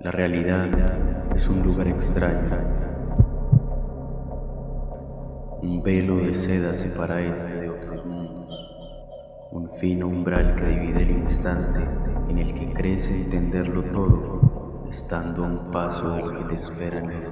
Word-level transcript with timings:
La 0.00 0.10
realidad 0.10 0.66
es 1.34 1.46
un 1.46 1.62
lugar 1.62 1.86
extraño. 1.86 2.48
Un 5.60 5.82
velo 5.82 6.16
de 6.16 6.32
seda 6.32 6.72
separa 6.72 7.20
este 7.20 7.54
de 7.54 7.68
otros 7.68 8.06
mundos. 8.06 8.48
Un 9.52 9.68
fino 9.78 10.08
umbral 10.08 10.54
que 10.54 10.64
divide 10.64 11.02
el 11.02 11.10
instante 11.10 11.80
en 12.30 12.38
el 12.38 12.54
que 12.54 12.72
crece 12.72 13.14
entenderlo 13.14 13.82
todo, 13.92 14.86
estando 14.90 15.44
a 15.44 15.48
un 15.48 15.70
paso 15.70 16.12
de 16.12 16.22
lo 16.22 16.38
que 16.38 16.44
te 16.44 16.54
espera 16.54 16.96
en 16.96 17.10
el. 17.10 17.26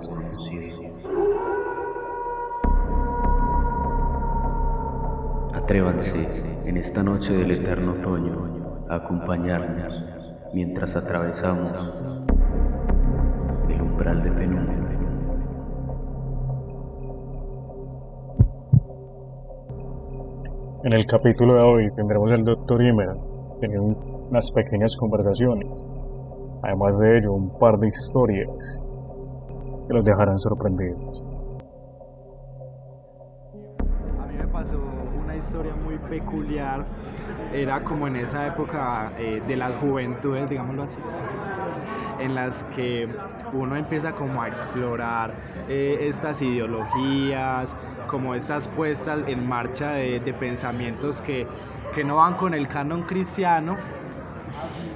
Atrévanse 5.54 6.28
en 6.66 6.76
esta 6.76 7.02
noche 7.02 7.32
del 7.32 7.50
eterno 7.50 7.92
otoño 7.92 8.84
a 8.90 8.96
acompañarnos 8.96 10.04
mientras 10.52 10.96
atravesamos 10.96 11.72
el 13.68 13.82
umbral 13.82 14.22
de 14.22 14.30
penumbra. 14.30 14.88
En 20.84 20.92
el 20.92 21.06
capítulo 21.06 21.54
de 21.54 21.60
hoy 21.60 21.90
tendremos 21.96 22.32
al 22.32 22.44
Dr. 22.44 22.82
Imer 22.82 23.16
teniendo 23.60 23.98
unas 24.30 24.50
pequeñas 24.52 24.96
conversaciones. 24.96 25.92
Además 26.62 26.98
de 26.98 27.18
ello, 27.18 27.32
un 27.32 27.58
par 27.58 27.78
de 27.78 27.88
historias 27.88 28.80
que 29.86 29.94
los 29.94 30.04
dejarán 30.04 30.38
sorprendidos. 30.38 31.27
Historia 35.38 35.72
muy 35.84 35.96
peculiar. 35.98 36.84
Era 37.52 37.80
como 37.80 38.06
en 38.06 38.16
esa 38.16 38.46
época 38.46 39.10
eh, 39.18 39.42
de 39.46 39.56
las 39.56 39.74
juventudes, 39.76 40.48
digámoslo 40.50 40.82
así, 40.82 41.00
en 42.18 42.34
las 42.34 42.64
que 42.74 43.08
uno 43.52 43.76
empieza 43.76 44.12
como 44.12 44.42
a 44.42 44.48
explorar 44.48 45.32
eh, 45.68 45.98
estas 46.02 46.42
ideologías, 46.42 47.74
como 48.06 48.34
estas 48.34 48.68
puestas 48.68 49.20
en 49.26 49.48
marcha 49.48 49.92
de, 49.92 50.20
de 50.20 50.32
pensamientos 50.34 51.20
que, 51.22 51.46
que 51.94 52.04
no 52.04 52.16
van 52.16 52.34
con 52.34 52.54
el 52.54 52.68
canon 52.68 53.02
cristiano. 53.02 53.76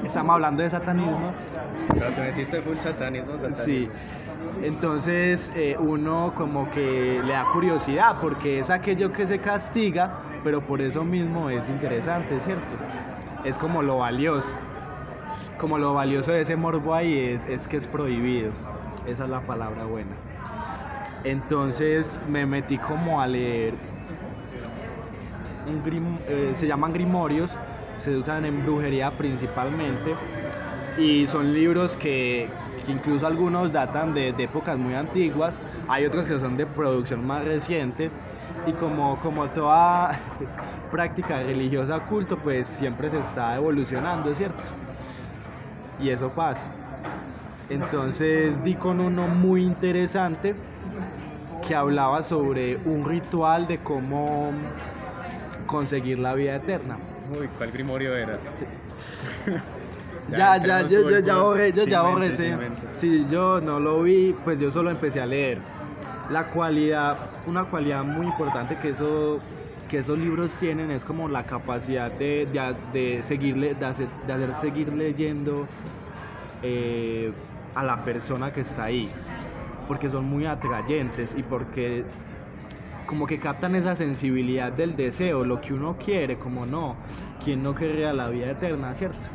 Estamos 0.05 0.35
hablando 0.35 0.63
de 0.63 0.71
satanismo, 0.71 1.33
Pero 1.95 2.11
te 2.13 2.21
metiste 2.23 2.61
full 2.63 2.77
satanismo, 2.79 3.35
satanismo. 3.35 3.65
Sí, 3.65 3.89
entonces 4.63 5.53
eh, 5.55 5.77
uno 5.79 6.33
como 6.37 6.71
que 6.71 7.21
le 7.25 7.33
da 7.33 7.45
curiosidad 7.53 8.17
porque 8.21 8.59
es 8.59 8.71
aquello 8.71 9.13
que 9.13 9.27
se 9.27 9.39
castiga, 9.39 10.11
pero 10.43 10.61
por 10.61 10.81
eso 10.81 11.05
mismo 11.05 11.51
es 11.51 11.69
interesante, 11.69 12.41
¿cierto? 12.41 12.77
Es 13.45 13.59
como 13.59 13.83
lo 13.83 13.99
valioso. 13.99 14.57
Como 15.59 15.79
lo 15.79 15.95
valioso 15.95 16.33
de 16.33 16.41
ese 16.41 16.57
morbo 16.57 16.95
ahí 16.95 17.17
es, 17.19 17.45
es 17.47 17.69
que 17.69 17.77
es 17.77 17.87
prohibido. 17.87 18.53
Esa 19.07 19.25
es 19.25 19.31
la 19.31 19.41
palabra 19.41 19.85
buena. 19.85 20.17
Entonces 21.25 22.19
me 22.29 22.47
metí 22.47 22.79
como 22.79 23.21
a 23.21 23.27
leer, 23.27 23.75
un 25.67 25.83
grim- 25.85 26.19
eh, 26.27 26.53
se 26.55 26.67
llaman 26.67 26.93
grimorios, 26.93 27.57
se 27.99 28.17
usan 28.17 28.45
en 28.45 28.65
brujería 28.65 29.13
principalmente 29.13 30.17
y 30.99 31.27
son 31.27 31.53
libros 31.55 31.97
que, 31.97 32.49
incluso 32.89 33.27
algunos 33.27 33.73
datan 33.73 34.15
de 34.15 34.31
épocas 34.31 34.77
muy 34.77 34.95
antiguas, 34.95 35.61
hay 35.87 36.05
otros 36.05 36.27
que 36.27 36.41
son 36.41 36.57
de 36.57 36.67
producción 36.67 37.25
más 37.25 37.45
reciente 37.45 38.11
y 38.67 38.73
como, 38.73 39.19
como 39.21 39.47
toda 39.49 40.19
práctica 40.91 41.43
religiosa 41.43 41.99
culto 42.01 42.37
pues 42.37 42.67
siempre 42.69 43.11
se 43.11 43.19
está 43.19 43.57
evolucionando, 43.57 44.35
¿cierto? 44.35 44.63
Y 46.01 46.11
eso 46.11 46.31
pasa. 46.31 46.65
Entonces 47.69 48.63
di 48.63 48.75
con 48.75 49.01
uno 49.01 49.27
muy 49.29 49.63
interesante 49.63 50.55
que 51.67 51.75
hablaba 51.75 52.23
sobre 52.23 52.77
un 52.85 53.05
ritual 53.05 53.67
de 53.67 53.79
cómo 53.79 54.53
conseguir 55.67 56.19
la 56.19 56.35
vida 56.35 56.57
eterna. 56.57 56.97
Uy, 57.39 57.49
¿cuál 57.57 57.73
grimorio 57.73 58.15
era? 58.15 58.39
Ya, 60.29 60.37
ya, 60.37 60.57
entremos 60.57 60.91
yo, 60.91 61.11
yo 61.11 61.19
ya 61.19 61.37
borré, 61.39 61.73
yo 61.73 61.85
ya 61.85 62.03
borré, 62.03 62.33
sí. 62.33 62.45
Sí, 62.97 63.27
yo 63.29 63.61
no 63.61 63.81
lo 63.81 64.03
vi, 64.03 64.35
pues 64.45 64.61
yo 64.61 64.71
solo 64.71 64.91
empecé 64.91 65.21
a 65.21 65.27
leer. 65.27 65.59
La 66.33 66.45
cualidad, 66.45 67.19
una 67.47 67.65
cualidad 67.65 68.05
muy 68.05 68.25
importante 68.27 68.77
que 68.77 68.91
eso 68.91 69.39
que 69.91 69.99
esos 69.99 70.19
libros 70.19 70.55
tienen 70.55 70.91
es 70.91 71.05
como 71.05 71.29
la 71.29 71.45
capacidad 71.45 72.11
de, 72.11 72.47
de, 72.47 72.75
de 72.95 73.23
seguirle, 73.23 73.75
de 73.75 73.85
hacer, 73.85 74.09
de 74.27 74.33
hacer 74.33 74.55
seguir 74.55 74.91
leyendo 74.95 75.67
eh, 76.63 77.31
a 77.75 77.83
la 77.83 78.03
persona 78.03 78.51
que 78.51 78.63
está 78.63 78.85
ahí, 78.85 79.11
porque 79.87 80.09
son 80.09 80.25
muy 80.25 80.47
atrayentes 80.47 81.35
y 81.37 81.43
porque 81.43 82.07
como 83.05 83.27
que 83.27 83.39
captan 83.39 83.75
esa 83.75 83.95
sensibilidad 83.95 84.73
del 84.73 84.97
deseo, 84.97 85.45
lo 85.45 85.61
que 85.61 85.75
uno 85.75 85.99
quiere, 86.03 86.39
como 86.39 86.65
no, 86.65 86.97
quien 87.45 87.63
no 87.63 87.75
querría 87.75 88.15
la 88.15 88.29
vida 88.31 88.51
eterna, 88.53 88.95
¿cierto? 88.95 89.29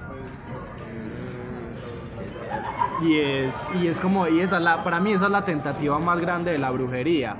Y 2.99 3.17
es, 3.19 3.67
y 3.71 3.87
es 3.87 3.99
como, 4.01 4.27
y 4.27 4.39
esa 4.41 4.57
es 4.57 4.63
la, 4.63 4.83
para 4.83 4.99
mí 4.99 5.13
esa 5.13 5.25
es 5.25 5.31
la 5.31 5.45
tentativa 5.45 5.99
más 5.99 6.19
grande 6.19 6.51
de 6.51 6.57
la 6.57 6.71
brujería, 6.71 7.35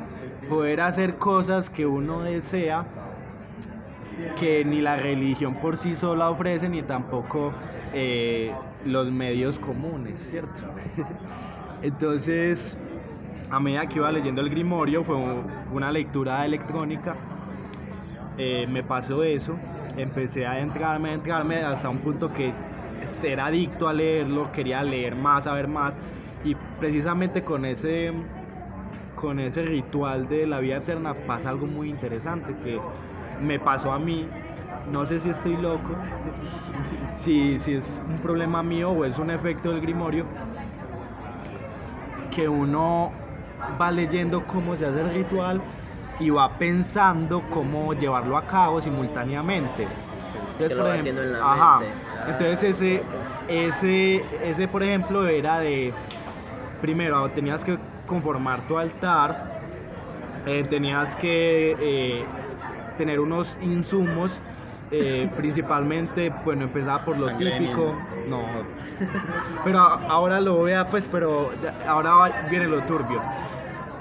poder 0.48 0.82
hacer 0.82 1.16
cosas 1.18 1.70
que 1.70 1.86
uno 1.86 2.22
desea 2.22 2.86
que 4.40 4.64
ni 4.66 4.82
la 4.82 4.98
religión 4.98 5.56
por 5.56 5.78
sí 5.78 5.96
sola 5.96 6.30
ofrece, 6.30 6.70
ni 6.70 6.82
tampoco 6.84 7.54
eh, 7.94 8.54
los 8.86 9.12
medios 9.12 9.60
comunes, 9.60 10.20
¿cierto? 10.30 10.62
Entonces, 11.82 12.78
a 13.50 13.60
medida 13.60 13.88
que 13.88 14.00
iba 14.00 14.12
leyendo 14.12 14.42
el 14.42 14.50
Grimorio, 14.50 15.04
fue 15.04 15.16
un- 15.16 15.44
una 15.72 15.92
lectura 15.92 16.46
electrónica, 16.46 17.16
eh, 18.38 18.66
me 18.70 18.84
pasó 18.84 19.24
eso, 19.24 19.58
empecé 19.96 20.46
a 20.46 20.54
adentrarme, 20.54 21.10
a 21.10 21.12
adentrarme 21.14 21.64
hasta 21.64 21.90
un 21.90 22.00
punto 22.00 22.32
que 22.32 22.54
ser 23.08 23.40
adicto 23.40 23.88
a 23.88 23.94
leerlo, 23.94 24.52
quería 24.52 24.84
leer 24.84 25.16
más, 25.16 25.46
saber 25.46 25.68
más, 25.68 25.98
y 26.44 26.56
precisamente 26.80 27.42
con 27.42 27.66
ese, 27.66 28.12
con 29.16 29.40
ese 29.40 29.64
ritual 29.64 30.28
de 30.28 30.46
la 30.48 30.60
vida 30.60 30.78
eterna 30.78 31.14
pasa 31.14 31.50
algo 31.50 31.66
muy 31.66 31.90
interesante 31.90 32.54
que 32.64 32.80
me 33.42 33.60
pasó 33.60 33.92
a 33.92 34.00
mí, 34.00 34.26
no 34.92 35.06
sé 35.06 35.20
si 35.20 35.30
estoy 35.30 35.58
loco, 35.58 35.96
si, 37.18 37.60
si 37.60 37.74
es 37.74 38.00
un 38.08 38.18
problema 38.18 38.64
mío 38.64 38.92
o 38.92 39.06
es 39.06 39.18
un 39.18 39.32
efecto 39.32 39.72
del 39.72 39.82
grimorio, 39.82 40.26
que 42.34 42.48
uno 42.48 43.12
va 43.82 43.92
leyendo 43.92 44.46
cómo 44.46 44.76
se 44.76 44.86
hace 44.86 45.02
el 45.02 45.12
ritual 45.12 45.60
y 46.20 46.30
va 46.30 46.50
pensando 46.50 47.42
cómo 47.50 47.94
llevarlo 47.94 48.38
a 48.38 48.44
cabo 48.44 48.82
simultáneamente. 48.82 49.88
Que 50.58 50.74
lo 50.74 50.86
va 50.86 50.94
haciendo 50.94 51.24
en 51.24 51.34
la 51.34 51.54
ajá. 51.54 51.80
mente. 51.80 51.94
Entonces 52.26 52.64
ese, 52.64 53.04
ese, 53.48 54.26
ese, 54.44 54.68
por 54.68 54.84
ejemplo, 54.84 55.28
era 55.28 55.60
de, 55.60 55.94
primero 56.82 57.30
tenías 57.30 57.64
que 57.64 57.78
conformar 58.08 58.66
tu 58.68 58.78
altar, 58.78 59.36
eh, 60.46 60.66
tenías 60.70 61.16
que 61.16 61.76
eh, 61.80 62.26
tener 62.98 63.20
unos 63.20 63.58
insumos, 63.62 64.42
eh, 64.92 65.30
principalmente, 65.36 66.30
bueno, 66.46 66.64
empezaba 66.64 67.04
por 67.04 67.18
lo 67.18 67.28
Sangre 67.28 67.58
típico, 67.60 67.94
no, 68.30 68.46
pero 69.64 69.80
ahora 69.80 70.40
lo 70.40 70.64
vea, 70.64 70.90
pues, 70.90 71.08
pero 71.10 71.52
ahora 71.86 72.48
viene 72.50 72.68
lo 72.68 72.82
turbio. 72.84 73.22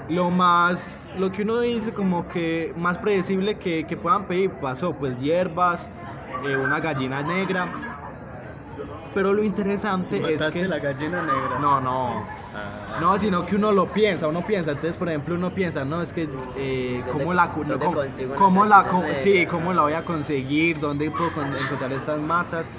Lo 0.09 0.31
más, 0.31 1.03
lo 1.17 1.29
que 1.31 1.41
uno 1.41 1.59
dice 1.59 1.93
como 1.93 2.29
que 2.29 2.71
más 2.77 2.97
predecible 2.97 3.57
que, 3.57 3.85
que 3.85 3.97
puedan 3.97 4.25
pedir 4.25 4.51
pasó, 4.51 4.97
pues 4.97 5.19
hierbas, 5.19 5.91
eh, 6.41 6.55
una 6.55 6.79
gallina 6.79 7.21
negra, 7.21 7.67
pero 9.17 9.33
lo 9.33 9.43
interesante 9.43 10.15
es 10.17 10.21
¿Mataste 10.21 10.61
que... 10.61 10.67
la 10.67 10.77
gallina 10.77 11.23
negra? 11.23 11.57
No, 11.57 11.81
no, 11.81 12.29
Ah, 12.53 12.97
no, 12.99 13.17
sino 13.17 13.47
que 13.47 13.55
uno 13.55 13.71
lo 13.71 13.91
piensa, 13.91 14.27
uno 14.27 14.45
piensa. 14.45 14.73
Entonces, 14.73 14.95
por 14.95 15.09
ejemplo, 15.09 15.33
uno 15.33 15.55
piensa, 15.55 15.83
no, 15.85 16.03
es 16.03 16.13
que, 16.13 16.29
eh, 16.53 17.01
¿Dónde- 17.03 17.23
¿cómo 17.23 17.33
la, 17.33 17.51
no, 17.65 17.79
cómo, 17.79 17.95
cómo 18.37 18.65
la, 18.67 18.87
co- 18.87 19.01
sí, 19.15 19.47
cómo 19.47 19.73
la 19.73 19.81
voy 19.81 19.93
a 19.93 20.05
conseguir, 20.05 20.79
dónde 20.79 21.09
puedo 21.09 21.33
con- 21.33 21.55
encontrar 21.55 21.91
estas 21.93 22.21
matas? 22.21 22.69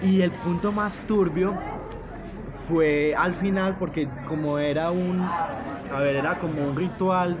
Y 0.00 0.20
el 0.20 0.32
punto 0.32 0.70
más 0.70 1.06
turbio 1.06 1.62
fue 2.66 3.14
al 3.14 3.34
final, 3.34 3.76
porque 3.78 4.08
como 4.24 4.58
era 4.58 4.90
un, 4.90 5.32
a 5.90 6.00
ver, 6.00 6.16
era 6.16 6.38
como 6.38 6.62
un 6.68 6.76
ritual 6.76 7.38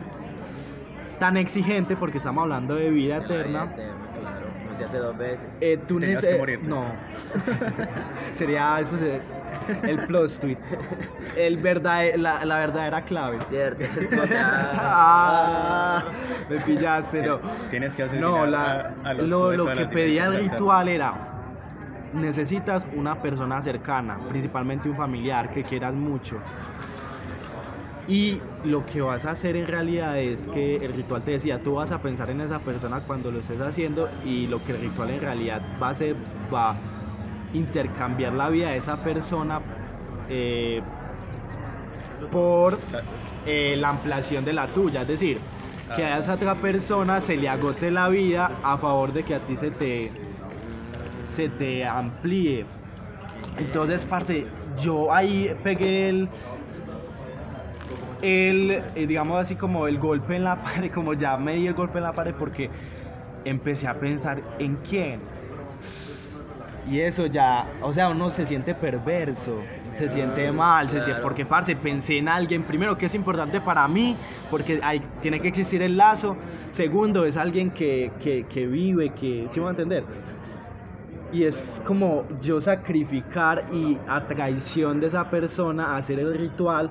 tan 1.18 1.36
exigente, 1.36 1.96
porque 1.96 2.18
estamos 2.18 2.42
hablando 2.42 2.74
de 2.74 2.90
vida 2.90 3.18
eterna. 3.18 3.70
Hace 4.84 4.98
dos 4.98 5.16
veces. 5.16 5.48
Eh, 5.60 5.78
tú 5.86 5.98
Tenías 6.00 6.22
nece- 6.22 6.32
que 6.32 6.38
morirte. 6.38 6.66
No. 6.66 6.84
sería 8.34 8.80
eso 8.80 8.96
sería 8.98 9.20
el 9.84 9.98
plus 10.06 10.38
tweet. 10.38 10.58
El 11.36 11.56
verdad, 11.58 12.04
la, 12.16 12.44
la 12.44 12.58
verdadera 12.58 13.02
clave. 13.02 13.38
Cierto, 13.48 13.84
Ah, 14.74 16.02
me 16.48 16.58
pillaste, 16.60 17.22
no. 17.22 17.38
Tienes 17.70 17.94
que 17.94 18.02
asesinar 18.04 18.30
No, 18.30 18.46
la, 18.46 18.92
a, 19.04 19.08
a 19.10 19.14
los 19.14 19.28
lo, 19.30 19.52
lo 19.52 19.66
que 19.74 19.86
pedía 19.86 20.26
el 20.26 20.36
ritual 20.50 20.88
era 20.88 21.14
necesitas 22.12 22.86
una 22.94 23.22
persona 23.22 23.62
cercana, 23.62 24.18
principalmente 24.28 24.88
un 24.88 24.96
familiar 24.96 25.48
que 25.50 25.62
quieras 25.64 25.94
mucho. 25.94 26.36
Y 28.08 28.40
lo 28.64 28.84
que 28.84 29.00
vas 29.00 29.24
a 29.24 29.30
hacer 29.30 29.56
en 29.56 29.66
realidad 29.66 30.18
es 30.18 30.48
que 30.48 30.76
el 30.76 30.92
ritual 30.92 31.22
te 31.22 31.32
decía, 31.32 31.60
tú 31.60 31.74
vas 31.74 31.92
a 31.92 31.98
pensar 31.98 32.30
en 32.30 32.40
esa 32.40 32.58
persona 32.58 33.00
cuando 33.00 33.30
lo 33.30 33.38
estés 33.40 33.60
haciendo 33.60 34.08
y 34.24 34.46
lo 34.48 34.64
que 34.64 34.72
el 34.72 34.80
ritual 34.80 35.10
en 35.10 35.20
realidad 35.20 35.62
va 35.80 35.88
a 35.88 35.90
hacer 35.90 36.16
va 36.52 36.70
a 36.70 36.76
intercambiar 37.52 38.32
la 38.32 38.48
vida 38.48 38.70
de 38.70 38.78
esa 38.78 38.96
persona 38.96 39.60
eh, 40.28 40.82
por 42.30 42.78
eh, 43.46 43.76
la 43.76 43.90
ampliación 43.90 44.44
de 44.44 44.52
la 44.52 44.66
tuya. 44.66 45.02
Es 45.02 45.08
decir, 45.08 45.38
que 45.94 46.04
a 46.04 46.18
esa 46.18 46.34
otra 46.34 46.54
persona 46.54 47.20
se 47.20 47.36
le 47.36 47.48
agote 47.48 47.90
la 47.90 48.08
vida 48.08 48.50
a 48.62 48.78
favor 48.78 49.12
de 49.12 49.22
que 49.22 49.34
a 49.34 49.40
ti 49.40 49.56
se 49.56 49.70
te, 49.70 50.10
se 51.36 51.48
te 51.48 51.84
amplíe. 51.84 52.64
Entonces, 53.58 54.04
parce, 54.06 54.46
yo 54.80 55.12
ahí 55.12 55.54
pegué 55.62 56.08
el, 56.08 56.28
el, 58.22 58.70
eh, 58.70 59.06
digamos 59.06 59.38
así 59.38 59.56
como 59.56 59.88
el 59.88 59.98
golpe 59.98 60.36
en 60.36 60.44
la 60.44 60.56
pared, 60.62 60.90
como 60.90 61.14
ya 61.14 61.36
me 61.36 61.54
di 61.54 61.66
el 61.66 61.74
golpe 61.74 61.98
en 61.98 62.04
la 62.04 62.12
pared 62.12 62.34
porque 62.38 62.70
empecé 63.44 63.88
a 63.88 63.94
pensar 63.94 64.40
en 64.58 64.76
quién. 64.76 65.20
Y 66.88 67.00
eso 67.00 67.26
ya, 67.26 67.66
o 67.80 67.92
sea, 67.92 68.08
uno 68.08 68.30
se 68.30 68.44
siente 68.44 68.74
perverso, 68.74 69.60
se 69.96 70.08
siente 70.08 70.50
mal, 70.50 70.90
se 70.90 71.00
siente, 71.00 71.22
porque 71.22 71.46
parce, 71.46 71.76
pensé 71.76 72.18
en 72.18 72.28
alguien, 72.28 72.64
primero 72.64 72.98
que 72.98 73.06
es 73.06 73.14
importante 73.14 73.60
para 73.60 73.86
mí, 73.86 74.16
porque 74.50 74.80
hay, 74.82 75.00
tiene 75.20 75.38
que 75.38 75.48
existir 75.48 75.80
el 75.82 75.96
lazo, 75.96 76.36
segundo 76.70 77.24
es 77.24 77.36
alguien 77.36 77.70
que, 77.70 78.10
que, 78.20 78.46
que 78.46 78.66
vive, 78.66 79.10
que, 79.10 79.46
¿sí 79.48 79.60
me 79.60 79.64
va 79.64 79.70
a 79.70 79.74
entender? 79.74 80.02
Y 81.32 81.44
es 81.44 81.80
como 81.86 82.24
yo 82.42 82.60
sacrificar 82.60 83.64
y 83.72 83.96
a 84.08 84.26
traición 84.26 85.00
de 85.00 85.06
esa 85.06 85.30
persona 85.30 85.96
hacer 85.96 86.18
el 86.18 86.36
ritual 86.36 86.90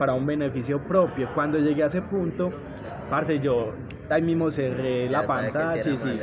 para 0.00 0.14
un 0.14 0.24
beneficio 0.24 0.78
propio. 0.80 1.28
Cuando 1.34 1.58
llegué 1.58 1.82
a 1.82 1.86
ese 1.88 2.00
punto, 2.00 2.50
parce, 3.10 3.38
yo 3.38 3.74
ahí 4.08 4.22
mismo 4.22 4.50
cerré 4.50 5.10
la 5.10 5.18
Ya 5.18 5.20
que 5.20 5.26
pantalla, 5.26 5.82
sí 5.82 5.94
sí, 5.98 6.18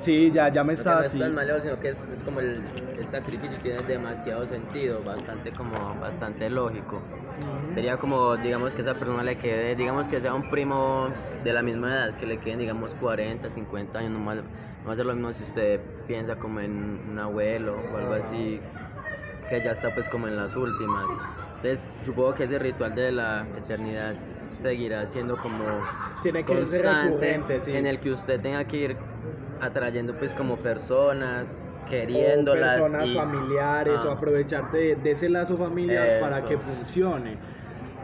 sí. 0.00 0.30
ya, 0.32 0.48
ya 0.48 0.64
me 0.64 0.72
estaba 0.72 0.96
no 0.96 1.02
es 1.02 1.06
así. 1.06 1.20
tan 1.20 1.32
malévolo, 1.32 1.62
sino 1.62 1.78
que 1.78 1.90
es, 1.90 2.08
es 2.08 2.20
como 2.24 2.40
el, 2.40 2.60
el 2.98 3.06
sacrificio 3.06 3.56
tiene 3.62 3.84
demasiado 3.84 4.44
sentido, 4.46 5.00
bastante 5.04 5.52
como, 5.52 5.70
bastante 6.00 6.50
lógico. 6.50 7.00
Sería 7.72 7.98
como, 7.98 8.36
digamos, 8.36 8.74
que 8.74 8.80
esa 8.82 8.94
persona 8.94 9.22
le 9.22 9.36
quede, 9.36 9.76
digamos 9.76 10.08
que 10.08 10.20
sea 10.20 10.34
un 10.34 10.50
primo 10.50 11.06
de 11.44 11.52
la 11.52 11.62
misma 11.62 11.94
edad, 11.94 12.14
que 12.18 12.26
le 12.26 12.38
queden, 12.38 12.58
digamos, 12.58 12.94
40, 12.96 13.48
50 13.48 13.96
años, 14.00 14.10
no 14.10 14.26
va, 14.26 14.34
no 14.34 14.42
va 14.88 14.92
a 14.92 14.96
ser 14.96 15.06
lo 15.06 15.14
mismo 15.14 15.32
si 15.34 15.44
usted 15.44 15.78
piensa 16.08 16.34
como 16.34 16.58
en 16.58 16.98
un 17.12 17.16
abuelo 17.20 17.76
o 17.94 17.96
algo 17.96 18.14
así, 18.14 18.58
que 19.48 19.60
ya 19.62 19.70
está 19.70 19.94
pues 19.94 20.08
como 20.08 20.26
en 20.26 20.36
las 20.36 20.56
últimas. 20.56 21.04
Entonces, 21.62 21.90
supongo 22.04 22.34
que 22.34 22.44
ese 22.44 22.58
ritual 22.58 22.94
de 22.94 23.10
la 23.10 23.44
eternidad 23.56 24.14
seguirá 24.14 25.06
siendo 25.06 25.36
como 25.36 25.66
Tiene 26.22 26.44
que 26.44 26.54
constante, 26.54 27.60
sí. 27.60 27.74
en 27.74 27.86
el 27.86 27.98
que 27.98 28.12
usted 28.12 28.40
tenga 28.40 28.64
que 28.64 28.76
ir 28.76 28.96
atrayendo 29.60 30.16
pues 30.16 30.34
como 30.34 30.56
personas, 30.56 31.48
o 31.48 31.90
queriéndolas 31.90 32.76
personas 32.76 33.10
y- 33.10 33.14
familiares 33.14 34.04
o 34.04 34.10
Ah. 34.10 34.14
aprovecharte 34.14 34.76
de, 34.76 34.94
de 34.96 35.10
ese 35.10 35.28
lazo 35.28 35.56
familiar 35.56 36.20
para 36.20 36.38
Eso. 36.38 36.48
que 36.48 36.58
funcione. 36.58 37.36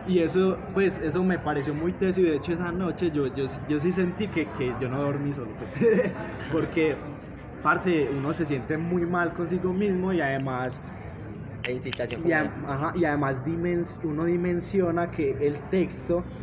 Y 0.06 0.18
eso, 0.18 0.58
pues, 0.74 0.98
eso 0.98 1.22
me 1.22 1.38
pareció 1.38 1.74
muy 1.74 1.92
teso 1.92 2.20
y 2.20 2.24
de 2.24 2.36
hecho 2.36 2.52
esa 2.52 2.72
noche 2.72 3.10
yo, 3.10 3.26
yo, 3.28 3.46
yo 3.68 3.80
sí 3.80 3.92
sentí 3.92 4.26
que, 4.28 4.46
que 4.48 4.74
yo 4.80 4.88
no 4.88 5.00
dormí 5.00 5.32
solo, 5.32 5.54
pues, 5.58 5.70
porque, 6.52 6.96
parce, 7.62 8.08
uno 8.10 8.34
se 8.34 8.44
siente 8.46 8.76
muy 8.76 9.06
mal 9.06 9.32
consigo 9.32 9.72
mismo 9.72 10.12
y 10.12 10.20
además, 10.20 10.82
incitación 11.70 12.20
y, 12.22 12.32
como 12.32 12.34
a- 12.34 12.58
ajá, 12.62 12.93
y 12.94 13.05
además 13.05 13.43
dimens- 13.44 13.99
uno 14.02 14.25
dimensiona 14.25 15.11
que 15.11 15.32
el 15.46 15.69
texto, 15.69 16.34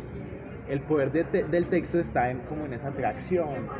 el 0.66 0.84
poder 0.86 1.12
de 1.12 1.24
te- 1.26 1.44
del 1.48 1.68
texto 1.70 1.98
está 2.00 2.30
en, 2.30 2.42
como 2.44 2.66
en 2.66 2.74
esa 2.74 2.88
atracción. 2.90 3.76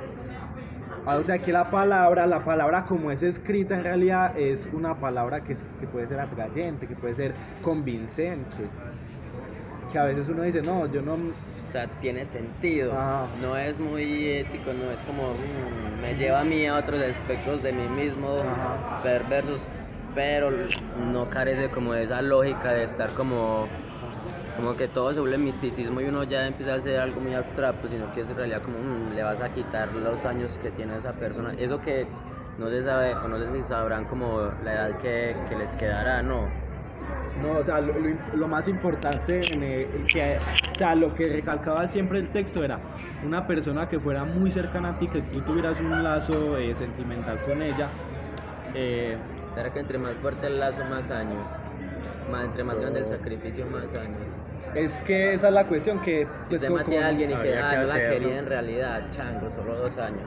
Ah, 1.04 1.16
O 1.18 1.24
sea 1.24 1.40
que 1.40 1.52
la 1.52 1.68
palabra, 1.70 2.26
la 2.26 2.44
palabra 2.44 2.84
como 2.84 3.10
es 3.10 3.22
escrita 3.22 3.76
en 3.76 3.84
realidad 3.84 4.32
es 4.36 4.66
una 4.72 4.98
palabra 5.00 5.42
que, 5.42 5.54
es- 5.54 5.76
que 5.78 5.88
puede 5.88 6.06
ser 6.06 6.20
atrayente, 6.20 6.86
que 6.88 6.96
puede 6.96 7.14
ser 7.14 7.36
convincente. 7.60 8.76
Que 9.88 9.98
a 9.98 10.04
veces 10.04 10.28
uno 10.28 10.42
dice, 10.42 10.62
no, 10.62 10.90
yo 10.90 11.02
no... 11.02 11.14
o 11.16 11.34
sea, 11.64 11.98
tiene 11.98 12.26
sentido, 12.26 13.08
no 13.32 13.56
es 13.56 13.78
muy 13.78 14.28
ético, 14.30 14.74
no 14.74 14.92
es 14.92 15.02
como 15.02 15.38
mm, 15.38 15.98
me 16.00 16.16
lleva 16.16 16.40
a 16.40 16.44
mí 16.44 16.66
a 16.66 16.76
otros 16.76 17.00
aspectos 17.02 17.62
de 17.62 17.72
mí 17.72 17.88
mismo 17.88 18.44
Ajá. 18.44 18.92
perversos, 19.00 19.70
pero 20.14 20.50
no 21.10 21.28
carece 21.28 21.70
como 21.70 21.92
de 21.94 22.04
esa 22.04 22.22
lógica 22.22 22.72
de 22.72 22.84
estar 22.84 23.10
como 23.10 23.66
como 24.56 24.76
que 24.76 24.86
todo 24.88 25.12
se 25.12 25.20
vuelve 25.20 25.38
misticismo 25.38 26.00
y 26.00 26.06
uno 26.06 26.24
ya 26.24 26.46
empieza 26.46 26.74
a 26.74 26.76
hacer 26.76 27.00
algo 27.00 27.20
muy 27.20 27.34
abstracto, 27.34 27.88
sino 27.88 28.12
que 28.12 28.20
es 28.20 28.30
en 28.30 28.36
realidad 28.36 28.62
como 28.62 28.78
mm, 28.78 29.14
le 29.14 29.22
vas 29.22 29.40
a 29.40 29.48
quitar 29.50 29.88
los 29.94 30.26
años 30.26 30.58
que 30.58 30.70
tiene 30.70 30.96
esa 30.96 31.12
persona. 31.14 31.54
Eso 31.58 31.80
que 31.80 32.06
no 32.58 32.68
se 32.68 32.82
sabe, 32.82 33.14
o 33.14 33.28
no 33.28 33.38
sé 33.38 33.50
si 33.52 33.62
sabrán 33.62 34.04
como 34.04 34.52
la 34.62 34.74
edad 34.74 34.98
que, 34.98 35.36
les 35.56 35.74
quedará, 35.74 36.22
¿no? 36.22 36.48
No, 37.40 37.52
o 37.52 37.64
sea, 37.64 37.80
lo, 37.80 38.46
más 38.46 38.68
importante, 38.68 39.40
el 39.40 40.06
que, 40.12 40.36
o 40.74 40.76
sea, 40.76 40.94
lo 40.94 41.14
que 41.14 41.28
recalcaba 41.28 41.86
siempre 41.86 42.18
el 42.18 42.28
texto 42.28 42.62
era 42.62 42.78
una 43.24 43.46
persona 43.46 43.88
que 43.88 43.98
fuera 43.98 44.24
muy 44.24 44.50
cercana 44.50 44.90
a 44.90 44.98
ti, 44.98 45.06
que 45.06 45.22
tú 45.22 45.40
tuvieras 45.40 45.80
un 45.80 46.02
lazo 46.02 46.58
eh, 46.58 46.74
sentimental 46.74 47.40
con 47.40 47.62
ella. 47.62 47.88
eh, 48.74 49.16
¿Será 49.54 49.70
que 49.70 49.80
entre 49.80 49.98
más 49.98 50.14
fuerte 50.16 50.46
el 50.46 50.58
lazo, 50.58 50.84
más 50.84 51.10
años? 51.10 51.44
Más, 52.30 52.46
entre 52.46 52.64
más 52.64 52.78
grande 52.80 53.00
el 53.00 53.06
sacrificio, 53.06 53.66
más 53.66 53.94
años. 53.94 54.20
es 54.74 55.02
que 55.02 55.34
esa 55.34 55.48
es 55.48 55.54
la 55.54 55.66
cuestión 55.66 56.00
que... 56.00 56.26
Pues, 56.48 56.62
usted 56.62 56.68
como- 56.68 56.82
mate 56.82 56.98
a 56.98 57.08
alguien 57.08 57.30
y 57.30 57.34
que 57.36 57.54
ah, 57.56 57.76
no 57.76 57.84
la 57.86 57.94
quería 57.94 58.38
en 58.38 58.46
realidad, 58.46 59.08
chango, 59.10 59.50
solo 59.50 59.76
dos 59.76 59.98
años. 59.98 60.22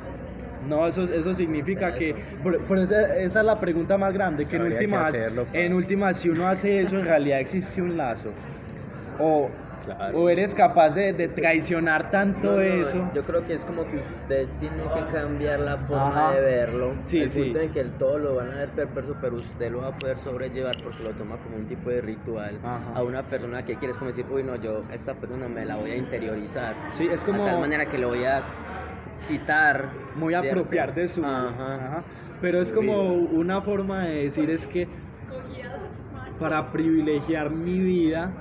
No, 0.67 0.87
eso, 0.87 1.03
eso 1.03 1.33
significa 1.33 1.89
Eso. 1.89 1.97
que, 1.97 2.15
por, 2.41 2.59
por 2.61 2.77
esa, 2.79 3.15
esa 3.17 3.39
es 3.39 3.45
la 3.45 3.59
pregunta 3.59 3.97
más 3.97 4.13
grande, 4.13 4.45
que 4.45 4.55
en 4.55 4.63
que 4.63 4.67
últimas, 4.69 5.09
hacerlo, 5.09 5.45
en 5.53 5.73
últimas, 5.73 6.17
si 6.17 6.29
uno 6.29 6.47
hace 6.47 6.81
eso, 6.81 6.97
en 6.97 7.05
realidad 7.05 7.39
existe 7.39 7.81
un 7.81 7.97
lazo. 7.97 8.29
O, 9.19 9.49
Claro. 9.85 10.17
o 10.19 10.29
eres 10.29 10.55
capaz 10.55 10.89
de, 10.91 11.13
de 11.13 11.27
traicionar 11.27 12.09
tanto 12.11 12.51
No, 12.51 12.57
no, 12.57 12.61
eso. 12.61 13.11
Yo 13.13 13.23
creo 13.23 13.45
que 13.45 13.53
es 13.53 13.63
como 13.63 13.85
que 13.89 13.97
usted 13.97 14.47
tiene 14.59 14.83
que 14.83 15.13
cambiar 15.13 15.59
la 15.59 15.77
forma 15.77 16.07
Ajá. 16.27 16.33
de 16.35 16.41
verlo. 16.41 16.93
Sí, 17.03 17.21
al 17.21 17.29
sí. 17.29 17.43
punto 17.43 17.59
en 17.59 17.71
que 17.71 17.79
el 17.81 17.91
todo 17.97 18.17
lo 18.17 18.35
van 18.35 18.51
a 18.51 18.55
ver 18.55 18.69
perverso, 18.69 19.15
pero 19.21 19.35
usted 19.37 19.71
lo 19.71 19.81
va 19.81 19.87
a 19.89 19.97
poder 19.97 20.19
sobrellevar 20.19 20.75
porque 20.83 21.03
lo 21.03 21.13
toma 21.13 21.37
como 21.37 21.57
un 21.57 21.67
tipo 21.67 21.89
de 21.89 22.01
ritual. 22.01 22.59
Ajá. 22.63 22.93
A 22.95 23.03
una 23.03 23.23
persona 23.23 23.63
que 23.63 23.75
quiere 23.75 23.91
es 23.91 23.97
como 23.97 24.09
decir, 24.09 24.25
uy, 24.29 24.43
no, 24.43 24.55
yo 24.55 24.83
esta 24.91 25.13
persona 25.13 25.47
me 25.47 25.65
la 25.65 25.75
voy 25.77 25.91
a 25.91 25.95
interiorizar. 25.95 26.75
Sí, 26.89 27.07
es 27.07 27.23
como... 27.23 27.45
De 27.45 27.51
tal 27.51 27.59
manera 27.59 27.85
que 27.85 27.97
le 27.97 28.05
voy 28.05 28.23
a 28.25 28.43
quitar. 29.27 29.89
muy 30.15 30.33
¿cierto? 30.33 30.49
apropiar 30.51 30.93
de 30.93 31.07
su 31.07 31.23
Ajá. 31.23 31.75
Ajá. 31.75 32.03
pero 32.41 32.61
es 32.61 32.71
como 32.73 33.15
vida. 33.15 33.29
una 33.33 33.61
forma 33.61 34.05
de 34.05 34.23
decir 34.23 34.49
es 34.49 34.67
que 34.67 34.87
para 36.39 36.71
privilegiar 36.71 37.49
mi 37.51 37.79
vida 37.79 38.31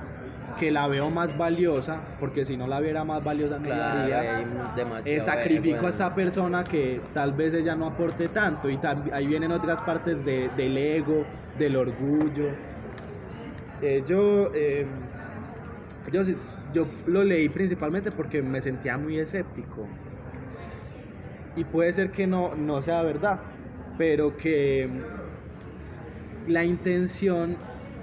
que 0.55 0.71
la 0.71 0.87
veo 0.87 1.09
más 1.09 1.35
valiosa 1.37 2.01
porque 2.19 2.45
si 2.45 2.57
no 2.57 2.67
la 2.67 2.79
viera 2.79 3.03
más 3.03 3.23
valiosa 3.23 3.59
Claro, 3.59 4.43
eh, 5.05 5.19
sacrifico 5.19 5.69
bueno. 5.75 5.87
a 5.87 5.89
esta 5.89 6.15
persona 6.15 6.67
que 6.67 7.01
tal 7.13 7.33
vez 7.33 7.53
ella 7.53 7.75
no 7.75 7.85
aporte 7.87 8.29
tanto 8.29 8.69
y 8.69 8.79
ahí 9.11 9.27
vienen 9.27 9.51
otras 9.51 9.81
partes 9.81 10.23
de- 10.23 10.49
del 10.49 10.77
ego 10.77 11.27
del 11.53 11.75
orgullo. 11.75 12.49
Eh, 13.81 14.03
yo 14.07 14.51
eh, 14.53 14.85
yo 16.11 16.23
sí- 16.23 16.35
yo 16.73 16.87
lo 17.05 17.23
leí 17.23 17.49
principalmente 17.49 18.11
porque 18.11 18.41
me 18.41 18.61
sentía 18.61 18.97
muy 18.97 19.19
escéptico. 19.19 19.89
Y 21.55 21.63
puede 21.65 21.93
ser 21.93 22.11
que 22.11 22.27
no, 22.27 22.55
no 22.55 22.81
sea 22.81 23.01
verdad, 23.01 23.41
pero 23.97 24.35
que 24.37 24.89
la 26.45 26.63
intención 26.63 27.57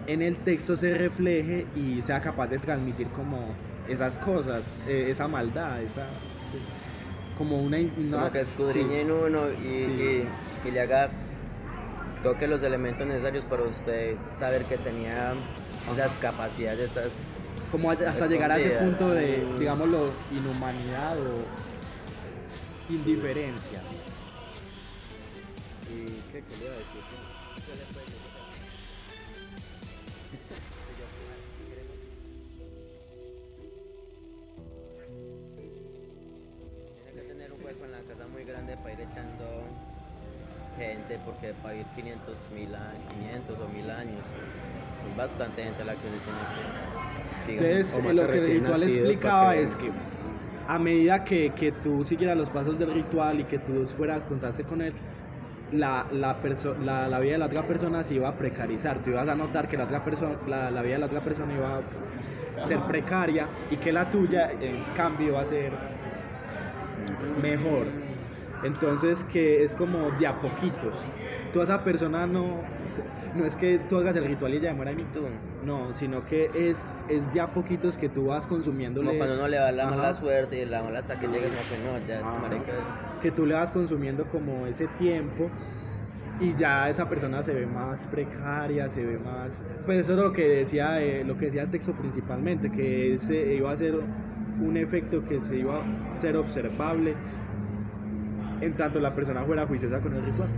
en 0.07 0.23
el 0.23 0.37
texto 0.41 0.77
se 0.77 0.95
refleje 0.95 1.67
y 1.75 2.03
sea 2.03 2.21
capaz 2.21 2.49
de 2.49 2.59
transmitir 2.59 3.09
como 3.09 3.55
esas 3.87 4.19
cosas, 4.19 4.83
eh, 4.87 5.11
esa 5.11 5.29
maldad, 5.29 5.83
esa 5.83 6.21
como 7.37 7.63
una, 7.63 7.79
una- 7.79 8.19
como 8.19 8.33
que 8.33 8.41
escudriñe 8.41 8.97
sí. 8.97 9.01
en 9.03 9.11
uno 9.11 9.51
y, 9.53 9.79
Sí. 9.79 9.91
y- 9.93 10.69
y 10.69 10.71
le 10.71 10.81
haga 10.81 11.11
toque 12.23 12.47
los 12.47 12.63
elementos 12.63 13.07
necesarios 13.07 13.45
para 13.47 13.65
usted 13.65 14.17
saber 14.27 14.65
que 14.67 14.79
tenía 14.79 15.35
esas 15.93 16.17
capacidades, 16.17 16.91
esas 16.91 17.27
como 17.71 17.91
hasta 17.91 18.27
llegar 18.27 18.51
a 18.53 18.59
ese 18.59 18.79
punto 18.79 19.11
de, 19.11 19.45
digámoslo, 19.59 20.15
inhumanidad 20.31 21.19
o 21.19 21.47
indiferencia. 22.89 23.83
¿Y 25.89 26.21
qué, 26.31 26.43
qué 26.43 26.57
le 26.57 26.65
iba 26.65 26.75
a 26.75 26.79
decir? 26.79 27.03
Gente, 41.13 41.25
porque 41.25 41.53
para 41.63 41.73
vivir 41.75 41.87
500, 41.95 42.37
mil 42.55 42.75
a- 42.75 42.93
500 43.19 43.57
o 43.59 43.69
1000 43.69 43.91
años, 43.91 44.19
es 45.11 45.17
bastante 45.17 45.63
gente 45.63 45.85
la 45.85 45.93
que 45.93 45.99
se 45.99 46.09
tiene 47.47 47.59
que... 47.59 47.63
digamos, 47.63 47.95
Entonces, 47.95 48.15
lo 48.17 48.27
que 48.33 48.39
el 48.39 48.47
ritual 48.61 48.83
explicaba 48.83 49.57
es 49.57 49.77
que 49.77 49.91
a 50.69 50.79
medida 50.79 51.25
que, 51.25 51.51
que 51.51 51.73
tú 51.73 52.05
siguieras 52.05 52.37
los 52.37 52.51
pasos 52.51 52.79
del 52.79 52.93
ritual 52.95 53.41
y 53.41 53.45
que 53.45 53.59
tú 53.59 53.87
fueras, 53.97 54.23
contaste 54.25 54.63
con 54.65 54.81
él, 54.81 54.93
la, 55.73 56.07
la, 56.13 56.37
la, 56.85 57.09
la 57.09 57.19
vida 57.21 57.33
de 57.33 57.39
la 57.39 57.47
otra 57.47 57.63
persona 57.63 58.05
se 58.05 58.15
iba 58.15 58.29
a 58.29 58.33
precarizar. 58.35 58.99
Tú 58.99 59.11
ibas 59.11 59.29
a 59.29 59.35
notar 59.35 59.69
que 59.69 59.77
la, 59.77 59.85
otra 59.85 60.05
persona, 60.05 60.35
la, 60.47 60.71
la 60.71 60.83
vida 60.83 60.95
de 60.95 61.01
la 61.01 61.07
otra 61.07 61.21
persona 61.21 61.53
iba 61.55 61.79
a 62.63 62.69
ser 62.69 62.79
precaria 62.81 63.49
y 63.71 63.77
que 63.77 63.91
la 63.93 64.11
tuya, 64.11 64.51
en 64.61 64.85
cambio, 64.97 65.29
iba 65.29 65.41
a 65.41 65.47
ser 65.47 65.73
mejor. 67.43 68.12
Entonces, 68.63 69.25
que 69.25 69.63
es 69.63 69.75
como 69.75 70.11
de 70.11 70.27
a 70.27 70.41
poquitos. 70.41 70.95
Tú 71.53 71.61
a 71.61 71.65
esa 71.65 71.85
persona 71.85 72.27
no, 72.27 72.63
no 73.35 73.45
es 73.45 73.57
que 73.57 73.79
tú 73.79 73.97
hagas 73.99 74.17
el 74.17 74.25
ritual 74.25 74.55
y 74.55 74.57
ella 74.57 74.73
muera 74.75 74.93
Tú, 75.13 75.27
no, 75.65 75.93
sino 75.95 76.25
que 76.25 76.51
es, 76.55 76.85
es 77.09 77.33
de 77.33 77.41
a 77.41 77.53
poquitos 77.53 77.97
que 77.99 78.09
tú 78.09 78.27
vas 78.27 78.47
consumiendo 78.47 79.03
como 79.03 79.17
cuando 79.19 79.35
uno 79.35 79.49
le 79.49 79.57
da 79.57 79.73
la 79.73 79.85
Ajá. 79.85 79.97
mala 79.97 80.15
suerte 80.15 80.61
y 80.61 80.65
la 80.65 80.83
mala 80.83 81.01
hasta 81.01 81.19
que 81.19 81.27
llegue, 81.29 81.49
no, 81.51 81.57
que 81.69 81.79
no, 81.79 81.99
ya 82.07 82.21
es 82.21 82.27
marica. 82.41 82.73
que 83.21 83.31
tú 83.31 83.47
le 83.47 83.55
vas 83.55 83.71
consumiendo 83.73 84.25
como 84.29 84.67
ese 84.67 84.87
tiempo 84.89 85.51
y 86.39 86.55
ya 86.57 86.89
esa 86.89 87.09
persona 87.09 87.43
se 87.43 87.53
ve 87.55 87.67
más 87.67 88.07
precaria, 88.07 88.89
se 88.89 89.05
ve 89.05 89.19
más... 89.19 89.63
Pues 89.85 90.01
eso 90.01 90.13
es 90.13 90.19
lo 90.19 90.33
que 90.33 90.43
decía, 90.49 91.01
eh, 91.01 91.25
lo 91.25 91.37
que 91.37 91.47
decía 91.47 91.63
el 91.63 91.71
texto 91.71 91.93
principalmente, 91.95 92.71
que 92.71 93.15
ese 93.15 93.55
iba 93.55 93.71
a 93.71 93.77
ser 93.77 93.95
un 94.59 94.77
efecto 94.77 95.23
que 95.25 95.41
se 95.41 95.57
iba 95.59 95.81
a 95.81 95.87
ser 96.21 96.37
observable 96.37 97.17
en 98.63 98.77
tanto 98.77 99.01
la 99.01 99.15
persona 99.15 99.45
fuera 99.45 99.67
juiciosa 99.67 100.01
con 100.01 100.15
el 100.15 100.23
ritual. 100.23 100.49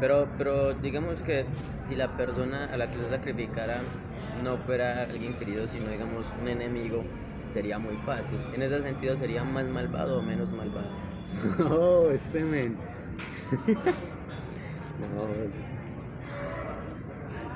Pero, 0.00 0.34
pero 0.36 0.74
digamos 0.74 1.22
que 1.22 1.46
si 1.80 1.94
la 1.94 2.16
persona 2.16 2.66
a 2.66 2.76
la 2.76 2.90
que 2.90 2.98
se 2.98 3.08
sacrificara 3.08 3.94
no 4.42 4.58
fuera 4.58 5.04
alguien 5.04 5.36
querido, 5.38 5.68
sino 5.68 5.88
digamos 5.90 6.34
un 6.40 6.48
enemigo, 6.48 7.04
sería 7.46 7.78
muy 7.78 7.96
fácil. 7.98 8.48
En 8.52 8.62
ese 8.62 8.80
sentido, 8.80 9.16
¿sería 9.16 9.44
más 9.44 9.66
malvado 9.68 10.18
o 10.18 10.22
menos 10.22 10.50
malvado? 10.52 11.00
Oh, 11.70 12.10
este 12.10 12.44
men. 12.44 12.76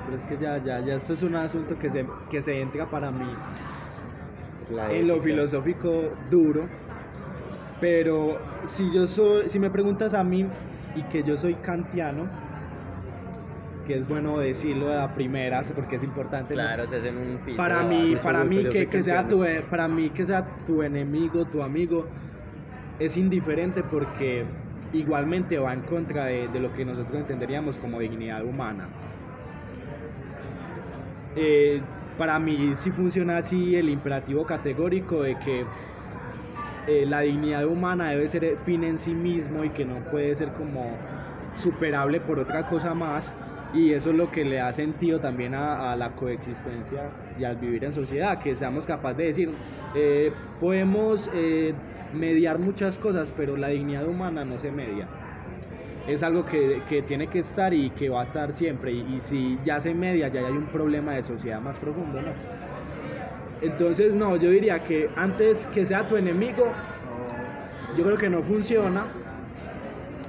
Pero 0.05 0.17
es 0.17 0.25
que 0.25 0.37
ya, 0.37 0.57
ya, 0.63 0.79
ya 0.81 0.95
esto 0.95 1.13
es 1.13 1.21
un 1.23 1.35
asunto 1.35 1.77
que 1.77 1.89
se, 1.89 2.05
que 2.29 2.41
se 2.41 2.61
entra 2.61 2.89
para 2.89 3.11
mí 3.11 3.43
La 4.69 4.91
en 4.93 5.07
lo 5.07 5.21
filosófico 5.21 6.17
duro. 6.29 6.86
Pero 7.79 8.39
si 8.65 8.91
yo 8.91 9.05
soy, 9.05 9.49
si 9.49 9.59
me 9.59 9.69
preguntas 9.69 10.13
a 10.13 10.23
mí 10.23 10.45
y 10.95 11.01
que 11.03 11.23
yo 11.23 11.37
soy 11.37 11.53
kantiano, 11.55 12.27
que 13.85 13.95
es 13.95 14.07
bueno 14.07 14.39
decirlo 14.39 14.91
a 14.99 15.07
primeras 15.13 15.71
porque 15.73 15.95
es 15.97 16.03
importante. 16.03 16.55
¿no? 16.55 16.61
Claro, 16.61 16.87
se 16.87 16.97
hacen 16.97 17.17
un 17.17 17.37
piso 17.37 17.57
para 17.57 17.83
mí, 17.83 18.15
para 18.21 18.43
mí 18.43 18.65
que, 18.65 18.87
que 18.87 19.03
sea 19.03 19.27
tu, 19.27 19.45
para 19.69 19.87
mí 19.87 20.09
que 20.09 20.25
sea 20.25 20.45
tu 20.65 20.81
enemigo, 20.81 21.45
tu 21.45 21.61
amigo, 21.61 22.05
es 22.99 23.15
indiferente 23.15 23.83
porque 23.83 24.43
igualmente 24.91 25.57
va 25.59 25.73
en 25.73 25.81
contra 25.81 26.25
de, 26.25 26.47
de 26.47 26.59
lo 26.59 26.73
que 26.73 26.83
nosotros 26.83 27.15
entenderíamos 27.15 27.77
como 27.77 27.99
dignidad 27.99 28.43
humana. 28.43 28.87
Eh, 31.35 31.81
para 32.17 32.39
mí 32.39 32.75
sí 32.75 32.89
funciona 32.91 33.37
así 33.37 33.75
el 33.75 33.89
imperativo 33.89 34.43
categórico 34.45 35.21
de 35.21 35.37
que 35.37 35.65
eh, 36.87 37.05
la 37.05 37.21
dignidad 37.21 37.65
humana 37.65 38.09
debe 38.09 38.27
ser 38.29 38.57
fin 38.65 38.83
en 38.83 38.97
sí 38.97 39.13
mismo 39.13 39.63
y 39.63 39.69
que 39.69 39.85
no 39.85 39.99
puede 40.09 40.35
ser 40.35 40.49
como 40.53 40.89
superable 41.57 42.19
por 42.19 42.39
otra 42.39 42.65
cosa 42.65 42.93
más 42.93 43.35
y 43.73 43.93
eso 43.93 44.11
es 44.11 44.15
lo 44.15 44.31
que 44.31 44.45
le 44.45 44.57
da 44.57 44.71
sentido 44.71 45.19
también 45.19 45.53
a, 45.53 45.95
la 45.95 46.11
coexistencia 46.11 47.09
y 47.37 47.43
al 47.43 47.57
vivir 47.57 47.83
en 47.83 47.91
sociedad, 47.91 48.39
que 48.39 48.55
seamos 48.55 48.85
capaces 48.85 49.17
de 49.17 49.25
decir, 49.25 49.51
eh, 49.93 50.31
podemos 50.59 51.29
eh, 51.33 51.73
mediar 52.13 52.59
muchas 52.59 52.97
cosas, 52.97 53.33
pero 53.35 53.57
la 53.57 53.67
dignidad 53.67 54.07
humana 54.07 54.45
no 54.45 54.57
se 54.57 54.71
media. 54.71 55.07
Es 56.07 56.23
algo 56.23 56.45
que, 56.45 56.81
que 56.87 57.01
tiene 57.01 57.27
que 57.27 57.39
estar 57.39 57.73
y 57.73 57.89
que 57.89 58.07
va 58.07 58.21
a 58.21 58.23
estar 58.23 58.55
siempre. 58.55 58.93
Y, 58.93 59.19
si 59.19 59.59
ya 59.65 59.81
se 59.81 59.93
media, 59.93 60.29
ya 60.29 60.47
hay 60.47 60.53
un 60.53 60.67
problema 60.67 61.13
de 61.13 61.23
sociedad 61.23 61.59
más 61.59 61.77
profundo. 61.77 62.19
Entonces, 63.61 64.13
no, 64.15 64.37
yo 64.37 64.49
diría 64.51 64.83
que 64.83 65.09
antes 65.15 65.65
que 65.65 65.85
sea 65.85 66.07
tu 66.07 66.15
enemigo, 66.17 66.75
yo 67.95 68.03
creo 68.03 68.17
que 68.17 68.29
no 68.29 68.43
funciona. 68.43 69.07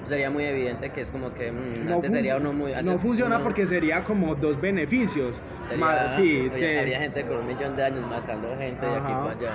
Sería 0.07 0.31
muy 0.31 0.45
evidente 0.45 0.91
que 0.91 1.03
es 1.03 1.11
como 1.11 1.35
que 1.35 1.51
mm, 1.53 1.87
No, 1.87 1.95
antes 1.97 2.13
sería 2.13 2.37
uno 2.37 2.53
muy... 2.53 2.73
no 2.83 2.97
funciona 2.97 3.37
uno 3.37 3.45
porque 3.45 3.67
sería 3.67 4.05
como 4.05 4.35
dos 4.35 4.61
beneficios. 4.61 5.43
sería- 5.69 6.09
sí, 6.09 6.49
oye, 6.53 6.61
te- 6.67 6.79
habría 6.79 6.99
gente 7.01 7.27
con 7.27 7.39
un 7.39 7.47
millón 7.47 7.77
de 7.77 7.83
años 7.85 8.07
matando 8.07 8.57
gente 8.57 8.87
de 8.87 8.97
aquí 8.97 9.15
para 9.15 9.31
allá. 9.31 9.55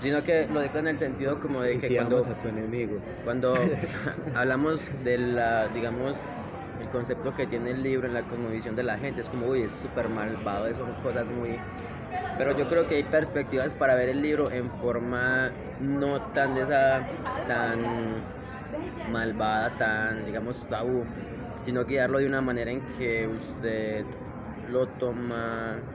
Sino 0.00 0.22
que 0.22 0.46
lo 0.48 0.60
digo 0.60 0.78
en 0.78 0.86
el 0.88 0.98
sentido 0.98 1.38
como 1.40 1.62
de 1.62 1.78
que 1.78 1.94
cuando... 1.94 2.18
a 2.18 2.34
tu 2.34 2.48
enemigo. 2.48 2.98
Cuando 3.24 3.56
hablamos 4.34 4.88
de 5.04 5.18
la, 5.18 5.68
digamos, 5.68 6.24
el 6.78 6.88
concepto 6.88 7.34
que 7.34 7.46
tiene 7.46 7.70
el 7.70 7.82
libro 7.82 8.06
en 8.06 8.14
la 8.14 8.26
cosmovisión 8.26 8.74
de 8.76 8.82
la 8.82 8.98
gente, 8.98 9.20
es 9.20 9.28
como, 9.28 9.46
uy, 9.46 9.62
es 9.62 9.72
súper 9.72 10.08
malvado, 10.08 10.72
son 10.74 10.94
cosas 10.94 11.26
muy... 11.28 11.60
Pero 12.36 12.52
yo 12.52 12.66
creo 12.66 12.86
que 12.86 12.96
hay 12.96 13.04
perspectivas 13.04 13.74
para 13.74 13.94
ver 13.94 14.08
el 14.08 14.22
libro 14.22 14.50
en 14.50 14.72
forma 14.72 15.60
no 15.78 16.22
tan 16.32 16.54
de 16.54 16.62
esa, 16.62 17.12
tan 17.44 18.32
malvada, 19.04 19.76
tan, 19.76 20.24
digamos, 20.24 20.68
tabú, 20.68 21.14
sino 21.60 21.84
guiarlo 21.84 22.18
de 22.18 22.26
una 22.26 22.40
manera 22.42 22.70
en 22.72 22.88
que 22.92 23.28
usted 23.28 24.18
lo 24.62 24.96
toma 24.96 25.90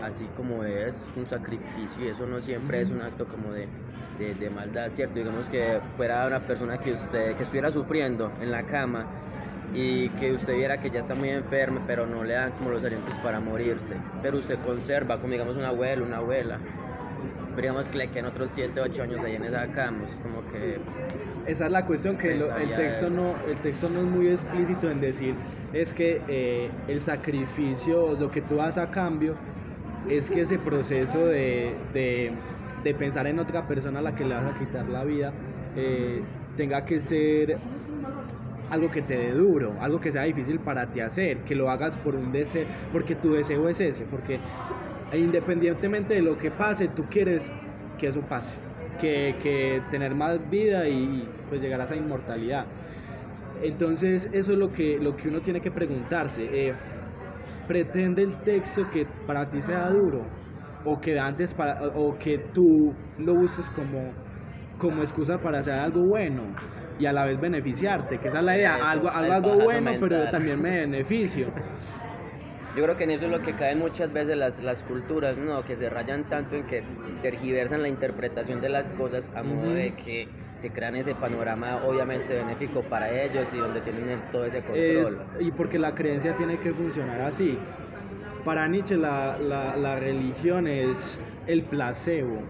así 0.00 0.32
como 0.32 0.64
es, 0.64 1.10
un 1.14 1.26
sacrificio, 1.26 2.04
y 2.04 2.08
eso 2.08 2.26
no 2.26 2.42
siempre 2.42 2.80
es 2.82 2.90
un 2.90 3.00
acto 3.02 3.28
como 3.28 3.52
de, 3.52 3.74
de, 4.12 4.34
de 4.34 4.50
maldad, 4.50 4.90
¿cierto? 4.90 5.18
Digamos 5.18 5.48
que 5.48 5.82
fuera 5.96 6.26
una 6.26 6.46
persona 6.46 6.80
que 6.80 6.92
usted, 6.92 7.36
que 7.36 7.42
estuviera 7.44 7.70
sufriendo 7.70 8.36
en 8.38 8.50
la 8.50 8.66
cama 8.66 9.10
y 9.78 10.14
que 10.14 10.32
usted 10.32 10.54
viera 10.54 10.80
que 10.80 10.90
ya 10.90 11.00
está 11.00 11.14
muy 11.14 11.30
enfermo, 11.30 11.84
pero 11.86 12.06
no 12.06 12.24
le 12.24 12.34
dan 12.34 12.52
como 12.52 12.70
los 12.70 12.84
alientos 12.84 13.18
para 13.18 13.40
morirse, 13.40 14.04
pero 14.20 14.38
usted 14.38 14.60
conserva, 14.60 15.20
como 15.20 15.32
digamos 15.32 15.56
un 15.56 15.64
abuelo, 15.64 16.04
una 16.04 16.18
abuela, 16.18 16.62
pero 17.54 17.66
digamos 17.66 17.88
que 17.88 17.98
le 17.98 18.10
quedan 18.10 18.26
otros 18.26 18.52
7, 18.52 18.80
8 18.80 19.02
años 19.02 19.22
ahí 19.22 19.34
en 19.34 19.44
esa 19.44 19.70
cama, 19.70 20.04
es 20.06 20.18
como 20.20 20.44
que 20.46 20.82
Esa 21.44 21.66
es 21.66 21.72
la 21.72 21.84
cuestión 21.86 22.16
que 22.18 22.34
lo- 22.34 22.54
el 22.54 22.74
texto 22.74 23.10
no 23.10 23.42
el 23.44 23.60
texto 23.62 23.88
no 23.90 24.00
es 24.02 24.06
muy 24.06 24.28
explícito 24.30 24.90
en 24.90 25.00
decir 25.00 25.42
es 25.72 25.92
que 25.94 26.24
eh, 26.28 26.82
el 26.86 27.00
sacrificio 27.02 28.14
lo 28.16 28.30
que 28.30 28.42
tú 28.42 28.56
das 28.56 28.78
a 28.78 28.90
cambio 28.90 29.40
es 30.06 30.30
que 30.30 30.40
ese 30.42 30.58
proceso 30.58 31.26
de, 31.26 31.82
de- 31.92 32.42
de 32.82 32.94
pensar 32.94 33.26
en 33.26 33.38
otra 33.38 33.66
persona 33.66 34.00
a 34.00 34.02
la 34.02 34.14
que 34.14 34.24
le 34.24 34.34
vas 34.34 34.46
a 34.46 34.54
quitar 34.54 34.88
la 34.88 35.04
vida 35.04 35.36
eh, 35.74 36.28
tenga 36.54 36.84
que 36.84 36.98
ser 37.00 37.60
algo 38.70 38.90
que 38.90 39.02
te 39.02 39.16
dé 39.16 39.32
duro, 39.32 39.74
algo 39.80 40.00
que 40.00 40.12
sea 40.12 40.22
difícil 40.24 40.58
para 40.60 40.86
ti 40.86 41.00
hacer, 41.00 41.38
que 41.38 41.54
lo 41.54 41.70
hagas 41.70 41.96
por 41.96 42.14
un 42.14 42.32
deseo, 42.32 42.66
porque 42.92 43.14
tu 43.14 43.32
deseo 43.32 43.68
es 43.68 43.80
ese, 43.80 44.04
porque 44.06 44.40
independientemente 45.12 46.14
de 46.14 46.22
lo 46.22 46.36
que 46.38 46.50
pase, 46.50 46.88
tú 46.88 47.04
quieres 47.04 47.50
que 47.98 48.08
eso 48.08 48.20
pase, 48.22 48.52
que, 49.00 49.36
que 49.42 49.82
tener 49.90 50.14
más 50.14 50.50
vida 50.50 50.88
y 50.88 51.28
pues 51.48 51.60
llegar 51.60 51.80
a 51.80 51.84
esa 51.84 51.96
inmortalidad. 51.96 52.66
Entonces 53.62 54.28
eso 54.32 54.52
es 54.52 54.58
lo 54.58 54.70
que, 54.72 54.98
lo 55.00 55.16
que 55.16 55.28
uno 55.28 55.40
tiene 55.40 55.60
que 55.60 55.70
preguntarse. 55.70 56.68
eh, 56.68 56.74
¿Pretende 57.66 58.22
el 58.22 58.36
texto 58.44 58.88
que 58.90 59.06
para 59.26 59.48
ti 59.48 59.60
sea 59.60 59.88
duro? 59.90 60.22
¿O 60.84 61.00
que 61.00 61.18
antes 61.18 61.52
para, 61.54 61.78
o 61.94 62.16
que 62.18 62.38
tú 62.38 62.94
lo 63.18 63.34
uses 63.34 63.68
como, 63.70 64.12
como 64.78 65.02
excusa 65.02 65.38
para 65.38 65.58
hacer 65.60 65.74
algo 65.74 66.02
bueno 66.02 66.42
y 66.98 67.06
a 67.06 67.12
la 67.12 67.24
vez 67.24 67.40
beneficiarte? 67.40 68.18
Que 68.18 68.28
esa 68.28 68.38
es 68.38 68.44
la 68.44 68.56
idea, 68.56 68.76
Eso, 68.76 68.84
algo, 68.86 69.10
algo, 69.10 69.54
bueno 69.64 69.96
pero 70.00 70.16
mental. 70.16 70.30
también 70.30 70.60
me 70.60 70.70
beneficio. 70.80 71.46
Yo 72.74 72.84
creo 72.84 72.96
que 72.96 73.04
en 73.04 73.10
eso 73.10 73.24
es 73.24 73.30
lo 73.30 73.40
que 73.40 73.54
caen 73.54 73.78
muchas 73.78 74.12
veces 74.12 74.36
las, 74.36 74.62
las 74.62 74.82
culturas, 74.82 75.36
¿no? 75.38 75.64
Que 75.64 75.76
se 75.76 75.88
rayan 75.88 76.24
tanto 76.24 76.56
en 76.56 76.64
que 76.64 76.82
tergiversan 77.22 77.80
la 77.82 77.88
interpretación 77.88 78.60
de 78.60 78.68
las 78.68 78.84
cosas 78.92 79.30
a 79.34 79.42
modo 79.42 79.70
de 79.72 79.94
que 79.94 80.28
se 80.58 80.70
crean 80.70 80.94
ese 80.96 81.14
panorama 81.14 81.76
obviamente 81.84 82.34
benéfico 82.34 82.82
para 82.82 83.10
ellos 83.24 83.52
y 83.54 83.58
donde 83.58 83.80
tienen 83.80 84.08
el- 84.10 84.20
todo 84.30 84.44
ese 84.44 84.58
control. 84.60 84.78
Es- 84.84 85.16
y 85.40 85.50
porque 85.52 85.78
la 85.78 85.94
creencia 85.94 86.34
tiene 86.36 86.58
que 86.58 86.70
funcionar 86.72 87.22
así. 87.22 87.58
Para 88.44 88.68
Nietzsche 88.68 88.96
la, 88.96 89.38
la- 89.40 89.76
la 89.76 89.96
religión 89.98 90.66
es 90.66 91.18
el 91.46 91.62
placebo, 91.62 92.42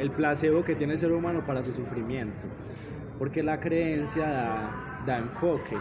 el 0.00 0.10
placebo 0.10 0.64
que 0.64 0.74
tiene 0.74 0.94
el 0.94 0.98
ser 0.98 1.12
humano 1.12 1.40
para 1.46 1.62
su 1.62 1.72
sufrimiento. 1.72 2.48
Porque 3.20 3.42
la 3.42 3.60
creencia 3.60 4.26
da, 4.28 4.70
da 5.06 5.18
enfoque, 5.18 5.76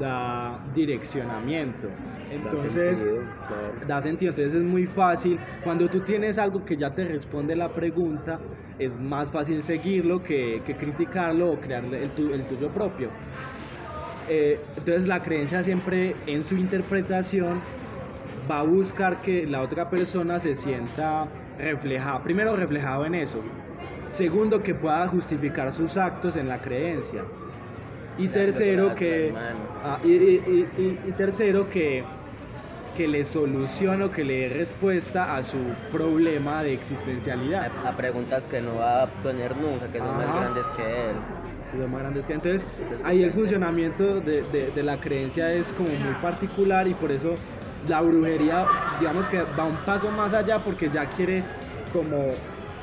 da 0.00 0.58
direccionamiento. 0.74 1.88
Entonces, 2.30 2.98
sentido, 3.00 3.22
claro. 3.46 3.86
da 3.86 4.00
sentido. 4.00 4.30
Entonces 4.30 4.54
es 4.54 4.64
muy 4.64 4.86
fácil. 4.86 5.38
Cuando 5.62 5.88
tú 5.88 6.00
tienes 6.00 6.38
algo 6.38 6.64
que 6.64 6.76
ya 6.76 6.90
te 6.94 7.04
responde 7.04 7.54
la 7.54 7.68
pregunta, 7.68 8.40
es 8.78 8.98
más 8.98 9.30
fácil 9.30 9.62
seguirlo 9.62 10.22
que, 10.22 10.62
que 10.64 10.74
criticarlo 10.74 11.50
o 11.52 11.60
crear 11.60 11.84
el, 11.84 12.10
tu- 12.12 12.32
el 12.32 12.46
tuyo 12.46 12.70
propio. 12.70 13.10
eh, 14.28 14.58
entonces 14.76 15.06
la 15.06 15.22
creencia 15.22 15.62
siempre 15.62 16.14
en 16.26 16.44
su 16.44 16.56
interpretación 16.56 17.60
va 18.50 18.60
a 18.60 18.62
buscar 18.62 19.20
que 19.20 19.46
la 19.46 19.60
otra 19.62 19.90
persona 19.90 20.38
se 20.40 20.54
sienta 20.54 21.28
reflejada, 21.58 22.22
primero 22.22 22.56
reflejado 22.56 23.04
en 23.04 23.14
eso, 23.16 23.40
segundo 24.12 24.62
que 24.62 24.74
pueda 24.74 25.06
justificar 25.08 25.72
sus 25.72 25.96
actos 25.96 26.36
en 26.36 26.48
la 26.48 26.60
creencia. 26.60 27.24
Y 28.18 28.28
tercero 28.28 28.94
que 28.94 29.32
ah, 29.84 29.98
y, 30.04 30.12
y- 30.12 30.98
y- 31.06 31.12
tercero 31.12 31.68
que 31.68 32.04
que 32.96 33.06
le 33.06 33.24
solucione 33.24 34.04
o 34.04 34.10
que 34.10 34.24
le 34.24 34.40
dé 34.40 34.48
respuesta 34.48 35.36
a 35.36 35.42
su 35.42 35.58
problema 35.92 36.62
de 36.62 36.74
existencialidad. 36.74 37.70
A, 37.84 37.90
a 37.90 37.96
preguntas 37.96 38.46
que 38.46 38.60
no 38.60 38.74
va 38.74 39.04
a 39.04 39.06
tener 39.22 39.56
nunca, 39.56 39.86
que 39.90 40.00
son 40.00 40.16
más 40.16 40.36
grandes 40.36 40.70
que 40.72 41.10
él. 41.10 41.16
Sí, 41.70 41.78
son 41.78 41.90
más 41.92 42.00
grandes 42.00 42.26
que 42.26 42.32
entonces 42.34 42.66
Eso 42.80 42.94
es 42.96 43.04
ahí 43.04 43.22
el 43.22 43.32
funcionamiento 43.32 44.20
de, 44.20 44.42
de- 44.42 44.70
de 44.72 44.82
la 44.82 45.00
creencia 45.00 45.52
es 45.54 45.72
como 45.72 45.88
muy 45.90 46.14
particular 46.20 46.88
y 46.88 46.94
por 46.94 47.12
eso 47.12 47.36
la 47.88 48.02
brujería 48.02 48.66
digamos 48.98 49.28
que 49.28 49.38
va 49.58 49.64
un 49.64 49.76
paso 49.86 50.10
más 50.10 50.34
allá 50.34 50.58
porque 50.58 50.90
ya 50.90 51.06
quiere 51.06 51.44
como 51.92 52.34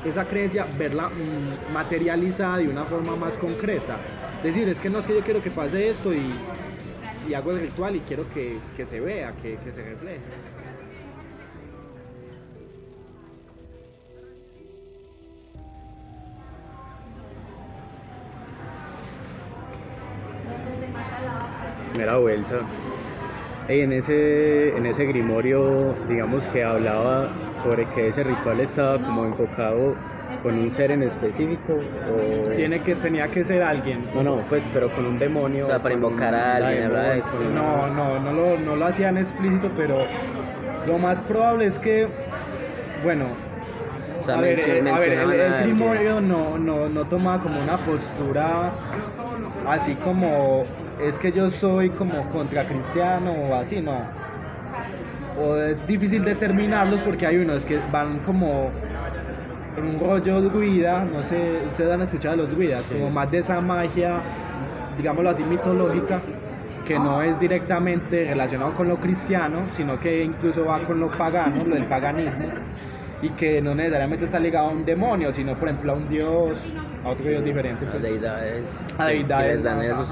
esa 0.04 0.24
creencia 0.26 0.66
verla 0.78 1.08
mm, 1.08 1.72
materializada 1.72 2.58
de 2.58 2.68
una 2.68 2.84
forma 2.84 3.16
más 3.16 3.36
concreta 3.36 3.98
decir 4.42 4.68
es 4.68 4.78
que 4.78 4.88
no 4.88 5.00
es 5.00 5.06
que 5.06 5.14
yo 5.14 5.20
quiero 5.20 5.42
que 5.42 5.50
pase 5.50 5.88
esto 5.90 6.12
y, 6.12 6.32
hago 7.34 7.50
el 7.50 7.60
ritual 7.60 7.94
y 7.94 8.00
quiero 8.00 8.24
que, 8.30 8.58
se 8.88 9.00
vea 9.00 9.32
que, 9.42 9.58
que 9.58 9.70
se 9.70 9.82
refleje 9.82 10.20
Primera 21.92 22.16
vuelta. 22.18 22.60
Y 23.68 23.80
en 23.82 23.92
ese, 23.92 24.76
en 24.76 24.86
ese 24.86 25.04
grimorio, 25.04 25.94
digamos 26.08 26.48
que 26.48 26.64
hablaba 26.64 27.28
sobre 27.62 27.86
que 27.86 28.08
ese 28.08 28.24
ritual 28.24 28.60
estaba 28.60 28.98
como 28.98 29.26
enfocado 29.26 29.94
con 30.42 30.58
un 30.58 30.70
ser 30.70 30.90
en 30.90 31.02
específico 31.02 31.74
o 31.74 32.50
tiene 32.54 32.80
que 32.80 32.94
tenía 32.94 33.28
que 33.28 33.44
ser 33.44 33.62
alguien 33.62 34.04
no 34.14 34.22
no 34.22 34.36
pues 34.48 34.66
pero 34.72 34.88
con 34.90 35.06
un 35.06 35.18
demonio 35.18 35.64
O 35.64 35.68
sea, 35.68 35.80
para 35.80 35.94
invocar 35.94 36.34
a 36.34 36.56
alguien, 36.56 36.88
demonio, 36.88 36.98
¿verdad? 36.98 37.30
con 37.30 37.54
No, 37.54 37.88
no, 37.88 38.18
no 38.20 38.32
lo, 38.32 38.56
no 38.56 38.76
lo 38.76 38.86
hacían 38.86 39.16
explícito, 39.18 39.70
pero 39.76 40.06
lo 40.86 40.98
más 40.98 41.20
probable 41.22 41.66
es 41.66 41.78
que, 41.78 42.06
bueno, 43.02 43.26
O 44.22 44.24
sea, 44.24 44.38
a 44.38 44.40
ver, 44.40 44.60
eh, 44.60 44.90
a 44.90 44.98
ver, 44.98 45.12
el, 45.12 45.18
a 45.18 45.62
grimorio 45.62 46.20
no, 46.20 46.56
no, 46.58 46.88
no 46.88 47.04
tomaba 47.04 47.42
como 47.42 47.60
una 47.60 47.78
postura 47.78 48.72
así 49.66 49.94
como, 49.96 50.64
es 51.00 51.14
que 51.16 51.32
yo 51.32 51.50
soy 51.50 51.90
como 51.90 52.22
contra 52.30 52.64
cristiano 52.66 53.32
o 53.32 53.54
así, 53.54 53.80
no. 53.80 53.98
O 55.40 55.56
es 55.56 55.86
difícil 55.86 56.24
determinarlos 56.24 57.02
porque 57.02 57.26
hay 57.26 57.36
unos 57.36 57.64
que 57.64 57.78
van 57.92 58.18
como 58.20 58.70
en 59.76 59.84
un 59.94 60.00
rollo 60.00 60.40
druida, 60.42 61.04
no 61.04 61.22
sé, 61.22 61.60
ustedes 61.68 61.92
han 61.92 62.02
escuchado 62.02 62.36
de 62.36 62.42
los 62.42 62.50
druidas, 62.50 62.82
Sí. 62.84 62.94
como 62.94 63.10
más 63.10 63.30
de 63.30 63.38
esa 63.38 63.60
magia, 63.60 64.20
digámoslo 64.96 65.30
así, 65.30 65.44
mitológica, 65.44 66.20
que 66.84 66.98
no 66.98 67.22
es 67.22 67.38
directamente 67.38 68.24
relacionado 68.24 68.72
con 68.74 68.88
lo 68.88 68.96
cristiano, 68.96 69.60
sino 69.72 70.00
que 70.00 70.24
incluso 70.24 70.64
va 70.64 70.80
con 70.80 70.98
lo 70.98 71.10
pagano, 71.10 71.64
lo 71.64 71.76
del 71.76 71.84
paganismo, 71.84 72.46
y 73.22 73.28
que 73.30 73.60
no 73.62 73.74
necesariamente 73.74 74.24
está 74.24 74.40
ligado 74.40 74.68
a 74.68 74.72
un 74.72 74.84
demonio, 74.84 75.32
sino 75.32 75.54
por 75.54 75.68
ejemplo 75.68 75.92
a 75.92 75.94
un 75.96 76.08
dios, 76.08 76.72
a 77.04 77.10
otro 77.10 77.28
dios 77.28 77.44
diferente, 77.44 77.86
pues, 77.86 78.02
deidades, 78.02 78.80
A 78.96 79.06
deidades, 79.06 79.46
que 79.46 79.52
les 79.52 79.62
dan 79.62 79.82
esos 79.82 80.10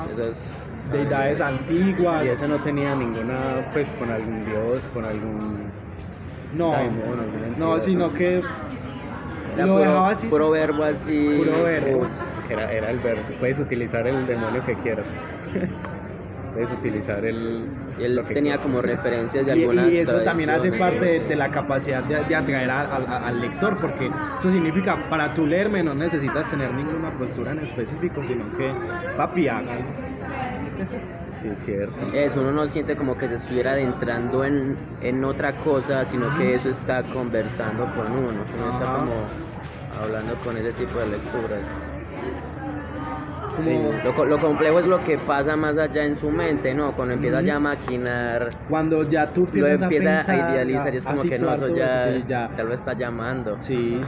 deidades 0.93 1.41
antiguas. 1.41 2.25
y 2.25 2.29
ese 2.29 2.49
no 2.49 2.59
tenía 2.59 2.95
ninguna 2.95 3.61
pues 3.73 3.91
con 3.93 4.11
algún 4.11 4.45
dios 4.47 4.87
con 4.95 5.05
algún 5.05 5.57
No, 6.55 6.73
no, 7.59 7.81
sino 7.81 8.13
que 8.13 8.43
Era 9.55 9.67
lo 9.67 9.73
puro, 9.75 9.81
dejaba 9.81 10.11
así. 10.11 10.27
puro 10.29 10.51
verbo 10.51 10.85
así. 10.85 11.37
Puro 11.39 11.63
verbo. 11.63 12.07
Era, 12.49 12.73
era 12.73 12.91
el 12.91 12.99
verbo 12.99 13.23
puedes 13.41 13.59
utilizar 13.59 14.07
el 14.07 14.27
demonio 14.27 14.65
que 14.65 14.75
quieras 14.77 15.07
puedes 16.55 16.71
utilizar 16.73 17.25
el 17.25 17.65
Y 17.99 18.05
él 18.05 18.15
lo 18.17 18.23
que 18.25 18.35
tenía 18.35 18.53
quieras. 18.53 18.61
como 18.67 18.81
referencias 18.83 19.45
de 19.47 19.57
Y, 19.57 19.63
algunas 19.63 19.93
y 19.93 19.99
eso 19.99 20.21
también 20.23 20.51
hace 20.51 20.71
parte 20.73 21.05
de, 21.05 21.21
de 21.21 21.37
la 21.37 21.51
capacidad 21.51 22.03
de, 22.05 22.23
de 22.23 22.35
atraer 22.37 22.71
a- 22.71 22.81
a- 22.83 23.29
al 23.29 23.41
lector, 23.41 23.77
porque 23.79 24.11
eso 24.39 24.51
significa, 24.51 24.97
para 25.11 25.35
tú 25.35 25.47
leerme 25.47 25.83
no 25.83 25.95
necesitas 25.95 26.49
tener 26.49 26.73
ninguna 26.73 27.11
postura 27.11 27.53
en 27.53 27.59
específico, 27.61 28.23
sino 28.27 28.45
que, 28.57 28.73
papi, 29.17 29.49
hágalo. 29.49 30.06
Sí 31.29 31.49
es 31.49 31.61
cierto 31.61 32.07
Eso, 32.11 32.41
uno 32.41 32.53
no 32.53 32.69
siente 32.69 32.97
como 32.97 33.17
que 33.17 33.29
se 33.29 33.35
estuviera 33.37 33.73
adentrando 33.73 34.45
en, 34.45 34.87
en 35.01 35.25
otra 35.25 35.59
cosa, 35.59 36.05
sino 36.05 36.33
que 36.33 36.55
eso 36.55 36.69
está 36.69 37.09
conversando 37.09 37.91
con 37.91 38.15
uno, 38.17 38.49
uno 38.53 38.69
está 38.69 38.89
como 38.89 39.35
hablando 39.89 40.39
con 40.41 40.57
ese 40.57 40.73
tipo 40.75 41.01
de 41.01 41.07
lecturas. 41.07 41.79
Lo, 44.03 44.13
co- 44.15 44.27
lo 44.27 44.39
complejo 44.39 44.79
es 44.79 44.87
lo 44.87 45.03
que 45.03 45.19
pasa 45.19 45.57
más 45.57 45.79
allá 45.79 46.05
en 46.05 46.17
su 46.17 46.31
mente, 46.31 46.75
¿no? 46.75 46.95
Cuando 46.95 47.15
empieza 47.15 47.39
Ujú. 47.39 47.47
ya 47.47 47.57
a 47.57 47.61
maquinar, 47.61 48.53
cuando 48.67 49.09
ya 49.09 49.33
tú 49.33 49.47
lo 49.53 49.67
empiezas 49.67 49.83
empieza 49.83 50.33
a 50.33 50.37
a, 50.37 50.37
idealizar 50.37 50.93
y 50.95 50.99
es 50.99 51.07
como 51.07 51.25
que 51.27 51.39
no, 51.39 51.53
eso 51.55 51.69
ya, 51.69 51.99
sí, 51.99 52.25
ya. 52.27 52.49
ya 52.57 52.65
lo 52.65 52.75
está 52.75 52.95
llamando. 52.95 53.57
Sí. 53.59 54.01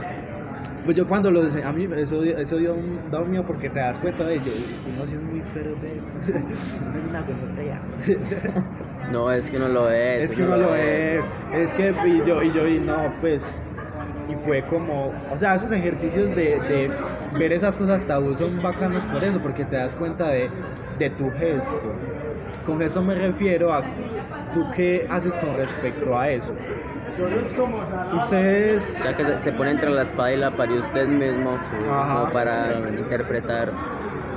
Pues 0.85 0.95
yo 0.97 1.07
cuando 1.07 1.29
lo 1.29 1.41
a 1.41 1.71
mí 1.71 1.87
eso, 1.97 2.21
dio- 2.21 2.37
eso 2.37 2.57
dio 2.57 2.73
un 2.73 2.99
da 3.11 3.19
un 3.19 3.29
miedo 3.29 3.43
porque 3.45 3.69
te 3.69 3.79
das 3.79 3.99
cuenta 3.99 4.23
de 4.25 4.35
ello. 4.35 4.51
Uno 4.95 5.05
sí 5.05 5.15
es 5.15 5.21
muy 5.21 5.41
perverso. 5.41 6.19
Uno 6.27 6.97
es 6.99 7.05
una 7.09 7.21
gonorrea. 7.21 7.81
No, 9.11 9.31
es 9.31 9.49
que 9.49 9.57
no 9.57 9.67
lo 9.69 9.89
es. 9.89 10.25
Es 10.25 10.35
que 10.35 10.43
uno 10.43 10.55
lo 10.57 10.75
es. 10.75 11.25
Es 11.55 11.73
que 11.73 11.93
y 12.05 12.23
yo, 12.23 12.43
y 12.43 12.51
yo, 12.51 12.67
y 12.67 12.77
no, 12.79 13.11
pues. 13.21 13.57
Y 14.29 14.35
fue 14.45 14.61
como. 14.63 15.11
O 15.33 15.37
sea, 15.37 15.55
esos 15.55 15.71
ejercicios 15.71 16.29
de, 16.35 16.59
de 16.59 16.91
ver 17.39 17.51
esas 17.53 17.75
cosas 17.75 18.05
tabú 18.05 18.35
son 18.35 18.61
bacanos 18.61 19.03
por 19.05 19.23
eso, 19.23 19.39
porque 19.39 19.65
te 19.65 19.77
das 19.77 19.95
cuenta 19.95 20.27
de, 20.29 20.51
de 20.99 21.09
tu 21.09 21.31
gesto. 21.31 21.91
Con 22.65 22.81
eso 22.83 23.01
me 23.01 23.15
refiero 23.15 23.73
a. 23.73 23.83
¿Tú 24.53 24.63
qué 24.75 25.07
haces 25.09 25.35
con 25.37 25.57
respecto 25.57 26.17
a 26.17 26.29
eso? 26.29 26.53
Ustedes. 28.15 28.99
O 28.99 29.03
sea 29.03 29.15
que 29.15 29.23
se, 29.23 29.37
se 29.37 29.51
pone 29.53 29.71
entre 29.71 29.89
la 29.89 30.01
espada 30.01 30.33
y 30.33 30.37
la 30.37 30.51
pared 30.51 30.79
usted 30.79 31.07
mismo 31.07 31.57
como 31.87 32.29
para 32.31 32.65
Sí. 32.89 32.97
interpretar 32.99 33.71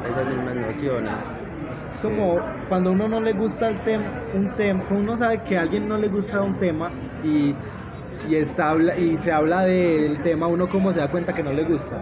esas 0.09 0.27
mismas 0.27 0.55
nociones. 0.57 1.13
Es 1.91 1.99
como 1.99 2.41
cuando 2.69 2.93
uno 2.93 3.09
no 3.09 3.21
le 3.21 3.33
gusta 3.33 3.69
el 3.69 3.79
tema, 3.81 4.05
un 4.35 4.49
tema, 4.57 4.85
cuando 4.89 5.05
uno 5.13 5.17
sabe 5.19 5.39
que 5.43 5.59
a 5.59 5.63
alguien 5.63 5.89
no 5.89 5.99
le 5.99 6.09
gusta 6.09 6.41
un 6.41 6.55
tema 6.55 6.91
y, 7.23 7.55
y, 8.29 8.35
está, 8.35 8.75
y 8.99 9.17
se 9.19 9.31
habla 9.31 9.63
del 9.63 10.19
tema, 10.21 10.47
uno 10.47 10.69
como 10.69 10.93
se 10.93 11.01
da 11.01 11.09
cuenta 11.09 11.33
que 11.33 11.43
no 11.43 11.53
le 11.53 11.65
gusta. 11.65 11.97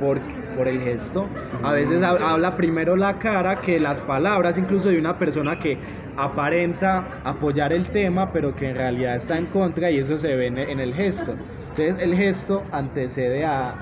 Por, 0.00 0.18
por 0.56 0.68
el 0.68 0.80
gesto. 0.82 1.26
A 1.62 1.72
veces 1.72 2.02
hab- 2.02 2.20
habla 2.20 2.54
primero 2.56 2.96
la 2.96 3.14
cara 3.18 3.56
que 3.56 3.80
las 3.80 4.00
palabras, 4.02 4.58
incluso 4.58 4.90
de 4.90 4.98
una 4.98 5.14
persona 5.18 5.58
que 5.58 5.78
aparenta 6.16 7.20
apoyar 7.24 7.72
el 7.72 7.90
tema, 7.90 8.32
pero 8.32 8.54
que 8.54 8.68
en 8.70 8.76
realidad 8.76 9.16
está 9.16 9.38
en 9.38 9.46
contra 9.48 9.90
y 9.90 9.98
eso 9.98 10.18
se 10.18 10.34
ve 10.36 10.46
en, 10.48 10.58
el 10.80 10.94
gesto. 10.94 11.38
Entonces 11.76 11.98
el 12.02 12.14
gesto 12.16 12.68
antecede 12.72 13.44
a, 13.44 13.78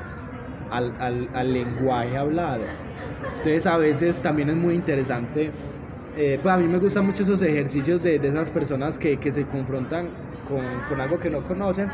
al, 0.69 0.97
al- 1.01 1.31
al 1.35 1.53
lenguaje 1.53 2.17
hablado. 2.17 2.77
Entonces 3.37 3.67
a 3.67 3.77
veces 3.79 4.23
también 4.23 4.51
es 4.51 4.57
muy 4.57 4.75
interesante, 4.75 5.55
eh, 6.13 6.39
pues 6.43 6.55
a 6.55 6.59
mí 6.59 6.69
me 6.69 6.79
gustan 6.79 7.07
mucho 7.07 7.23
esos 7.25 7.43
ejercicios 7.43 8.03
de, 8.03 8.19
de 8.19 8.29
esas 8.29 8.51
personas 8.51 8.99
que, 8.99 9.19
que 9.21 9.33
se 9.33 9.47
confrontan 9.49 10.41
con, 10.45 10.83
con 10.83 11.01
algo 11.01 11.19
que 11.19 11.31
no 11.31 11.45
conocen 11.45 11.93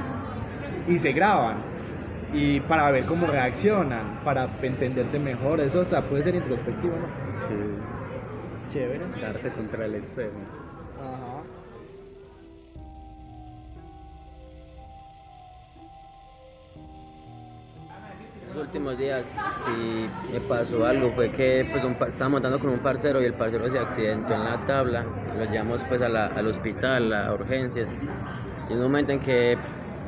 y 0.86 0.98
se 0.98 1.12
graban 1.12 1.70
y 2.30 2.60
para 2.62 2.90
ver 2.90 3.06
cómo 3.06 3.26
reaccionan, 3.26 4.22
para 4.22 4.58
entenderse 4.62 5.18
mejor, 5.18 5.60
eso 5.60 5.80
hasta 5.80 6.08
puede 6.08 6.22
ser 6.24 6.34
introspectivo, 6.36 6.98
¿no? 7.00 7.14
sí 7.32 7.99
Chévere. 8.70 9.04
darse 9.20 9.50
contra 9.50 9.84
el 9.86 9.94
espejo 9.96 10.38
Ajá. 10.98 11.42
Los 18.54 18.66
últimos 18.66 18.98
días 18.98 19.26
sí 19.64 20.08
me 20.32 20.40
pasó 20.40 20.84
algo, 20.84 21.10
fue 21.12 21.30
que 21.30 21.64
pues 21.70 21.84
un, 21.84 21.96
estaba 22.08 22.30
montando 22.30 22.58
con 22.58 22.70
un 22.70 22.80
parcero 22.80 23.22
y 23.22 23.26
el 23.26 23.34
parcero 23.34 23.68
se 23.70 23.78
accidentó 23.78 24.34
en 24.34 24.44
la 24.44 24.66
tabla, 24.66 25.04
lo 25.36 25.44
llevamos 25.44 25.84
pues 25.84 26.02
a 26.02 26.08
la- 26.08 26.26
al 26.26 26.46
hospital, 26.48 27.12
a 27.12 27.32
urgencias, 27.32 27.88
y 28.68 28.72
en 28.72 28.78
un 28.78 28.84
momento 28.84 29.12
en 29.12 29.20
que 29.20 29.56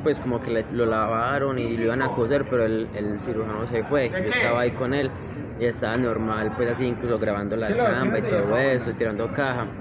pues 0.03 0.19
como 0.21 0.41
que 0.41 0.51
le- 0.51 0.67
lo 0.69 0.85
lavaron 0.85 1.59
y 1.59 1.77
lo 1.77 1.85
iban 1.85 2.01
a 2.03 2.11
coser, 2.11 2.47
pero 2.47 2.65
el, 2.65 2.91
el 2.93 3.21
cirujano 3.21 3.67
se 3.67 3.83
fue, 3.85 4.17
yo 4.19 4.29
estaba 4.29 4.61
ahí 4.61 4.73
con 4.73 4.93
él 4.93 5.15
y 5.57 5.65
estaba 5.65 5.97
normal, 5.97 6.53
pues 6.53 6.69
así 6.69 6.85
incluso 6.85 7.19
grabando 7.19 7.55
la 7.57 7.75
chamba 7.75 8.19
y 8.19 8.23
todo 8.27 8.57
eso, 8.57 8.91
y 8.91 8.95
tirando 8.95 9.31
caja. 9.31 9.75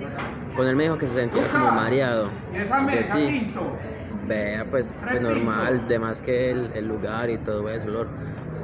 Con 0.53 0.69
él 0.69 0.77
me 0.77 0.85
dijo 0.85 0.99
que 0.99 1.09
se 1.09 1.15
sentía 1.15 1.49
como 1.49 1.71
mareado. 1.73 2.43
Yo, 2.89 3.05
sí, 3.05 3.43
vea 4.09 4.69
pues, 4.71 5.05
pues 5.11 5.23
normal, 5.23 5.87
de 5.87 5.99
más 5.99 6.23
que 6.23 6.51
el, 6.51 6.73
el 6.75 6.87
lugar 6.87 7.31
y 7.31 7.39
todo 7.43 7.69
eso. 7.71 8.11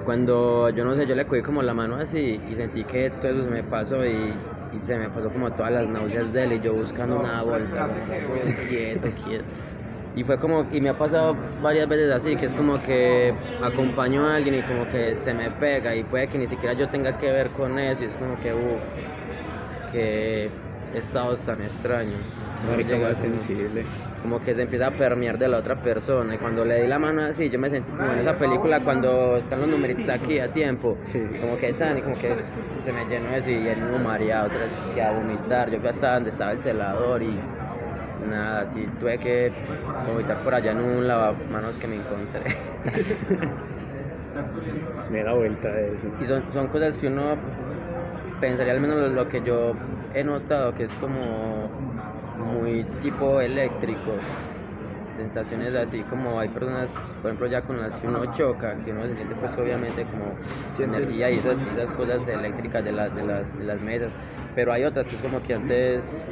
Cuando 0.02 0.70
yo 0.70 0.84
no 0.84 0.94
sé, 0.96 1.06
yo 1.06 1.14
le 1.14 1.26
cogí 1.26 1.42
como 1.42 1.62
la 1.62 1.74
mano 1.74 1.96
así 1.96 2.18
y 2.44 2.56
sentí 2.56 2.86
que 2.86 3.10
todo 3.10 3.32
eso 3.32 3.44
se 3.44 3.50
me 3.50 3.64
pasó 3.64 4.06
y 4.06 4.44
y 4.70 4.80
se 4.80 4.98
me 4.98 5.10
pasó 5.10 5.32
como 5.32 5.54
todas 5.54 5.72
las 5.72 5.88
náuseas 5.88 6.30
de 6.32 6.44
él 6.44 6.52
y 6.52 6.60
yo 6.60 6.74
buscando 6.74 7.16
una 7.16 7.42
bolsa, 7.42 7.90
quieto, 8.66 9.12
quieto. 9.14 9.56
Y 10.18 10.24
fue 10.24 10.36
como, 10.36 10.64
y 10.72 10.80
me 10.80 10.88
ha 10.88 10.94
pasado 10.94 11.36
varias 11.62 11.88
veces 11.88 12.10
así, 12.12 12.34
que 12.34 12.46
es 12.46 12.54
como 12.54 12.74
que 12.82 13.32
acompaño 13.62 14.26
a 14.26 14.34
alguien 14.34 14.56
y 14.56 14.62
como 14.62 14.88
que 14.90 15.14
se 15.14 15.32
me 15.32 15.48
pega 15.48 15.94
y 15.94 16.02
puede 16.02 16.26
que 16.26 16.38
ni 16.38 16.46
siquiera 16.48 16.74
yo 16.74 16.88
tenga 16.88 17.16
que 17.16 17.30
ver 17.30 17.50
con 17.50 17.78
eso 17.78 18.02
y 18.02 18.08
es 18.08 18.16
como 18.16 18.38
que, 18.40 18.52
uff, 18.52 19.92
que 19.92 20.50
estados 20.94 21.40
tan 21.44 21.62
extraños. 21.62 22.26
Marica, 22.68 22.94
Llega 22.96 23.08
más 23.10 23.18
sensible. 23.18 23.84
como 24.22 24.42
que 24.42 24.52
se 24.52 24.62
empieza 24.62 24.88
a 24.88 24.90
permear 24.90 25.38
de 25.38 25.46
la 25.46 25.58
otra 25.58 25.76
persona 25.76 26.34
y 26.34 26.38
cuando 26.38 26.64
le 26.64 26.82
di 26.82 26.88
la 26.88 26.98
mano 26.98 27.22
así 27.22 27.48
yo 27.48 27.58
me 27.60 27.70
sentí 27.70 27.92
como 27.92 28.12
en 28.12 28.18
esa 28.18 28.36
película 28.36 28.80
cuando 28.80 29.36
están 29.36 29.60
los 29.60 29.68
numeritos 29.68 30.08
aquí 30.08 30.40
a 30.40 30.52
tiempo 30.52 30.96
Sí. 31.04 31.20
como 31.40 31.56
que 31.56 31.72
tan 31.74 31.98
y 31.98 32.02
como 32.02 32.18
que 32.18 32.42
se 32.42 32.92
me 32.92 33.04
llenó 33.04 33.28
eso 33.36 33.48
y 33.50 33.68
el 33.68 33.80
mismo 33.80 33.98
mareado 34.00 34.48
otra 34.48 34.58
vez 34.64 34.90
que 34.92 35.00
a 35.00 35.12
vomitar 35.12 35.70
yo 35.70 35.78
fui 35.78 35.88
hasta 35.88 36.14
donde 36.14 36.30
estaba 36.30 36.50
el 36.50 36.60
celador 36.60 37.22
y 37.22 37.38
nada 38.26 38.62
así 38.62 38.88
tuve 38.98 39.18
que 39.18 39.54
vomitar 39.96 40.42
por 40.42 40.54
allá 40.54 40.72
en 40.72 40.80
un 40.80 41.06
lavamanos 41.06 41.78
que 41.78 41.88
me 41.88 41.96
encontré. 41.96 42.44
Me 45.08 45.22
da 45.22 45.32
vuelta 45.34 45.72
de 45.72 45.94
eso. 45.94 46.14
y 46.18 46.26
son, 46.26 46.52
son 46.52 46.68
cosas 46.68 46.98
que 46.98 47.06
uno 47.08 47.42
pensaría 48.40 48.72
al 48.72 48.80
menos 48.80 48.98
lo, 49.00 49.08
lo 49.08 49.28
que 49.28 49.42
yo 49.42 49.80
he 50.12 50.24
notado 50.24 50.74
que 50.74 50.84
es 50.84 50.96
como 50.96 51.72
muy 52.34 52.84
tipo 53.00 53.40
eléctrico. 53.40 54.26
Sensaciones 55.14 55.74
así 55.74 56.04
como 56.04 56.38
hay 56.38 56.48
personas 56.50 57.00
por 57.20 57.30
ejemplo 57.30 57.46
ya 57.48 57.62
con 57.64 57.80
las 57.80 57.98
que 57.98 58.06
uno 58.06 58.26
choca 58.26 58.80
que 58.82 58.92
uno 58.92 59.06
se 59.06 59.16
siente 59.16 59.34
pues 59.36 59.56
obviamente 59.58 60.06
como 60.06 60.38
energía 60.78 61.30
y 61.30 61.38
esas, 61.38 61.64
esas 61.64 61.92
cosas 61.92 62.26
eléctricas 62.28 62.84
de, 62.84 62.92
las 62.92 63.14
de, 63.14 63.22
las, 63.24 63.56
de 63.56 63.64
las 63.64 63.80
mesas. 63.80 64.16
Pero 64.54 64.72
hay 64.72 64.84
otras 64.84 65.08
que 65.08 65.16
es 65.16 65.22
como 65.22 65.42
que 65.42 65.54
antes 65.54 66.30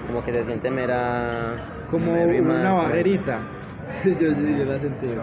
como 0.00 0.22
que 0.22 0.32
se 0.32 0.44
siente 0.44 0.70
mera 0.70 1.64
como 1.86 2.26
una 2.34 2.72
pues. 2.74 2.74
barrerita. 2.74 3.52
yo, 4.04 4.12
yo, 4.34 4.48
yo 4.58 4.64
la 4.66 4.80
sentí. 4.80 5.22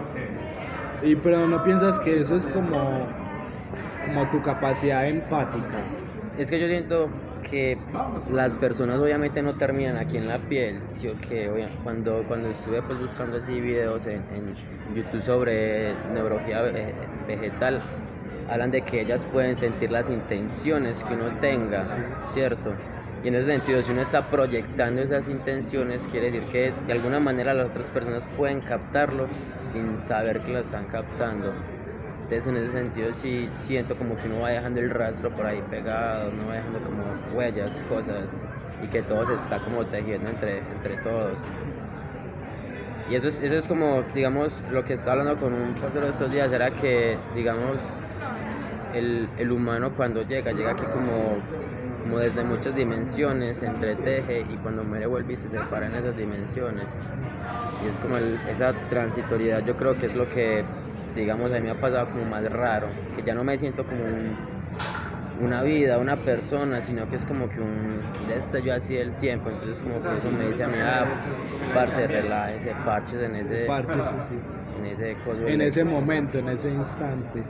Y 1.00 1.16
pero 1.16 1.46
no 1.48 1.62
piensas 1.62 1.98
que 1.98 2.20
eso 2.20 2.36
es 2.36 2.48
como, 2.48 3.20
como 4.00 4.30
tu 4.30 4.42
capacidad 4.42 5.08
empática. 5.08 5.94
Es 6.36 6.50
que 6.50 6.60
yo 6.60 6.66
siento 6.68 7.20
que 7.42 7.88
las 8.24 8.56
personas 8.56 9.00
obviamente 9.00 9.42
no 9.42 9.56
terminan 9.56 9.96
aquí 9.96 10.18
en 10.18 10.28
la 10.28 10.46
piel, 10.48 10.88
sí 10.90 11.08
o 11.08 11.18
que 11.20 11.72
cuando, 11.82 12.26
cuando 12.26 12.48
estuve 12.48 12.82
pues 12.82 12.98
buscando 12.98 13.38
así 13.38 13.60
videos 13.60 14.06
en, 14.06 14.26
en 14.30 14.60
YouTube 14.86 15.22
sobre 15.22 16.00
neurología 16.04 16.62
ve- 16.62 17.10
vegetal, 17.18 17.88
hablan 18.44 18.70
de 18.70 18.84
que 18.84 19.00
ellas 19.02 19.26
pueden 19.26 19.56
sentir 19.56 19.90
las 19.90 20.08
intenciones 20.10 21.04
que 21.04 21.14
uno 21.14 21.36
tenga, 21.38 21.94
¿cierto? 22.14 22.84
Y 23.20 23.28
en 23.28 23.34
ese 23.34 23.46
sentido, 23.52 23.82
si 23.82 23.90
uno 23.92 24.02
está 24.02 24.28
proyectando 24.30 25.00
esas 25.02 25.28
intenciones, 25.28 26.06
quiere 26.06 26.26
decir 26.30 26.46
que 26.48 26.72
de 26.80 26.92
alguna 26.92 27.18
manera 27.18 27.52
las 27.54 27.66
otras 27.68 27.90
personas 27.90 28.28
pueden 28.28 28.62
captarlo 28.62 29.30
sin 29.58 29.98
saber 29.98 30.42
que 30.42 30.52
lo 30.52 30.60
están 30.60 30.86
captando. 30.86 31.64
Entonces 32.22 32.46
en 32.46 32.56
ese 32.56 32.72
sentido 32.72 33.14
sí 33.14 33.52
siento 33.56 33.96
como 33.96 34.16
que 34.18 34.26
uno 34.28 34.40
va 34.40 34.50
dejando 34.50 34.80
el 34.80 34.90
rastro 34.90 35.34
por 35.34 35.46
ahí 35.46 35.62
pegado, 35.62 36.30
uno 36.32 36.46
va 36.46 36.54
dejando 36.56 36.82
como 36.82 37.14
huellas, 37.24 37.82
cosas, 37.84 38.46
y 38.78 38.88
que 38.88 39.02
todo 39.02 39.24
se 39.26 39.34
está 39.34 39.62
como 39.62 39.88
tejiendo 39.88 40.28
entre, 40.30 40.70
entre 40.72 40.98
todos. 40.98 41.52
Y 43.04 43.14
eso 43.14 43.28
es, 43.28 43.38
eso 43.40 43.56
es 43.56 43.66
como, 43.66 44.04
digamos, 44.04 44.62
lo 44.68 44.84
que 44.84 44.92
estaba 44.94 45.14
hablando 45.20 45.38
con 45.38 45.54
un 45.54 45.78
pastor 45.78 46.04
estos 46.04 46.30
días, 46.30 46.52
era 46.52 46.74
que, 46.74 47.26
digamos, 47.32 47.96
el, 48.90 49.32
el 49.36 49.52
humano 49.52 49.94
cuando 49.94 50.22
llega, 50.22 50.52
llega 50.52 50.72
aquí 50.72 50.88
como, 50.88 51.48
como 52.08 52.20
desde 52.20 52.42
muchas 52.42 52.74
dimensiones, 52.74 53.58
se 53.58 53.66
entreteje 53.66 54.40
y 54.48 54.56
cuando 54.56 54.82
muere 54.82 55.06
vuelve 55.06 55.34
y 55.34 55.36
se 55.36 55.50
separa 55.50 55.88
en 55.88 55.94
esas 55.96 56.16
dimensiones. 56.16 56.88
Y 57.84 57.86
es 57.86 58.00
como 58.00 58.16
el- 58.16 58.38
esa 58.48 58.72
transitoriedad, 58.88 59.62
yo 59.64 59.76
creo 59.76 59.94
que 59.98 60.06
es 60.06 60.14
lo 60.14 60.26
que, 60.26 60.64
digamos, 61.14 61.52
a 61.52 61.56
mí 61.56 61.60
me 61.62 61.70
ha 61.70 61.74
pasado 61.74 62.06
como 62.10 62.24
más 62.24 62.44
raro, 62.50 62.88
que 63.14 63.22
ya 63.22 63.34
no 63.34 63.44
me 63.44 63.58
siento 63.58 63.84
como 63.84 64.02
un- 64.04 64.36
una 65.42 65.62
vida, 65.62 65.98
una 65.98 66.16
persona, 66.16 66.80
sino 66.80 67.06
que 67.10 67.16
es 67.16 67.24
como 67.26 67.46
que 67.48 67.60
un 67.60 68.00
destello 68.26 68.72
así 68.72 68.94
del 68.94 69.12
tiempo. 69.20 69.50
Entonces, 69.50 69.78
como 69.82 70.02
que 70.02 70.14
eso 70.16 70.30
me 70.30 70.46
dice 70.48 70.64
a 70.64 70.68
mí, 70.68 70.78
ah, 70.82 71.04
parce, 71.74 72.06
relájese, 72.06 72.74
parches 72.86 73.20
en 73.20 73.36
ese, 73.36 73.66
Parche, 73.66 74.00
sí, 74.02 74.16
sí. 74.28 74.40
en 74.78 74.86
ese 74.86 75.10
En 75.10 75.60
ese 75.60 75.80
eléctrico". 75.82 75.90
momento, 75.90 76.38
en 76.38 76.48
ese 76.48 76.70
instante. 76.70 77.44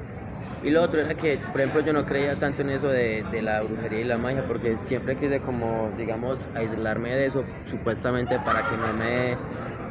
Y 0.60 0.70
lo 0.70 0.82
otro 0.82 1.00
era 1.00 1.14
que, 1.16 1.38
por 1.38 1.60
ejemplo, 1.60 1.80
yo 1.82 1.92
no 1.92 2.04
creía 2.04 2.38
tanto 2.38 2.62
en 2.62 2.70
eso 2.70 2.88
de, 2.88 3.24
de 3.24 3.42
la 3.42 3.62
brujería 3.62 4.00
y 4.00 4.04
la 4.04 4.18
magia, 4.18 4.44
porque 4.44 4.76
siempre 4.78 5.16
quise 5.16 5.40
como, 5.40 5.92
digamos, 5.92 6.50
aislarme 6.54 7.14
de 7.14 7.26
eso, 7.26 7.54
supuestamente 7.64 8.40
para 8.40 8.66
que 8.66 8.76
no 8.76 8.92
me, 8.92 9.44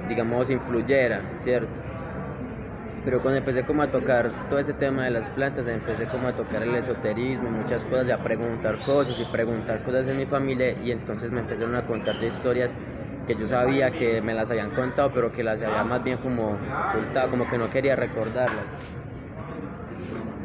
digamos, 0.04 0.50
influyera, 0.50 1.32
¿cierto? 1.38 1.80
Pero 3.04 3.22
cuando 3.22 3.38
empecé 3.38 3.64
como 3.66 3.82
a 3.84 3.90
tocar 3.92 4.38
todo 4.48 4.60
ese 4.60 4.74
tema 4.74 5.06
de 5.06 5.12
las 5.12 5.30
plantas, 5.32 5.68
empecé 5.68 6.08
como 6.10 6.28
a 6.28 6.36
tocar 6.36 6.62
el 6.64 6.76
esoterismo 6.76 7.50
muchas 7.50 7.86
cosas, 7.86 8.08
y 8.08 8.12
a 8.12 8.22
preguntar 8.22 8.82
cosas 8.82 9.18
y 9.20 9.26
preguntar 9.26 9.82
cosas 9.82 10.08
en 10.08 10.18
mi 10.18 10.26
familia, 10.28 10.74
y 10.78 10.92
entonces 10.92 11.32
me 11.32 11.40
empezaron 11.40 11.76
a 11.76 11.86
contar 11.86 12.18
de 12.20 12.28
historias 12.28 12.76
que 13.26 13.36
yo 13.38 13.48
sabía 13.48 13.96
que 13.96 14.22
me 14.22 14.34
las 14.34 14.52
habían 14.52 14.72
contado, 14.72 15.14
pero 15.14 15.32
que 15.32 15.44
las 15.44 15.62
había 15.62 15.84
más 15.86 16.04
bien 16.04 16.18
como 16.20 16.70
ocultado, 16.76 17.30
como 17.30 17.48
que 17.48 17.58
no 17.58 17.70
quería 17.70 17.96
recordarlas. 17.96 18.70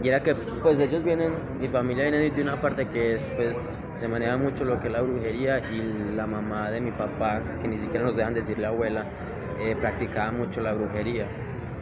Y 0.02 0.08
era 0.08 0.20
que 0.20 0.34
pues 0.34 0.80
ellos 0.80 1.04
vienen, 1.04 1.32
mi 1.60 1.68
familia 1.68 2.04
viene 2.04 2.28
de 2.28 2.42
una 2.42 2.60
parte 2.60 2.86
que 2.86 3.14
es, 3.14 3.22
pues 3.36 3.54
se 4.00 4.08
maneja 4.08 4.36
mucho 4.36 4.64
lo 4.64 4.80
que 4.80 4.88
es 4.88 4.92
la 4.92 5.00
brujería 5.00 5.60
y 5.70 5.80
la 6.16 6.26
mamá 6.26 6.70
de 6.70 6.80
mi 6.80 6.90
papá, 6.90 7.40
que 7.60 7.68
ni 7.68 7.78
siquiera 7.78 8.04
nos 8.04 8.16
dejan 8.16 8.34
decir 8.34 8.58
la 8.58 8.68
abuela, 8.68 9.06
eh, 9.60 9.76
practicaba 9.80 10.32
mucho 10.32 10.60
la 10.60 10.72
brujería. 10.72 11.28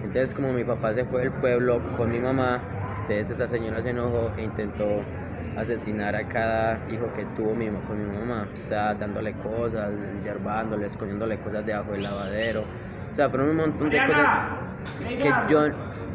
Entonces 0.03 0.35
como 0.35 0.53
mi 0.53 0.65
papá 0.65 0.93
se 0.93 1.05
fue 1.05 1.23
del 1.23 1.33
pueblo 1.33 1.81
con 1.97 2.11
mi 2.11 2.19
mamá, 2.19 2.61
entonces 3.03 3.31
esa 3.31 3.49
señora 3.49 3.81
se 3.81 3.91
enojó 3.91 4.31
e 4.37 4.43
intentó 4.43 4.85
asesinar 5.57 6.15
a 6.15 6.29
cada 6.29 6.79
hijo 6.93 7.07
que 7.15 7.25
tuvo 7.37 7.55
mi, 7.55 7.69
con 7.87 7.99
mi 7.99 8.19
mamá, 8.19 8.47
o 8.59 8.63
sea, 8.63 8.95
dándole 8.95 9.33
cosas, 9.33 9.93
yerbándole, 10.23 10.87
escondiéndole 10.87 11.39
cosas 11.39 11.65
debajo 11.65 11.93
del 11.93 12.03
lavadero, 12.03 12.63
o 13.13 13.17
sea, 13.17 13.31
fueron 13.31 13.51
un 13.51 13.57
montón 13.57 13.89
de 13.89 13.99
cosas 14.07 14.29
que 14.99 15.31
yo 15.49 15.67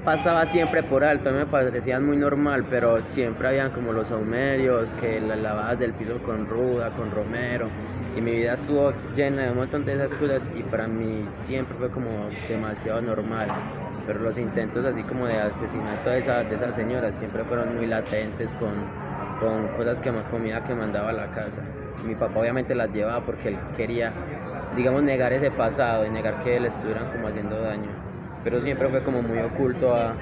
pasaba 0.05 0.45
siempre 0.45 0.83
por 0.83 1.03
alto, 1.03 1.31
me 1.31 1.47
parecían 1.47 2.05
muy 2.05 2.15
normal, 2.15 2.63
pero 2.69 3.01
siempre 3.01 3.47
habían 3.47 3.71
como 3.71 3.91
los 3.91 4.09
saumerios, 4.09 4.93
que 4.93 5.19
las 5.19 5.39
lavadas 5.39 5.79
del 5.79 5.93
piso 5.93 6.19
con 6.19 6.45
ruda, 6.45 6.91
con 6.91 7.09
romero, 7.09 7.67
y 8.15 8.21
mi 8.21 8.31
vida 8.31 8.53
estuvo 8.53 8.93
llena 9.15 9.45
de 9.45 9.49
un 9.49 9.57
montón 9.57 9.83
de 9.83 9.95
esas 9.95 10.13
cosas 10.13 10.53
y 10.55 10.61
para 10.61 10.87
mí 10.87 11.27
siempre 11.33 11.75
fue 11.77 11.89
como 11.89 12.29
demasiado 12.47 13.01
normal. 13.01 13.47
Pero 14.05 14.19
los 14.19 14.37
intentos 14.37 14.85
así 14.85 15.01
como 15.01 15.25
de 15.25 15.39
asesinato 15.39 16.11
de 16.11 16.19
esa, 16.19 16.43
de 16.43 16.71
señora 16.71 17.11
siempre 17.11 17.43
fueron 17.43 17.75
muy 17.75 17.87
latentes 17.87 18.53
con, 18.53 18.73
con 19.39 19.67
cosas 19.75 19.99
que 19.99 20.11
comida 20.29 20.63
que 20.63 20.75
mandaba 20.75 21.09
a 21.09 21.13
la 21.13 21.31
casa. 21.31 21.63
Mi 22.05 22.13
papá 22.13 22.39
obviamente 22.39 22.75
las 22.75 22.93
llevaba 22.93 23.25
porque 23.25 23.49
él 23.49 23.57
quería, 23.75 24.13
digamos, 24.75 25.01
negar 25.01 25.33
ese 25.33 25.49
pasado 25.49 26.05
y 26.05 26.11
negar 26.11 26.43
que 26.43 26.59
le 26.59 26.67
estuvieran 26.67 27.11
como 27.11 27.27
haciendo 27.27 27.59
daño 27.59 28.14
pero 28.45 28.61
siempre 28.61 28.87
fue 28.89 29.01
como 29.01 29.23
muy 29.23 29.39
oculto 29.39 29.95
a, 29.95 30.15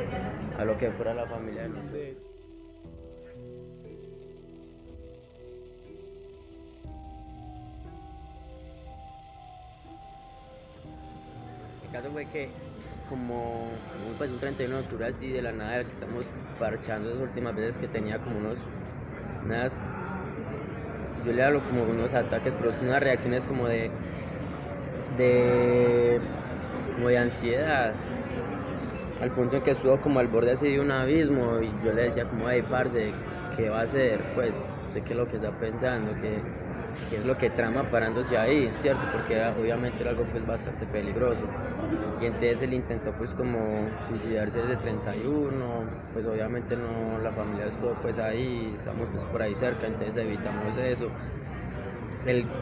a 0.58 0.64
lo 0.64 0.78
que 0.78 0.90
fuera 0.92 1.14
la 1.14 1.26
familia 1.26 1.64
de 1.64 1.70
nosotros. 1.70 2.02
El 11.84 11.92
caso 11.92 12.10
fue 12.14 12.26
que 12.28 12.50
como 13.10 13.68
pues, 14.18 14.32
un 14.32 14.40
31 14.40 14.78
de 14.78 14.82
octubre 14.84 15.06
así 15.06 15.30
de 15.30 15.42
la 15.42 15.52
nada 15.52 15.84
que 15.84 15.92
estamos 15.92 16.26
parchando 16.58 17.10
las 17.10 17.20
últimas 17.20 17.54
veces 17.54 17.78
que 17.78 17.90
tenía 17.90 18.20
como 18.20 18.38
unos 18.38 18.58
unas 19.46 19.76
yo 21.26 21.34
le 21.34 21.44
hablo 21.44 21.60
como 21.60 21.84
unos 21.84 22.14
ataques 22.14 22.56
pero 22.56 22.70
es 22.70 22.82
unas 22.82 23.04
reacciones 23.04 23.46
como 23.46 23.68
de 23.68 23.92
de 25.18 26.22
como 26.96 27.10
de 27.10 27.18
ansiedad 27.18 27.94
al 29.24 29.32
punto 29.34 29.56
en 29.58 29.64
que 29.64 29.72
estuvo 29.72 30.02
como 30.02 30.20
al 30.20 30.28
borde 30.28 30.52
así 30.52 30.70
de 30.70 30.80
un 30.82 30.92
abismo 30.92 31.62
y 31.62 31.80
yo 31.80 31.94
le 31.94 32.04
decía 32.04 32.28
como, 32.28 32.50
hey, 32.50 32.62
parce, 32.70 33.26
¿qué 33.56 33.70
va 33.70 33.80
a 33.82 33.84
hacer? 33.84 34.28
Pues, 34.34 34.54
¿de 34.94 35.02
qué 35.04 35.14
es 35.14 35.18
lo 35.18 35.28
que 35.28 35.38
está 35.38 35.58
pensando? 35.58 36.20
¿Qué, 36.20 36.46
qué 37.10 37.18
es 37.18 37.26
lo 37.26 37.38
que 37.38 37.50
trama 37.50 37.90
parándose 37.90 38.38
ahí? 38.38 38.76
¿Cierto? 38.76 39.10
Porque 39.10 39.42
obviamente 39.48 40.04
era 40.04 40.12
algo 40.12 40.30
pues 40.30 40.46
bastante 40.46 40.88
peligroso. 40.88 41.56
Y 42.20 42.26
entonces 42.26 42.62
él 42.64 42.74
intentó 42.74 43.16
pues 43.18 43.34
como 43.34 43.98
suicidarse 44.08 44.60
desde 44.60 44.78
31, 44.78 46.06
pues 46.12 46.26
obviamente 46.26 46.76
no, 46.78 47.18
la 47.20 47.34
familia 47.34 47.68
estuvo 47.68 48.00
pues 48.02 48.18
ahí, 48.20 48.74
estamos 48.76 49.10
pues 49.12 49.26
por 49.26 49.42
ahí 49.42 49.56
cerca, 49.56 49.88
entonces 49.88 50.18
evitamos 50.18 50.78
eso. 50.78 51.14
Él 52.24 52.54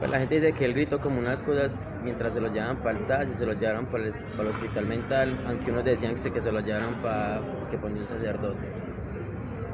pues 0.00 0.10
la 0.10 0.20
gente 0.20 0.36
dice 0.36 0.54
que 0.54 0.66
él 0.66 0.74
gritó 0.74 1.00
como 1.00 1.20
unas 1.20 1.42
cosas 1.44 1.90
mientras 2.00 2.34
se 2.34 2.40
lo 2.40 2.48
llevaban 2.48 2.82
para 2.82 2.98
el 2.98 3.06
TAS 3.06 3.30
y 3.30 3.36
se 3.36 3.46
lo 3.46 3.54
llevaron 3.54 3.88
para 3.90 4.04
el, 4.06 4.14
para 4.36 4.48
el 4.50 4.54
hospital 4.56 4.86
mental, 4.86 5.40
aunque 5.44 5.70
unos 5.72 5.84
decían 5.84 6.14
que 6.16 6.20
se, 6.22 6.32
que 6.32 6.42
se 6.42 6.52
lo 6.52 6.60
llevaron 6.60 7.00
para 7.00 7.50
pues, 7.58 7.68
que 7.70 7.78
ponía 7.78 8.02
un 8.02 8.08
sacerdote. 8.08 8.76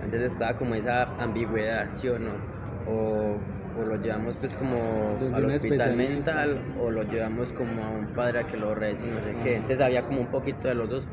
Entonces 0.00 0.32
estaba 0.32 0.56
como 0.56 0.74
esa 0.74 1.14
ambigüedad, 1.18 1.92
¿sí 1.92 2.08
o 2.08 2.18
no? 2.18 2.46
o, 2.84 3.48
o 3.72 3.84
lo 3.84 3.96
llevamos 3.96 4.38
pues 4.38 4.56
como 4.56 5.26
al 5.32 5.44
hospital 5.46 5.94
mental 5.94 6.70
o 6.74 6.90
lo 6.90 7.02
llevamos 7.04 7.52
como 7.52 7.84
a 7.84 7.90
un 7.90 8.12
padre 8.12 8.40
a 8.40 8.46
que 8.46 8.56
lo 8.56 8.72
y 9.02 9.08
no 9.08 9.22
sé 9.22 9.38
qué. 9.38 9.56
Entonces 9.56 9.84
había 9.84 10.04
como 10.04 10.20
un 10.20 10.30
poquito 10.30 10.68
de 10.68 10.74
los 10.74 10.88
dos. 10.90 11.12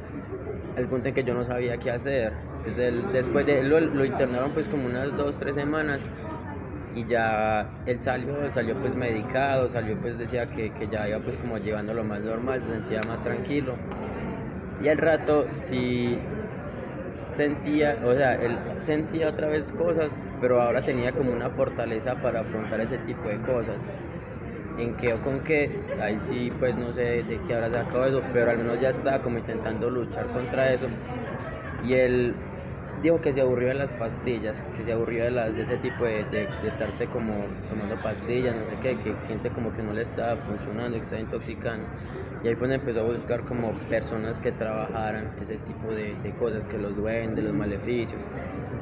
El 0.76 0.90
punto 0.90 1.10
en 1.10 1.16
que 1.16 1.24
yo 1.26 1.34
no 1.36 1.46
sabía 1.46 1.80
qué 1.80 1.92
hacer. 1.92 2.34
Entonces 2.64 2.86
él, 2.94 3.12
después 3.12 3.46
de 3.46 3.60
él 3.60 3.70
lo, 3.70 3.80
lo 3.80 4.06
internaron 4.06 4.54
pues 4.54 4.70
como 4.70 4.86
unas 4.88 5.16
dos, 5.16 5.38
tres 5.40 5.56
semanas 5.56 6.12
y 6.94 7.06
ya 7.08 7.82
él 7.86 8.00
salió, 8.00 8.52
salió 8.52 8.80
pues 8.80 8.96
medicado, 8.96 9.70
salió 9.70 10.00
pues 10.00 10.18
decía 10.18 10.50
que, 10.50 10.74
que 10.74 10.90
ya 10.90 11.08
iba 11.10 11.24
pues 11.24 11.38
como 11.40 11.58
llevando 11.58 11.94
lo 11.94 12.04
más 12.06 12.24
normal, 12.24 12.62
se 12.62 12.70
sentía 12.70 13.04
más 13.04 13.24
tranquilo. 13.24 13.84
Y 14.78 14.88
al 14.90 14.98
rato 14.98 15.50
sí 15.54 16.30
sentía, 17.06 18.00
o 18.04 18.14
sea, 18.16 18.36
él 18.36 18.66
sentía 18.80 19.30
otra 19.30 19.48
vez 19.50 19.72
cosas, 19.74 20.24
pero 20.40 20.62
ahora 20.62 20.86
tenía 20.86 21.14
como 21.16 21.34
una 21.34 21.52
fortaleza 21.52 22.22
para 22.22 22.42
afrontar 22.42 22.82
ese 22.82 23.00
tipo 23.00 23.30
de 23.30 23.42
cosas. 23.42 23.92
En 24.76 24.98
qué 24.98 25.14
o 25.14 25.22
con 25.22 25.44
qué, 25.44 25.88
ahí 25.98 26.20
sí 26.20 26.52
pues 26.52 26.76
no 26.78 26.94
sé 26.94 27.24
de 27.24 27.44
qué 27.44 27.54
habrá 27.56 27.72
sacado 27.72 28.06
eso, 28.08 28.30
pero 28.32 28.52
al 28.52 28.58
menos 28.60 28.80
ya 28.80 28.90
estaba 28.90 29.22
como 29.22 29.38
intentando 29.40 29.90
luchar 29.90 30.30
contra 30.32 30.74
eso. 30.74 31.00
Y 31.78 31.94
él 31.96 32.53
dijo 33.04 33.22
que 33.22 33.34
se 33.34 33.42
aburrió 33.42 33.70
de 33.70 33.76
las 33.76 33.94
pastillas, 33.94 34.60
que 34.76 34.84
se 34.84 34.92
aburrió 34.94 35.26
de, 35.26 35.32
las, 35.32 35.56
ese 35.58 35.78
tipo 35.78 36.06
de, 36.06 36.26
de- 36.26 36.68
estarse 36.68 37.08
como 37.10 37.48
tomando 37.70 38.02
pastillas, 38.02 38.56
no 38.56 38.66
sé 38.66 38.80
qué, 38.80 38.98
que 38.98 39.16
siente 39.26 39.52
como 39.52 39.72
que 39.74 39.84
no 39.84 39.94
le 39.94 40.02
estaba 40.04 40.38
funcionando, 40.38 40.98
que 40.98 41.04
estaba 41.04 41.22
intoxicando. 41.22 41.90
Y 42.42 42.48
ahí 42.48 42.56
fue 42.56 42.68
donde 42.68 42.76
empezó 42.78 43.02
a 43.02 43.04
buscar 43.04 43.44
como 43.46 43.74
personas 43.88 44.42
que 44.42 44.52
trabajaran 44.54 45.34
ese 45.40 45.60
tipo 45.60 45.94
de, 45.94 46.16
de 46.22 46.36
cosas, 46.36 46.68
que 46.68 46.78
los 46.78 46.96
duendes, 46.96 47.44
los 47.44 47.54
maleficios. 47.54 48.22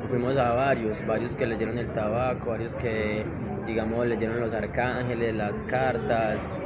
Fuimos 0.10 0.36
a 0.38 0.54
varios, 0.54 1.06
varios 1.06 1.36
que 1.36 1.46
leyeron 1.48 1.78
el 1.78 1.92
tabaco, 1.92 2.52
varios 2.52 2.76
que, 2.76 3.26
digamos, 3.66 4.06
leyeron 4.08 4.40
los 4.40 4.54
arcángeles, 4.54 5.34
las 5.36 5.64
cartas, 5.64 6.62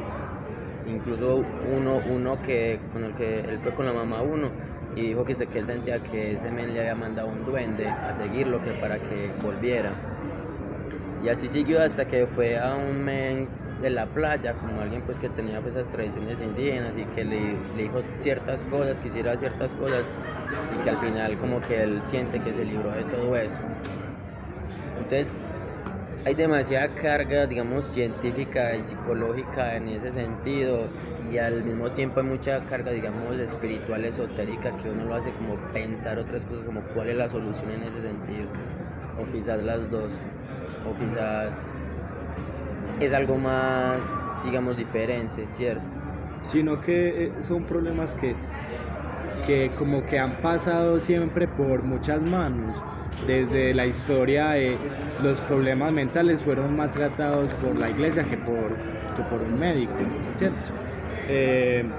incluso 0.85 1.37
uno, 1.61 1.99
uno 2.01 2.41
que 2.41 2.79
con 2.91 3.03
el 3.03 3.15
que 3.15 3.39
él 3.41 3.59
fue 3.59 3.73
con 3.73 3.85
la 3.85 3.93
mamá 3.93 4.21
uno 4.21 4.53
y 4.95 5.01
dijo 5.01 5.25
que, 5.25 5.35
se, 5.35 5.47
que 5.47 5.59
él 5.59 5.65
sentía 5.65 5.99
que 5.99 6.33
ese 6.33 6.49
men 6.51 6.73
le 6.73 6.79
había 6.79 6.95
mandado 6.95 7.27
un 7.27 7.45
duende 7.45 7.85
a 7.87 8.13
seguirlo 8.13 8.61
que 8.61 8.71
para 8.73 8.97
que 8.97 9.31
volviera. 9.41 9.91
Y 11.23 11.29
así 11.29 11.47
siguió 11.47 11.81
hasta 11.81 12.05
que 12.05 12.25
fue 12.27 12.57
a 12.57 12.75
un 12.75 13.03
men 13.03 13.47
de 13.81 13.89
la 13.89 14.05
playa, 14.05 14.53
como 14.53 14.81
alguien 14.81 15.01
pues 15.01 15.19
que 15.19 15.27
tenía 15.29 15.59
pues 15.59 15.75
esas 15.75 15.91
tradiciones 15.91 16.39
indígenas 16.41 16.97
y 16.97 17.03
que 17.13 17.25
le, 17.25 17.57
dijo 17.75 18.01
ciertas 18.17 18.63
cosas, 18.65 18.99
que 18.99 19.09
hiciera 19.09 19.35
ciertas 19.37 19.73
cosas 19.73 20.09
y 20.71 20.83
que 20.83 20.89
al 20.89 20.97
final 20.97 21.37
como 21.37 21.59
que 21.61 21.83
él 21.83 22.01
siente 22.03 22.39
que 22.39 22.53
se 22.53 22.63
libró 22.63 22.91
de 22.91 23.03
todo 23.05 23.35
eso. 23.35 23.57
Entonces 24.97 25.27
hay 26.25 26.35
demasiada 26.35 26.93
carga, 26.95 27.47
digamos, 27.47 27.85
científica 27.91 28.75
y 28.75 28.83
psicológica 28.83 29.75
en 29.77 29.87
ese 29.89 30.11
sentido 30.11 30.93
y 31.19 31.37
al 31.37 31.63
mismo 31.63 31.93
tiempo 31.93 32.19
hay 32.19 32.25
mucha 32.27 32.65
carga, 32.65 32.91
digamos, 32.91 33.37
espiritual, 33.39 34.05
esotérica 34.05 34.75
que 34.75 34.89
uno 34.89 35.05
lo 35.05 35.15
hace 35.15 35.33
como 35.33 35.71
pensar 35.71 36.19
otras 36.19 36.45
cosas, 36.45 36.65
como 36.65 36.87
cuál 36.89 37.09
es 37.09 37.15
la 37.17 37.29
solución 37.29 37.71
en 37.71 37.83
ese 37.83 38.01
sentido, 38.01 38.51
o 39.15 39.29
quizás 39.29 39.63
las 39.63 39.89
dos, 39.89 40.23
o 40.83 40.97
quizás 40.97 41.75
es 42.99 43.13
algo 43.13 43.37
más, 43.37 44.31
digamos, 44.41 44.77
diferente, 44.77 45.47
¿cierto? 45.47 45.95
sino 46.41 46.79
que 46.79 47.25
eh, 47.39 47.41
son 47.43 47.65
problemas 47.65 48.15
que, 48.15 48.45
que 49.41 49.73
como 49.75 50.05
que 50.05 50.19
han 50.19 50.41
pasado 50.41 50.99
siempre 50.99 51.47
por 51.47 51.83
muchas 51.83 52.23
manos. 52.23 52.85
Desde 53.17 53.73
la 53.73 53.87
historia 53.87 54.57
eh, 54.57 54.81
los 55.17 55.41
problemas 55.41 55.91
mentales 55.93 56.43
fueron 56.43 56.75
más 56.75 56.93
tratados 56.93 57.55
por 57.55 57.77
la 57.77 57.89
iglesia 57.89 58.25
que 58.27 58.37
por, 58.37 58.83
que 59.15 59.23
por 59.23 59.41
un 59.41 59.57
médico, 59.57 60.11
¿cierto? 60.35 60.71
Eh, 61.25 61.95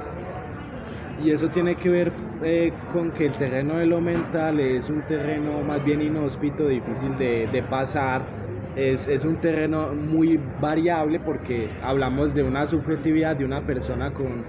y 1.17 1.31
eso 1.31 1.51
tiene 1.51 1.77
que 1.77 1.89
ver 1.89 2.13
eh, 2.43 2.73
con 2.93 3.13
que 3.13 3.27
el 3.27 3.37
terreno 3.37 3.77
de 3.79 3.87
lo 3.87 4.01
mental 4.01 4.61
es 4.61 4.91
un 4.91 5.03
terreno 5.07 5.63
más 5.63 5.83
bien 5.83 6.03
inhóspito, 6.03 6.69
difícil 6.69 7.17
de, 7.17 7.47
de 7.49 7.63
pasar. 7.63 8.27
Es, 8.75 9.09
es 9.09 9.25
un 9.25 9.41
terreno 9.41 9.95
muy 9.95 10.37
variable 10.37 11.19
porque 11.21 11.79
hablamos 11.81 12.35
de 12.35 12.43
una 12.43 12.67
subjetividad 12.67 13.37
de 13.37 13.45
una 13.47 13.65
persona 13.65 14.13
con 14.13 14.47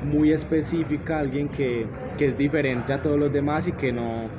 muy 0.00 0.32
específica, 0.32 1.18
alguien 1.20 1.48
que, 1.50 1.92
que 2.16 2.26
es 2.28 2.36
diferente 2.36 2.92
a 2.92 3.00
todos 3.02 3.18
los 3.18 3.32
demás 3.32 3.66
y 3.68 3.72
que 3.72 3.92
no 3.92 4.32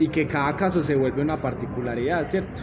y 0.00 0.10
que 0.10 0.26
cada 0.28 0.56
caso 0.56 0.82
se 0.84 0.96
vuelve 0.96 1.22
una 1.22 1.40
particularidad, 1.42 2.26
¿cierto? 2.28 2.62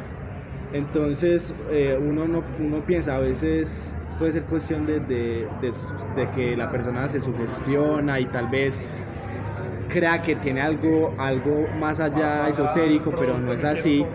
Entonces 0.70 1.56
eh, 1.72 1.98
uno, 2.00 2.28
no, 2.28 2.54
uno 2.58 2.86
piensa 2.86 3.16
a 3.18 3.20
veces 3.20 3.98
puede 4.18 4.34
ser 4.34 4.48
cuestión 4.48 4.86
de, 4.86 5.02
de, 5.02 5.52
de, 5.56 5.76
de 6.08 6.32
que 6.32 6.58
la 6.58 6.72
persona 6.72 7.10
se 7.10 7.22
sugestiona 7.22 8.20
y 8.22 8.32
tal 8.32 8.48
vez 8.50 8.84
crea 9.88 10.22
que 10.22 10.36
tiene 10.36 10.62
algo, 10.62 11.16
algo 11.20 11.72
más 11.74 12.00
allá 12.00 12.48
esotérico, 12.50 13.16
pero 13.16 13.40
no 13.40 13.54
es 13.54 13.64
así 13.64 14.14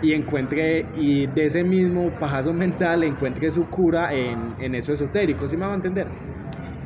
y 0.00 0.12
encuentre 0.14 0.90
y 0.94 1.28
de 1.32 1.46
ese 1.46 1.64
mismo 1.64 2.18
pajazo 2.18 2.54
mental 2.54 3.04
encuentre 3.04 3.50
su 3.50 3.68
cura 3.70 4.14
en, 4.14 4.56
en 4.58 4.74
eso 4.74 4.92
esotérico, 4.94 5.48
¿sí 5.48 5.56
me 5.56 5.66
va 5.66 5.72
a 5.72 5.76
entender? 5.76 6.14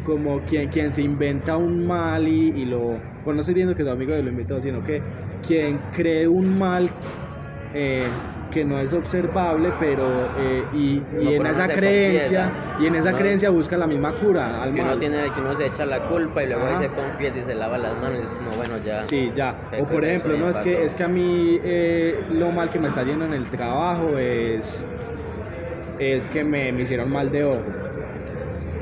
Como 0.02 0.44
quien, 0.44 0.68
quien 0.70 0.92
se 0.92 1.02
inventa 1.02 1.56
un 1.58 1.86
mal 1.86 2.28
y, 2.28 2.50
y 2.62 2.66
lo, 2.66 3.04
pues 3.22 3.34
no 3.36 3.40
estoy 3.42 3.54
diciendo 3.54 3.76
que 3.76 3.84
su 3.84 3.90
amigo 3.90 4.14
lo 4.16 4.30
inventó, 4.30 4.60
sino 4.60 4.82
que 4.82 5.06
quien 5.40 5.90
cree 5.90 6.28
un 6.28 6.56
mal 6.58 6.98
eh, 7.72 8.22
que 8.50 8.64
no 8.64 8.80
es 8.80 8.92
observable, 8.92 9.72
pero 9.72 10.32
eh, 10.34 10.68
y, 10.72 11.10
Uno 11.10 11.30
y 11.30 11.34
en 11.34 11.46
uno 11.46 11.46
esa 11.46 11.72
creencia 11.72 11.80
confiesa, 11.80 12.56
y 12.76 12.86
en 12.86 12.94
esa 12.96 13.14
¿no? 13.14 13.16
creencia 13.16 13.50
busca 13.50 13.76
la 13.76 13.86
misma 13.88 14.16
cura 14.16 14.62
al 14.62 14.72
Que 14.72 14.82
uno, 14.82 14.96
mal. 14.96 14.98
tiene, 14.98 15.32
que 15.32 15.40
uno 15.40 15.56
se 15.56 15.66
echa 15.66 15.84
la 15.86 16.04
culpa 16.04 16.42
y 16.44 16.46
luego 16.48 16.66
ahí 16.66 16.76
se 16.76 16.92
confiesa 16.92 17.38
y 17.38 17.42
se 17.44 17.54
lava 17.54 17.78
las 17.78 17.96
manos 17.96 18.20
y 18.20 18.24
es 18.24 18.34
como, 18.34 18.54
bueno, 18.54 18.78
ya. 18.78 19.10
Sí, 19.10 19.32
ya. 19.34 19.68
O 19.74 19.88
por 19.90 20.04
ejemplo, 20.04 20.36
no 20.36 20.48
es 20.48 20.60
que 20.60 20.84
es 20.84 20.94
que 20.94 21.02
a 21.04 21.08
mí 21.08 21.58
eh, 21.62 22.24
lo 22.28 22.50
mal 22.50 22.70
que 22.70 22.78
me 22.78 22.88
está 22.88 23.04
yendo 23.04 23.24
en 23.26 23.34
el 23.34 23.50
trabajo 23.50 24.18
es 24.18 24.90
es 25.98 26.30
que 26.30 26.44
me, 26.44 26.72
me 26.72 26.82
hicieron 26.82 27.10
mal 27.10 27.30
de 27.30 27.44
ojo. 27.44 27.82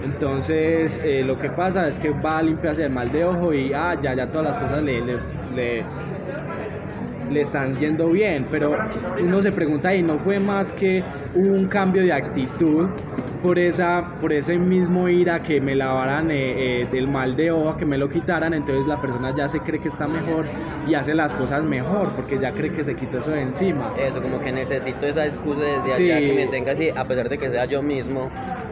Entonces, 0.01 1.01
eh, 1.03 1.23
lo 1.25 1.39
que 1.39 1.51
pasa 1.51 1.89
es 1.89 1.99
que 1.99 2.11
va 2.11 2.39
a 2.39 2.43
limpiarse 2.43 2.85
el 2.85 2.91
mal 2.91 3.11
de 3.11 3.25
ojo 3.25 3.55
y 3.55 3.73
ah, 3.75 3.99
ya, 4.01 4.15
ya 4.15 4.31
todas 4.31 4.45
las 4.47 4.59
cosas 4.59 4.83
le, 4.83 5.03
le, 5.03 5.19
le- 5.45 5.95
le 7.31 7.41
están 7.41 7.75
yendo 7.77 8.11
bien, 8.11 8.47
pero 8.51 8.77
uno 9.23 9.41
se 9.41 9.53
pregunta 9.53 9.95
y 9.95 10.03
no 10.03 10.19
fue 10.19 10.39
más 10.39 10.73
que 10.73 11.05
un 11.35 11.67
cambio 11.67 12.03
de 12.03 12.13
actitud 12.13 12.89
por 13.45 13.59
esa 13.59 14.19
por 14.23 14.33
ese 14.33 14.59
mismo 14.59 15.07
ira 15.11 15.43
que 15.43 15.61
me 15.61 15.75
lavaran 15.75 16.31
eh, 16.31 16.81
eh, 16.81 16.87
del 16.91 17.09
mal 17.09 17.37
de 17.37 17.51
ojo, 17.51 17.77
que 17.77 17.85
me 17.85 17.99
lo 17.99 18.09
quitaran, 18.09 18.55
entonces 18.55 18.87
la 18.87 18.97
persona 19.03 19.33
ya 19.37 19.51
se 19.51 19.61
cree 19.61 19.79
que 19.79 19.89
está 19.89 20.09
mejor 20.09 20.47
y 20.87 20.95
hace 20.95 21.13
las 21.15 21.35
cosas 21.35 21.63
mejor 21.63 22.15
porque 22.15 22.39
ya 22.39 22.53
cree 22.55 22.73
que 22.73 22.83
se 22.85 22.97
quitó 22.97 23.19
eso 23.19 23.33
de 23.33 23.43
encima. 23.43 23.93
Eso, 23.99 24.23
como 24.23 24.41
que 24.41 24.51
necesito 24.51 25.05
esa 25.07 25.27
excusa 25.27 25.61
desde 25.61 25.93
Sí. 25.93 26.11
allá 26.11 26.25
que 26.27 26.33
me 26.33 26.47
tenga 26.47 26.73
así, 26.73 26.89
a 26.97 27.05
pesar 27.07 27.29
de 27.29 27.37
que 27.37 27.51
sea 27.51 27.67
yo 27.67 27.83
mismo. 27.83 28.31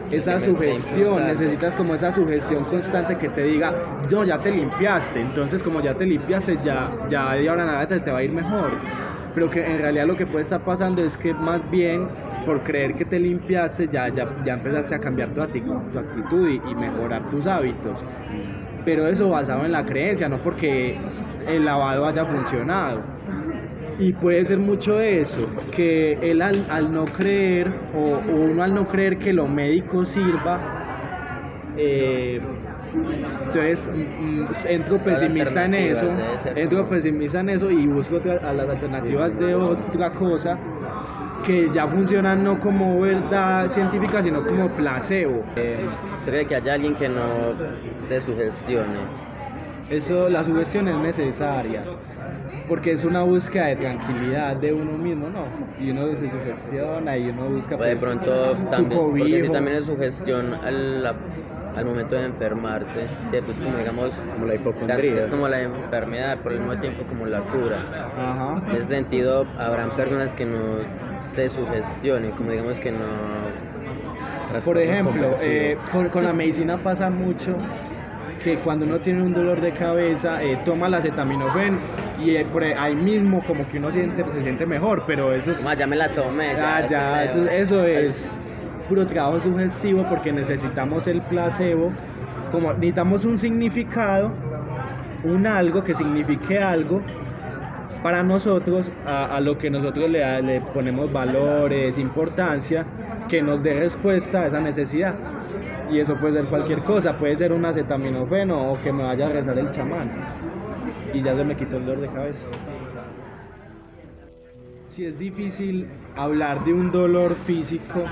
esa 0.09 0.39
sugestión, 0.39 1.25
necesitas 1.27 1.75
como 1.75 1.93
esa 1.93 2.11
sugestión 2.11 2.65
constante 2.65 3.15
que 3.15 3.29
te 3.29 3.43
diga, 3.43 3.73
no, 4.09 4.23
ya 4.23 4.41
te 4.41 4.51
limpiaste, 4.51 5.19
entonces 5.19 5.61
como 5.61 5.81
ya 5.81 5.93
te 5.93 6.05
limpiaste, 6.07 6.57
ya, 6.63 6.95
ya 7.09 7.33
de 7.33 7.47
ahora 7.47 7.61
en 7.63 7.69
adelante 7.69 7.99
te 8.01 8.11
va 8.11 8.17
a 8.19 8.23
ir 8.23 8.31
mejor. 8.31 8.81
Pero 9.33 9.49
que 9.49 9.59
en 9.65 9.79
realidad 9.79 10.05
lo 10.05 10.15
que 10.15 10.27
puede 10.27 10.43
estar 10.43 10.63
pasando 10.63 11.03
es 11.03 11.17
que 11.17 11.33
más 11.33 11.67
bien 11.69 12.11
por 12.43 12.63
creer 12.63 12.95
que 12.95 13.05
te 13.05 13.19
limpiaste, 13.19 13.89
ya, 13.89 14.13
ya, 14.13 14.27
ya 14.43 14.53
empezaste 14.53 14.95
a 14.95 14.99
cambiar 14.99 15.33
tu, 15.33 15.41
ati- 15.41 15.71
tu 15.91 15.99
actitud 15.99 16.47
y, 16.47 16.61
y 16.71 16.75
mejorar 16.75 17.27
tus 17.29 17.47
hábitos. 17.47 18.07
Pero 18.83 19.07
eso 19.07 19.29
basado 19.29 19.65
en 19.65 19.71
la 19.71 19.85
creencia, 19.85 20.29
no 20.29 20.41
porque 20.41 21.07
el 21.45 21.65
lavado 21.65 22.05
haya 22.05 22.25
funcionado. 22.25 23.11
Y 23.97 24.13
puede 24.13 24.45
ser 24.45 24.59
mucho 24.59 24.95
de 24.97 25.21
eso, 25.21 25.67
que 25.71 26.13
él 26.21 26.41
al, 26.41 26.65
al 26.69 26.91
no 26.93 27.11
creer, 27.11 27.87
o, 27.91 28.17
o 28.27 28.45
uno 28.45 28.63
al 28.63 28.73
no 28.73 28.87
creer 28.87 29.19
que 29.19 29.33
lo 29.33 29.47
médico 29.47 30.05
sirva, 30.05 30.71
eh, 31.75 32.41
entonces 33.45 33.89
mm, 33.93 34.45
entro 34.65 35.01
pesimista 35.03 35.65
en 35.65 35.73
eso, 35.75 36.23
entro 36.53 36.87
pesimista 36.87 37.39
en 37.41 37.49
eso 37.49 37.71
y 37.71 37.87
busco 37.87 38.17
otra- 38.17 38.39
a 38.43 38.53
las 38.53 38.69
alternativas 38.69 39.37
de 39.37 39.55
otra 39.55 40.13
cosa 40.13 40.61
que 41.43 41.69
ya 41.71 41.87
funcionan 41.87 42.43
no 42.43 42.59
como 42.59 42.99
verdad 42.99 43.69
científica, 43.69 44.23
sino 44.23 44.43
como 44.43 44.69
placebo. 44.69 45.43
Eh, 45.55 45.85
Se 46.21 46.31
cree 46.31 46.45
que 46.45 46.55
haya 46.55 46.73
alguien 46.73 46.95
que 46.95 47.09
no 47.09 47.53
se 47.99 48.19
sugestione. 48.21 48.99
Eso, 49.89 50.29
la 50.29 50.43
sugestión 50.43 50.87
es 50.87 50.97
necesaria, 50.97 51.83
porque 52.67 52.93
es 52.93 53.03
una 53.03 53.21
búsqueda 53.23 53.65
de 53.67 53.75
tranquilidad 53.75 54.55
de 54.55 54.73
uno 54.73 54.93
mismo, 54.97 55.27
¿no? 55.29 55.45
Y 55.85 55.91
uno 55.91 56.07
se 56.15 56.29
sugestiona 56.29 57.17
y 57.17 57.29
uno 57.29 57.49
busca 57.49 57.75
O 57.75 57.83
de 57.83 57.95
pues, 57.95 57.99
pronto 58.01 58.55
su 58.55 58.65
también, 58.69 59.01
porque 59.01 59.23
si 59.25 59.31
cobijo. 59.41 59.53
también 59.53 59.77
es 59.77 59.85
sugestión 59.85 60.53
a 60.53 60.71
la 60.71 61.13
al 61.75 61.85
momento 61.85 62.15
de 62.15 62.25
enfermarse, 62.25 63.07
¿cierto? 63.29 63.51
Es 63.51 63.59
como, 63.59 63.77
digamos, 63.77 64.11
Como 64.33 64.45
la 64.45 64.55
hipocondría. 64.55 65.19
es 65.19 65.27
como 65.27 65.47
la 65.47 65.61
enfermedad, 65.61 66.37
por 66.39 66.53
el 66.53 66.59
mismo 66.59 66.77
tiempo 66.79 67.03
como 67.05 67.25
la 67.25 67.41
cura. 67.41 67.79
Ajá. 68.17 68.55
En 68.69 68.75
ese 68.75 68.85
sentido, 68.87 69.45
habrán 69.57 69.91
personas 69.95 70.35
que 70.35 70.45
no 70.45 70.77
se 71.21 71.49
sugestionen, 71.49 72.31
como 72.31 72.51
digamos 72.51 72.79
que 72.79 72.91
no... 72.91 73.73
Por 74.63 74.77
ejemplo, 74.77 75.33
eh, 75.41 75.77
con, 75.91 76.09
con 76.09 76.23
la 76.23 76.33
medicina 76.33 76.77
pasa 76.77 77.09
mucho 77.09 77.57
que 78.43 78.57
cuando 78.57 78.85
uno 78.85 78.99
tiene 78.99 79.23
un 79.23 79.33
dolor 79.33 79.61
de 79.61 79.71
cabeza 79.71 80.43
eh, 80.43 80.59
toma 80.65 80.89
la 80.89 80.97
acetaminofén 80.97 81.79
y 82.19 82.35
eh, 82.35 82.45
por 82.51 82.63
ahí 82.63 82.95
mismo 82.95 83.41
como 83.47 83.67
que 83.67 83.77
uno 83.77 83.91
siente, 83.91 84.23
se 84.33 84.41
siente 84.41 84.65
mejor, 84.65 85.03
pero 85.07 85.33
eso 85.33 85.51
es, 85.51 85.63
"Ma, 85.63 85.73
ya 85.75 85.87
me 85.87 85.95
la 85.95 86.09
tomé. 86.09 86.51
ah, 86.59 86.81
estoy 86.81 86.89
ya, 86.91 87.23
eso, 87.23 87.37
mejor". 87.39 87.53
eso 87.53 87.85
es 87.85 88.37
puro 88.87 89.05
trabajo 89.07 89.39
sugestivo 89.39 90.05
porque 90.09 90.31
necesitamos 90.31 91.07
el 91.07 91.21
placebo, 91.21 91.91
como 92.51 92.73
necesitamos 92.73 93.25
un 93.25 93.37
significado, 93.37 94.31
un 95.23 95.47
algo 95.47 95.83
que 95.83 95.93
signifique 95.93 96.59
algo 96.59 97.01
para 98.03 98.21
nosotros, 98.21 98.91
a, 99.07 99.39
lo 99.39 99.57
que 99.57 99.69
nosotros 99.69 100.09
le 100.09 100.61
ponemos 100.73 101.11
valores, 101.11 101.97
importancia, 101.97 102.85
que 103.29 103.41
nos 103.41 103.63
dé 103.63 103.73
respuesta 103.73 104.41
a 104.41 104.47
esa 104.47 104.59
necesidad. 104.59 105.15
Y 105.89 105.99
eso 105.99 106.15
puede 106.15 106.33
ser 106.33 106.45
cualquier 106.45 106.83
cosa, 106.83 107.17
puede 107.17 107.37
ser 107.37 107.53
un 107.53 107.63
acetaminofeno 107.63 108.71
o 108.71 108.81
que 108.81 108.91
me 108.91 109.03
vaya 109.03 109.27
a 109.27 109.29
rezar 109.29 109.57
el 109.57 109.71
chamán. 109.71 110.11
Y 111.13 111.21
ya 111.21 111.33
se 111.33 111.43
me 111.43 111.55
quitó 111.55 111.77
el 111.77 111.85
dolor 111.85 112.01
de 112.01 112.07
cabeza. 112.09 112.45
Si 114.87 115.05
es 115.05 115.17
difícil 115.17 115.87
hablar 116.15 116.65
de 116.65 116.73
un 116.73 116.91
dolor 116.91 117.35
físico, 117.35 118.03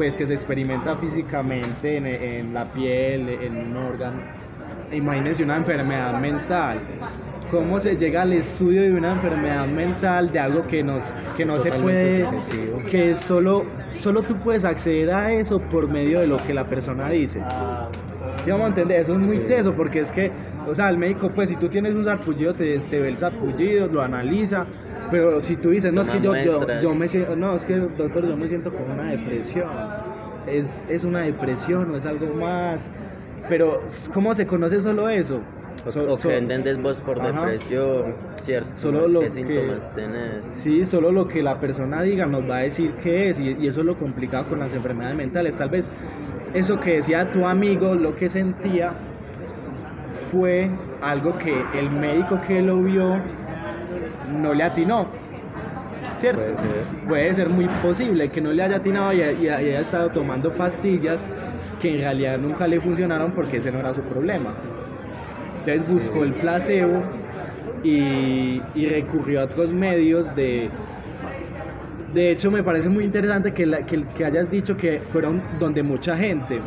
pues 0.00 0.16
que 0.16 0.26
se 0.26 0.32
experimenta 0.32 0.96
físicamente 0.96 1.98
en, 1.98 2.06
en 2.06 2.54
la 2.54 2.64
piel, 2.64 3.28
en 3.28 3.54
un 3.54 3.76
órgano. 3.76 4.16
Imagínense 4.90 5.44
una 5.44 5.58
enfermedad 5.58 6.18
mental. 6.18 6.78
¿Cómo 7.50 7.78
se 7.78 7.98
llega 7.98 8.22
al 8.22 8.32
estudio 8.32 8.80
de 8.80 8.92
una 8.92 9.12
enfermedad 9.12 9.66
mental, 9.66 10.32
de 10.32 10.38
algo 10.38 10.66
que, 10.66 10.82
nos, 10.82 11.04
que 11.36 11.44
no 11.44 11.58
se 11.58 11.70
puede, 11.72 12.24
subjetivo. 12.24 12.78
que 12.90 13.14
solo, 13.14 13.64
solo 13.92 14.22
tú 14.22 14.36
puedes 14.36 14.64
acceder 14.64 15.12
a 15.12 15.34
eso 15.34 15.60
por 15.60 15.86
medio 15.86 16.20
de 16.20 16.28
lo 16.28 16.38
que 16.38 16.54
la 16.54 16.64
persona 16.64 17.10
dice? 17.10 17.42
¿Sí 18.42 18.50
vamos 18.50 18.64
a 18.64 18.68
entender? 18.68 19.00
Eso 19.00 19.12
es 19.12 19.18
muy 19.18 19.36
Sí. 19.36 19.44
teso 19.48 19.74
porque 19.74 20.00
es 20.00 20.10
que, 20.10 20.32
o 20.66 20.74
sea, 20.74 20.88
el 20.88 20.96
médico, 20.96 21.28
pues 21.28 21.50
si 21.50 21.56
tú 21.56 21.68
tienes 21.68 21.94
un 21.94 22.06
sarpullido, 22.06 22.54
te, 22.54 22.78
te 22.78 23.00
ve 23.00 23.08
el 23.08 23.18
sarpullido, 23.18 23.86
lo 23.88 24.00
analiza, 24.00 24.64
pero 25.10 25.40
si 25.40 25.56
tú 25.56 25.70
dices, 25.70 25.92
no, 25.92 26.02
es 26.02 26.10
que 26.10 26.20
yo, 26.20 26.34
yo, 26.36 26.80
yo 26.80 26.94
me 26.94 27.08
siento, 27.08 27.36
no, 27.36 27.56
es 27.56 27.64
que 27.64 27.76
doctor, 27.76 28.26
yo 28.26 28.36
me 28.36 28.48
siento 28.48 28.70
con 28.72 28.90
una 28.90 29.10
depresión, 29.10 29.68
es, 30.46 30.84
es 30.88 31.04
una 31.04 31.20
depresión, 31.22 31.90
no 31.90 31.96
es 31.98 32.06
algo 32.06 32.34
más, 32.34 32.90
pero 33.48 33.80
¿cómo 34.14 34.34
se 34.34 34.46
conoce 34.46 34.80
solo 34.80 35.08
eso? 35.08 35.40
So- 35.86 36.12
o 36.12 36.18
so- 36.18 36.28
que 36.28 36.36
entendés 36.36 36.80
vos 36.80 37.00
por 37.00 37.18
Ajá. 37.20 37.46
depresión, 37.46 38.14
¿cierto? 38.42 38.70
Solo 38.74 39.08
lo 39.08 39.20
¿Qué 39.20 39.26
que- 39.26 39.30
síntomas 39.32 39.94
tenés? 39.94 40.44
Sí, 40.52 40.84
solo 40.84 41.10
lo 41.10 41.26
que 41.26 41.42
la 41.42 41.58
persona 41.58 42.02
diga 42.02 42.26
nos 42.26 42.48
va 42.48 42.58
a 42.58 42.60
decir 42.60 42.92
qué 43.02 43.30
es 43.30 43.40
y, 43.40 43.56
y 43.58 43.66
eso 43.66 43.80
es 43.80 43.86
lo 43.86 43.96
complicado 43.96 44.46
con 44.48 44.58
las 44.58 44.74
enfermedades 44.74 45.16
mentales. 45.16 45.56
Tal 45.56 45.70
vez 45.70 45.90
eso 46.52 46.78
que 46.80 46.96
decía 46.96 47.30
tu 47.32 47.46
amigo, 47.46 47.94
lo 47.94 48.14
que 48.14 48.28
sentía 48.28 48.92
fue 50.30 50.70
algo 51.00 51.38
que 51.38 51.64
el 51.78 51.90
médico 51.90 52.40
que 52.46 52.60
lo 52.62 52.82
vio 52.82 53.16
no 54.40 54.54
le 54.54 54.62
atinó. 54.62 55.08
¿Cierto? 56.16 56.40
Puede 56.42 56.56
ser. 56.56 56.84
Puede 57.08 57.34
ser 57.34 57.48
muy 57.48 57.66
posible 57.82 58.28
que 58.28 58.40
no 58.40 58.52
le 58.52 58.62
haya 58.62 58.76
atinado 58.76 59.12
y, 59.12 59.20
y- 59.22 59.44
y 59.44 59.48
haya 59.48 59.80
estado 59.80 60.10
tomando 60.10 60.52
pastillas 60.52 61.24
que 61.80 61.94
en 61.94 62.00
realidad 62.00 62.38
nunca 62.38 62.66
le 62.66 62.78
funcionaron 62.80 63.32
porque 63.32 63.56
ese 63.58 63.70
no 63.72 63.78
era 63.80 63.94
su 63.94 64.02
problema. 64.02 64.52
Entonces 65.60 65.90
buscó 65.92 66.24
el 66.24 66.34
placebo 66.34 67.02
y, 67.82 68.60
y 68.74 68.86
recurrió 68.86 69.40
a 69.40 69.44
otros 69.44 69.72
medios 69.72 70.34
de... 70.36 70.70
De 72.12 72.30
hecho, 72.32 72.50
me 72.50 72.62
parece 72.62 72.88
muy 72.88 73.04
interesante 73.04 73.52
que, 73.52 73.64
la- 73.66 73.86
que, 73.86 74.04
que 74.16 74.24
hayas 74.24 74.50
dicho 74.50 74.76
que 74.76 75.00
fueron 75.12 75.42
donde 75.58 75.82
mucha 75.82 76.16
gente. 76.16 76.60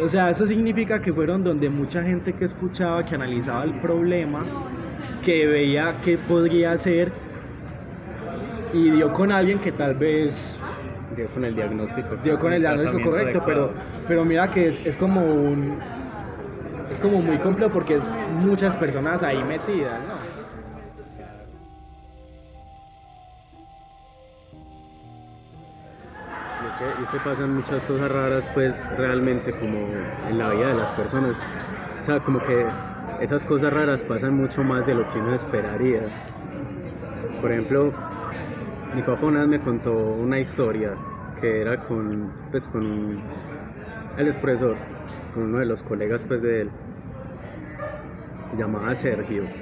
O 0.00 0.08
sea, 0.08 0.28
eso 0.30 0.46
significa 0.46 1.00
que 1.00 1.12
fueron 1.12 1.44
donde 1.44 1.70
mucha 1.70 2.02
gente 2.02 2.32
que 2.34 2.44
escuchaba, 2.44 3.04
que 3.04 3.14
analizaba 3.14 3.62
el 3.64 3.74
problema, 3.74 4.44
que 5.24 5.46
veía 5.46 5.94
qué 6.04 6.18
podría 6.18 6.72
hacer 6.72 7.12
y 8.72 8.90
dio 8.90 9.12
con 9.12 9.30
alguien 9.32 9.58
que 9.60 9.72
tal 9.72 9.94
vez 9.94 10.58
Dio 11.16 11.28
con 11.28 11.44
el 11.44 11.54
diagnóstico. 11.54 12.16
dio 12.24 12.38
con 12.38 12.52
el 12.52 12.62
diagnóstico 12.62 13.10
correcto, 13.10 13.42
pero, 13.46 13.70
pero 14.08 14.24
mira 14.24 14.50
que 14.50 14.68
es, 14.68 14.84
es 14.84 14.96
como 14.96 15.20
un 15.22 15.78
es 16.90 17.00
como 17.00 17.22
muy 17.22 17.38
complejo 17.38 17.72
porque 17.72 17.96
es 17.96 18.28
muchas 18.30 18.76
personas 18.76 19.22
ahí 19.22 19.42
metidas, 19.44 20.00
¿no? 20.06 20.18
Y 26.60 26.70
que, 26.78 26.94
que 27.10 27.20
pasan 27.20 27.54
muchas 27.54 27.82
cosas 27.84 28.10
raras, 28.10 28.50
pues 28.54 28.84
realmente 28.96 29.52
como 29.52 29.78
en 30.28 30.38
la 30.38 30.50
vida 30.50 30.68
de 30.68 30.74
las 30.74 30.92
personas. 30.92 31.54
O 32.00 32.02
sea, 32.02 32.20
como 32.20 32.40
que 32.40 32.66
esas 33.18 33.44
cosas 33.44 33.72
raras 33.72 34.02
pasan 34.04 34.34
mucho 34.34 34.64
más 34.64 34.84
de 34.86 34.94
lo 34.94 35.06
que 35.08 35.20
uno 35.20 35.34
esperaría. 35.34 36.12
Por 37.40 37.52
ejemplo, 37.52 37.92
mi 38.92 39.02
papá 39.02 39.26
una 39.26 39.40
vez 39.40 39.48
me 39.48 39.60
contó 39.60 39.92
una 40.14 40.40
historia 40.40 41.04
que 41.34 41.60
era 41.60 41.82
con, 41.82 42.38
pues, 42.50 42.66
con 42.68 43.32
el 44.16 44.26
expresor, 44.28 44.86
con 45.30 45.44
uno 45.44 45.58
de 45.58 45.66
los 45.66 45.82
colegas 45.82 46.24
pues, 46.24 46.42
de 46.42 46.62
él, 46.62 46.72
se 48.50 48.56
llamaba 48.56 48.94
Sergio. 48.94 49.54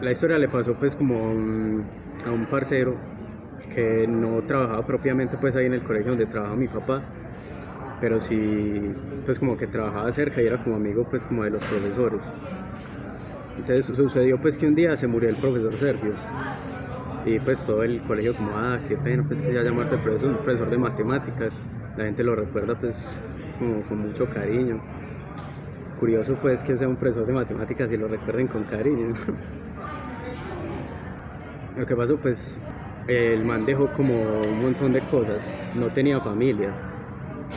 La 0.00 0.12
historia 0.12 0.38
le 0.38 0.48
pasó 0.48 0.78
pues 0.78 0.94
como 0.94 1.26
a 1.28 1.30
un, 1.30 1.92
a 2.24 2.50
parcero 2.50 3.04
que 3.68 4.06
no 4.08 4.42
trabajaba 4.44 4.86
propiamente 4.86 5.38
pues 5.38 5.56
ahí 5.56 5.66
en 5.66 5.74
el 5.74 5.82
colegio 5.82 6.12
donde 6.12 6.26
trabajaba 6.26 6.56
mi 6.56 6.68
papá, 6.68 7.08
pero 7.98 8.20
sí 8.20 8.94
pues 9.24 9.38
como 9.38 9.56
que 9.56 9.68
trabajaba 9.68 10.10
cerca 10.12 10.42
y 10.42 10.46
era 10.46 10.58
como 10.58 10.76
amigo 10.76 11.08
pues 11.08 11.24
como 11.26 11.44
de 11.44 11.50
los 11.50 11.66
profesores. 11.66 12.34
Entonces 13.56 13.86
sucedió 13.94 14.40
pues 14.40 14.56
que 14.56 14.66
un 14.66 14.74
día 14.74 14.96
se 14.96 15.06
murió 15.06 15.28
el 15.28 15.36
profesor 15.36 15.78
Sergio 15.78 16.22
y 17.22 17.40
pues 17.40 17.64
todo 17.64 17.82
el 17.82 18.02
colegio 18.02 18.34
como 18.36 18.56
ah 18.56 18.82
qué 18.86 18.96
pena 18.98 19.24
pues 19.26 19.42
que 19.42 19.52
ya 19.52 19.60
el 19.60 19.74
profesor, 20.00 20.40
profesor 20.40 20.70
de 20.70 20.78
matemáticas, 20.78 21.62
la 21.94 22.04
gente 22.04 22.22
lo 22.24 22.36
recuerda 22.36 22.76
pues 22.78 23.18
como 23.58 23.84
con 23.86 23.98
mucho 23.98 24.28
cariño. 24.28 24.84
Curioso 25.94 26.38
pues 26.38 26.62
que 26.62 26.76
sea 26.78 26.88
un 26.88 26.96
profesor 26.96 27.26
de 27.26 27.32
matemáticas 27.34 27.90
y 27.92 27.96
lo 27.96 28.08
recuerden 28.08 28.48
con 28.48 28.64
cariño. 28.64 29.12
Lo 31.74 31.86
que 31.86 31.96
pasó, 31.96 32.20
pues, 32.20 32.60
el 33.06 33.44
man 33.44 33.64
dejó 33.64 33.92
como 33.92 34.48
un 34.48 34.58
montón 34.60 34.92
de 34.92 35.04
cosas. 35.04 35.52
No 35.72 35.92
tenía 35.92 36.20
familia. 36.20 36.87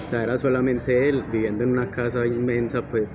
O 0.05 0.09
sea, 0.09 0.23
era 0.23 0.37
solamente 0.37 1.09
él 1.09 1.23
viviendo 1.31 1.63
en 1.63 1.71
una 1.71 1.89
casa 1.89 2.25
inmensa, 2.25 2.81
pues. 2.81 3.09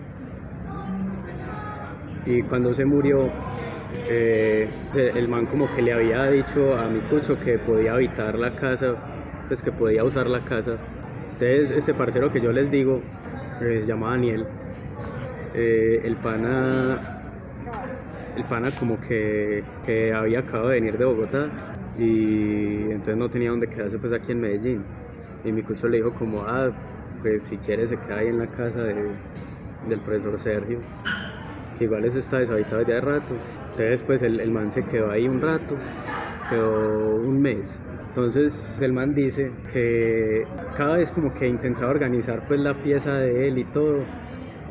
Y 2.27 2.43
cuando 2.43 2.75
se 2.75 2.85
murió, 2.85 3.31
eh, 4.09 4.69
el 4.95 5.29
man 5.29 5.47
como 5.47 5.73
que 5.75 5.83
le 5.83 5.93
había 5.93 6.27
dicho 6.31 6.75
a 6.77 6.89
mi 6.89 7.01
cucho 7.01 7.39
que 7.39 7.59
podía 7.59 7.95
habitar 7.95 8.39
la 8.39 8.55
casa, 8.55 8.95
pues 9.49 9.63
que 9.63 9.73
podía 9.73 10.05
usar 10.05 10.27
la 10.29 10.41
casa. 10.41 10.77
Entonces, 11.33 11.71
este 11.71 11.95
parcero 11.95 12.33
que 12.33 12.41
yo 12.41 12.53
les 12.53 12.71
digo, 12.71 13.01
eh, 13.61 13.81
se 13.83 13.87
llama 13.87 14.11
Daniel, 14.11 14.47
eh, 15.55 16.01
el 16.05 16.17
pana 16.17 16.99
el 18.37 18.45
pana 18.45 18.71
como 18.73 19.01
que, 19.01 19.65
que 19.85 20.13
había 20.13 20.41
acabado 20.41 20.69
de 20.69 20.75
venir 20.81 20.99
de 20.99 21.05
Bogotá 21.07 21.49
y 21.99 22.91
entonces 22.91 23.17
no 23.17 23.29
tenía 23.31 23.51
dónde 23.51 23.69
quedarse 23.69 23.99
pues 23.99 24.13
aquí 24.13 24.33
en 24.33 24.41
Medellín. 24.41 24.85
Y 25.47 25.53
mi 25.53 25.63
cucho 25.63 25.89
le 25.89 25.99
dijo 25.99 26.13
como, 26.13 26.43
ah, 26.43 26.71
pues 27.23 27.45
si 27.45 27.57
quiere 27.59 27.87
se 27.87 27.97
queda 27.97 28.19
ahí 28.19 28.29
en 28.29 28.39
la 28.39 28.49
casa 28.49 28.83
de- 28.83 29.15
del 29.89 30.01
profesor 30.01 30.39
Sergio, 30.39 30.81
que 31.79 31.85
igual 31.85 32.05
eso 32.05 32.19
está 32.19 32.39
deshabitado 32.39 32.83
ya 32.83 32.95
de 32.95 33.01
rato. 33.01 33.35
Entonces 33.71 34.03
pues 34.03 34.23
el, 34.23 34.41
el 34.41 34.51
man 34.51 34.73
se 34.73 34.83
quedó 34.85 35.11
ahí 35.11 35.29
un 35.29 35.41
rato, 35.41 35.77
quedó 36.51 37.17
un 37.17 37.41
mes. 37.41 37.79
Entonces 38.09 38.81
el 38.83 38.93
man 38.93 39.15
dice 39.15 39.53
que 39.73 40.47
cada 40.77 40.97
vez 40.97 41.13
como 41.13 41.33
que 41.35 41.47
intentaba 41.49 41.91
organizar 41.91 42.43
pues 42.49 42.61
la 42.61 42.75
pieza 42.75 43.17
de 43.19 43.49
él 43.49 43.59
y 43.59 43.65
todo, 43.65 44.07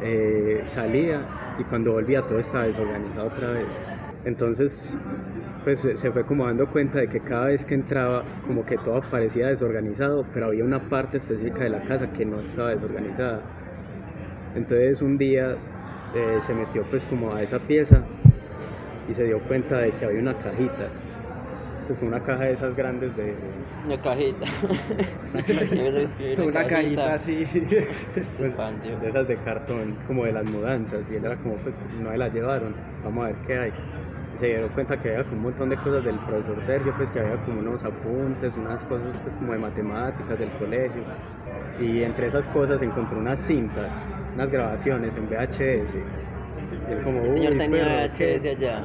eh, 0.02 0.64
salía 0.66 1.26
y 1.58 1.64
cuando 1.64 1.92
volvía 1.94 2.22
todo 2.24 2.40
estaba 2.40 2.66
desorganizado 2.66 3.28
otra 3.28 3.52
vez. 3.52 3.80
Entonces, 4.26 4.98
pues 5.66 5.80
se 5.80 6.12
fue 6.12 6.24
como 6.24 6.46
dando 6.46 6.68
cuenta 6.68 7.00
de 7.00 7.08
que 7.08 7.20
cada 7.20 7.48
vez 7.48 7.66
que 7.66 7.74
entraba, 7.74 8.24
como 8.46 8.64
que 8.64 8.78
todo 8.78 9.02
parecía 9.02 9.48
desorganizado, 9.48 10.24
pero 10.32 10.46
había 10.46 10.64
una 10.64 10.80
parte 10.80 11.18
específica 11.18 11.64
de 11.64 11.72
la 11.72 11.82
casa 11.82 12.14
que 12.14 12.24
no 12.24 12.40
estaba 12.40 12.70
desorganizada. 12.70 13.42
Entonces 14.56 15.02
un 15.02 15.18
día 15.18 15.56
eh, 16.14 16.38
se 16.40 16.54
metió 16.54 16.84
pues 16.84 17.04
como 17.06 17.34
a 17.34 17.42
esa 17.42 17.58
pieza 17.58 18.04
y 19.10 19.14
se 19.16 19.24
dio 19.24 19.40
cuenta 19.40 19.80
de 19.80 19.92
que 19.92 20.06
había 20.06 20.22
una 20.22 20.38
cajita 20.38 20.88
pues 21.88 22.02
una 22.02 22.20
caja 22.20 22.46
de 22.46 22.54
esas 22.54 22.76
grandes 22.76 23.16
de... 23.16 23.34
Una 23.86 23.98
cajita. 23.98 24.48
Una 26.44 26.68
cajita 26.68 27.14
así. 27.14 27.46
pues, 28.38 28.54
de 29.02 29.10
esas 29.10 29.28
de 29.28 29.38
cartón, 29.38 29.96
como 30.08 30.26
de 30.26 30.32
las 30.32 30.50
mudanzas, 30.50 31.10
y 31.12 31.16
él 31.16 31.26
era 31.26 31.36
como, 31.38 31.56
pues, 31.58 31.76
no 32.02 32.10
me 32.10 32.18
las 32.18 32.34
llevaron, 32.34 32.74
vamos 33.04 33.26
a 33.26 33.28
ver 33.28 33.36
qué 33.46 33.58
hay. 33.58 33.72
Se 34.38 34.48
dieron 34.48 34.70
cuenta 34.70 35.00
que 35.00 35.10
había 35.10 35.24
como 35.24 35.38
un 35.38 35.44
montón 35.44 35.70
de 35.70 35.78
cosas 35.78 36.04
del 36.04 36.20
profesor 36.20 36.62
Sergio, 36.62 36.94
pues 36.98 37.10
que 37.10 37.20
había 37.20 37.38
como 37.46 37.60
unos 37.60 37.84
apuntes, 37.86 38.56
unas 38.58 38.84
cosas 38.84 39.16
pues 39.24 39.36
como 39.36 39.54
de 39.54 39.60
matemáticas 39.60 40.38
del 40.38 40.50
colegio. 40.52 41.04
Y 41.80 42.04
entre 42.04 42.28
esas 42.28 42.48
cosas 42.48 42.82
encontró 42.82 43.18
unas 43.18 43.40
cintas, 43.40 43.94
unas 44.36 44.50
grabaciones 44.52 45.16
en 45.16 45.26
VHS. 45.28 45.96
Y 46.88 46.92
él 46.92 47.04
como, 47.04 47.26
El 47.26 47.34
señor 47.34 47.54
"Uy, 47.54 47.58
tenía 47.60 47.86
perro, 47.86 48.14
¿qué?". 48.18 48.36
VHS 48.36 48.50
allá. 48.50 48.84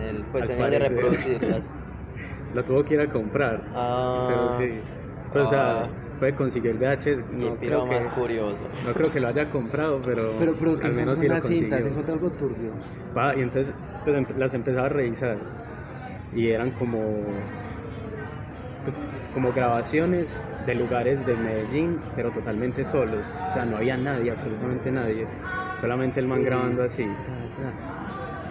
El, 0.00 0.24
pues 0.32 0.46
tenía 0.46 0.70
que 0.70 0.78
reproducirlas. 0.78 1.70
La 2.54 2.62
tuvo 2.62 2.84
que 2.84 2.94
ir 2.94 3.00
a 3.00 3.08
comprar. 3.08 3.64
Ah, 3.74 4.26
Pero 4.28 4.52
sí. 4.58 4.80
Pues, 5.32 5.44
o 5.44 5.46
sea, 5.48 5.82
Ah. 5.82 5.90
Puede 6.18 6.34
conseguir 6.34 6.70
el 6.70 6.76
VHS. 6.78 7.24
no, 7.30 7.50
No 7.50 7.58
creo, 7.58 7.84
que, 7.88 7.94
más 7.94 8.08
curioso. 8.08 8.64
no 8.84 8.94
creo 8.94 9.10
que 9.10 9.20
lo 9.20 9.28
haya 9.28 9.48
comprado, 9.50 10.00
pero, 10.02 10.38
Pero, 10.38 10.56
pero 10.58 10.78
que 10.78 10.86
al 10.86 10.94
menos 10.94 11.18
sí 11.18 11.26
lo 11.26 11.34
una 11.34 11.40
cinta, 11.40 11.76
se 11.82 11.88
consiguió. 11.88 11.90
encontró 11.90 12.14
algo 12.14 12.30
turbio. 12.32 12.72
Va, 13.16 13.34
y 13.36 13.40
entonces 13.42 13.74
pues, 14.04 14.16
em- 14.16 14.26
las 14.36 14.54
empezaba 14.54 14.86
a 14.86 14.88
revisar 14.90 15.38
y 16.30 16.48
eran 16.50 16.72
como 16.72 17.50
pues, 18.82 18.98
como 19.30 19.52
grabaciones 19.52 20.42
de 20.58 20.74
lugares 20.74 21.24
de 21.24 21.36
Medellín 21.36 22.02
pero 22.14 22.32
totalmente 22.32 22.84
solos 22.84 23.26
o 23.48 23.52
sea 23.52 23.64
no 23.66 23.76
había 23.76 23.96
nadie 23.96 24.30
absolutamente 24.30 24.90
nadie 24.90 25.26
solamente 25.74 26.20
el 26.20 26.26
man 26.26 26.42
grabando 26.42 26.82
así 26.82 27.20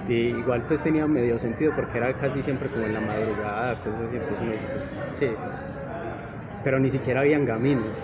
y 0.05 0.13
igual 0.37 0.65
pues 0.65 0.83
tenía 0.83 1.07
medio 1.07 1.39
sentido 1.39 1.73
porque 1.73 1.97
era 1.97 2.15
casi 2.17 2.43
siempre 2.43 2.69
como 2.69 2.85
en 2.87 2.93
la 2.93 3.01
madrugada 3.01 3.79
cosas 3.79 4.01
así 4.01 4.15
entonces 4.15 4.41
uno 4.41 4.53
dice, 4.53 4.67
pues, 4.67 4.83
sí 5.07 5.39
pero 6.65 6.79
ni 6.79 6.89
siquiera 6.89 7.21
habían 7.21 7.45
gaminos 7.45 7.95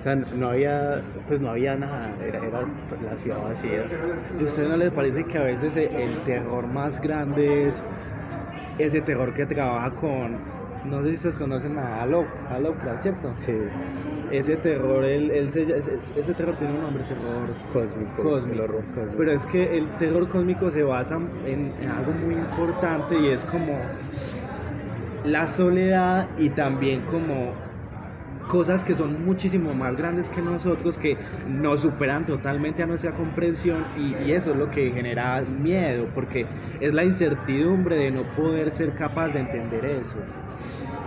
o 0.00 0.02
sea, 0.02 0.16
no 0.16 0.50
había, 0.50 1.04
pues 1.28 1.40
no 1.40 1.50
había 1.50 1.76
nada, 1.76 2.16
era, 2.24 2.40
era 2.40 2.66
la 3.00 3.18
ciudad 3.18 3.40
vacía. 3.40 3.84
¿Y 4.38 4.44
a 4.44 4.46
usted 4.46 4.68
no 4.68 4.76
les 4.76 4.92
parece 4.92 5.26
que 5.26 5.38
a 5.38 5.42
veces 5.42 5.76
el 5.76 6.22
terror 6.24 6.68
más 6.68 7.00
grande 7.00 7.66
es 7.68 7.84
ese 8.78 9.02
terror 9.02 9.34
que 9.34 9.46
trabaja 9.46 9.94
con, 9.94 10.40
no 10.84 11.02
sé 11.02 11.10
si 11.10 11.14
ustedes 11.16 11.36
conocen 11.36 11.78
a 11.78 12.06
Love, 12.06 12.28
a 12.48 12.60
Lovecraft, 12.60 13.02
¿cierto? 13.02 13.34
Sí, 13.38 13.52
Ese 14.30 14.56
terror, 14.58 15.04
se- 15.04 15.38
ese, 15.48 15.66
ese 16.20 16.34
terror 16.34 16.56
tiene 16.56 16.74
un 16.74 16.82
nombre, 16.82 17.04
terror 17.04 17.56
cósmico, 17.72 18.22
cósmico. 18.22 18.62
el 18.62 18.68
cósmico. 18.68 19.18
Pero 19.18 19.32
es 19.32 19.46
que 19.46 19.78
el 19.78 19.96
terror 19.98 20.28
cósmico 20.28 20.70
se 20.70 20.82
basa 20.82 21.16
en, 21.44 21.74
en 21.78 21.88
algo 21.90 22.12
muy 22.12 22.36
importante 22.36 23.18
y 23.18 23.30
es 23.30 23.44
como 23.44 23.80
la 25.22 25.48
soledad 25.48 26.30
y 26.36 26.50
también 26.50 27.02
como 27.04 27.67
cosas 28.48 28.82
que 28.82 28.94
son 28.94 29.24
muchísimo 29.24 29.72
más 29.74 29.96
grandes 29.96 30.28
que 30.30 30.42
nosotros, 30.42 30.98
que 30.98 31.16
nos 31.46 31.82
superan 31.82 32.26
totalmente 32.26 32.82
a 32.82 32.86
nuestra 32.86 33.12
comprensión 33.12 33.84
y, 33.96 34.32
eso 34.32 34.50
es 34.50 34.56
lo 34.56 34.70
que 34.70 34.90
genera 34.90 35.40
miedo, 35.42 36.06
porque 36.14 36.46
es 36.80 36.92
la 36.92 37.04
incertidumbre 37.04 37.96
de 37.96 38.10
no 38.10 38.24
poder 38.34 38.70
ser 38.72 38.94
capaz 38.94 39.28
de 39.28 39.40
entender 39.40 39.84
eso. 39.84 40.18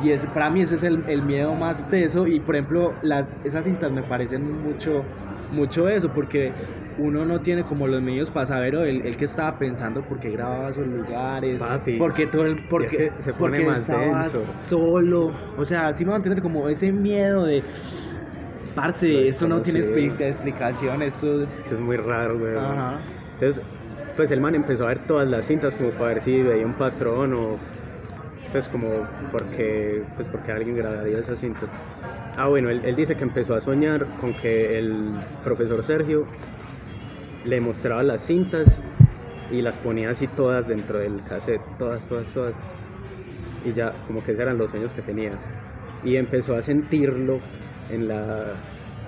Y 0.04 0.12
es, 0.12 0.26
para 0.28 0.50
mí 0.50 0.62
ese 0.62 0.76
es 0.76 0.84
el, 0.84 1.04
el 1.08 1.22
miedo 1.24 1.54
más 1.56 1.90
teso 1.90 2.26
y 2.26 2.40
por 2.40 2.56
ejemplo 2.56 2.94
las, 3.04 3.32
esas 3.44 3.66
cintas 3.66 3.92
me 3.92 4.02
parecen 4.04 4.62
mucho, 4.64 5.04
mucho 5.52 5.88
eso, 5.88 6.10
porque 6.10 6.54
uno 6.98 7.26
no 7.26 7.40
tiene 7.40 7.64
como 7.64 7.88
los 7.88 8.02
medios 8.02 8.30
para 8.32 8.46
saber 8.46 8.76
o 8.76 8.84
el, 8.84 9.06
el 9.06 9.18
que 9.18 9.26
estaba 9.26 9.58
pensando 9.58 10.02
por 10.02 10.20
qué 10.20 10.30
grababa 10.30 10.70
esos 10.70 10.88
lugares, 10.88 11.60
Papi, 11.60 11.98
porque 11.98 12.28
todo 12.28 12.46
el, 12.46 12.52
y 12.52 12.56
es 12.56 12.62
porque, 12.70 12.98
que 12.98 13.12
se 13.22 13.34
pone 13.34 13.62
porque 13.62 13.66
más 13.66 13.88
denso. 13.88 14.54
solo, 14.58 15.32
o 15.58 15.66
sea, 15.66 15.88
así 15.88 16.04
me 16.04 16.10
va 16.10 16.16
a 16.16 16.18
entender 16.18 16.42
como 16.42 16.68
ese 16.70 16.92
miedo 16.92 17.46
de, 17.46 17.64
parce, 18.76 19.28
esto 19.28 19.48
no 19.48 19.62
tiene 19.62 19.80
explicación, 19.80 21.02
esto 21.02 21.44
Es 21.44 21.64
que 21.64 21.76
es 21.76 21.80
muy 21.80 21.98
raro, 21.98 22.38
güey. 22.40 22.56
Ajá. 22.58 23.00
Entonces, 23.34 23.64
pues 24.16 24.32
el 24.32 24.42
man 24.42 24.56
empezó 24.56 24.86
a 24.86 24.88
ver 24.88 25.00
todas 25.08 25.30
las 25.30 25.48
cintas 25.48 25.76
como 25.76 25.92
para 25.92 26.14
ver 26.14 26.22
si 26.22 26.42
veía 26.42 26.66
un 26.66 26.74
patrón 26.74 27.34
o 27.34 27.58
pues 28.52 28.68
como 28.68 28.90
porque 29.32 30.04
pues 30.16 30.28
porque 30.28 30.52
alguien 30.52 30.76
grabaría 30.76 31.20
esas 31.20 31.40
cintas. 31.40 31.70
Ah, 32.38 32.48
bueno, 32.48 32.70
él, 32.70 32.82
él 32.86 32.96
dice 32.96 33.16
que 33.16 33.24
empezó 33.24 33.56
a 33.56 33.62
soñar 33.62 34.06
con 34.20 34.34
que 34.34 34.78
el 34.78 35.12
profesor 35.44 35.84
Sergio 35.84 36.26
le 37.46 37.60
mostraba 37.62 38.04
las 38.04 38.24
cintas 38.24 38.80
y 39.52 39.62
las 39.62 39.78
ponía 39.80 40.12
así 40.12 40.28
todas 40.28 40.68
dentro 40.68 41.00
del 41.00 41.24
cassette, 41.24 41.62
todas, 41.78 42.08
todas, 42.08 42.34
todas. 42.34 42.56
Y 43.66 43.74
ya, 43.74 43.94
como 44.08 44.24
que 44.24 44.32
esos 44.32 44.42
eran 44.42 44.58
los 44.58 44.72
sueños 44.72 44.94
que 44.94 45.02
tenía. 45.02 45.34
Y 46.04 46.16
empezó 46.16 46.56
a 46.56 46.62
sentirlo 46.62 47.40
en 47.90 48.08
la, 48.08 48.56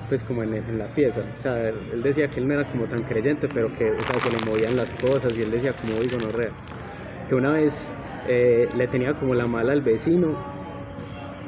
pues 0.09 0.23
como 0.23 0.43
en, 0.43 0.77
la 0.77 0.87
pieza. 0.87 1.21
O 1.39 1.41
sea, 1.41 1.69
él, 1.69 2.03
decía 2.03 2.27
que 2.27 2.39
él 2.39 2.47
no 2.47 2.53
era 2.53 2.65
como 2.65 2.85
tan 2.85 3.03
creyente, 3.03 3.47
pero 3.47 3.73
que 3.75 3.89
o 3.91 4.03
sea, 4.03 4.19
se 4.19 4.31
le 4.31 4.39
movían 4.39 4.75
las 4.75 4.91
cosas 4.95 5.35
y 5.37 5.41
él 5.41 5.51
decía 5.51 5.73
como 5.73 6.01
digo, 6.01 6.17
no 6.19 6.29
Que 7.27 7.35
una 7.35 7.53
vez 7.53 7.87
eh, 8.27 8.69
le 8.75 8.87
tenía 8.87 9.13
como 9.13 9.33
la 9.33 9.47
mala 9.47 9.73
al 9.73 9.81
vecino 9.81 10.35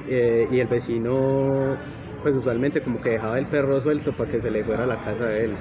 eh, 0.08 0.48
y 0.52 0.60
el 0.60 0.68
vecino 0.68 1.76
pues 2.24 2.36
usualmente 2.36 2.82
como 2.82 3.00
que 3.02 3.12
dejaba 3.12 3.38
el 3.38 3.46
perro 3.46 3.80
suelto 3.80 4.12
para 4.14 4.32
que 4.32 4.40
se 4.40 4.50
le 4.50 4.64
fuera 4.64 4.86
a 4.86 4.88
la 4.88 4.98
casa 4.98 5.26
de 5.26 5.46
él. 5.46 5.56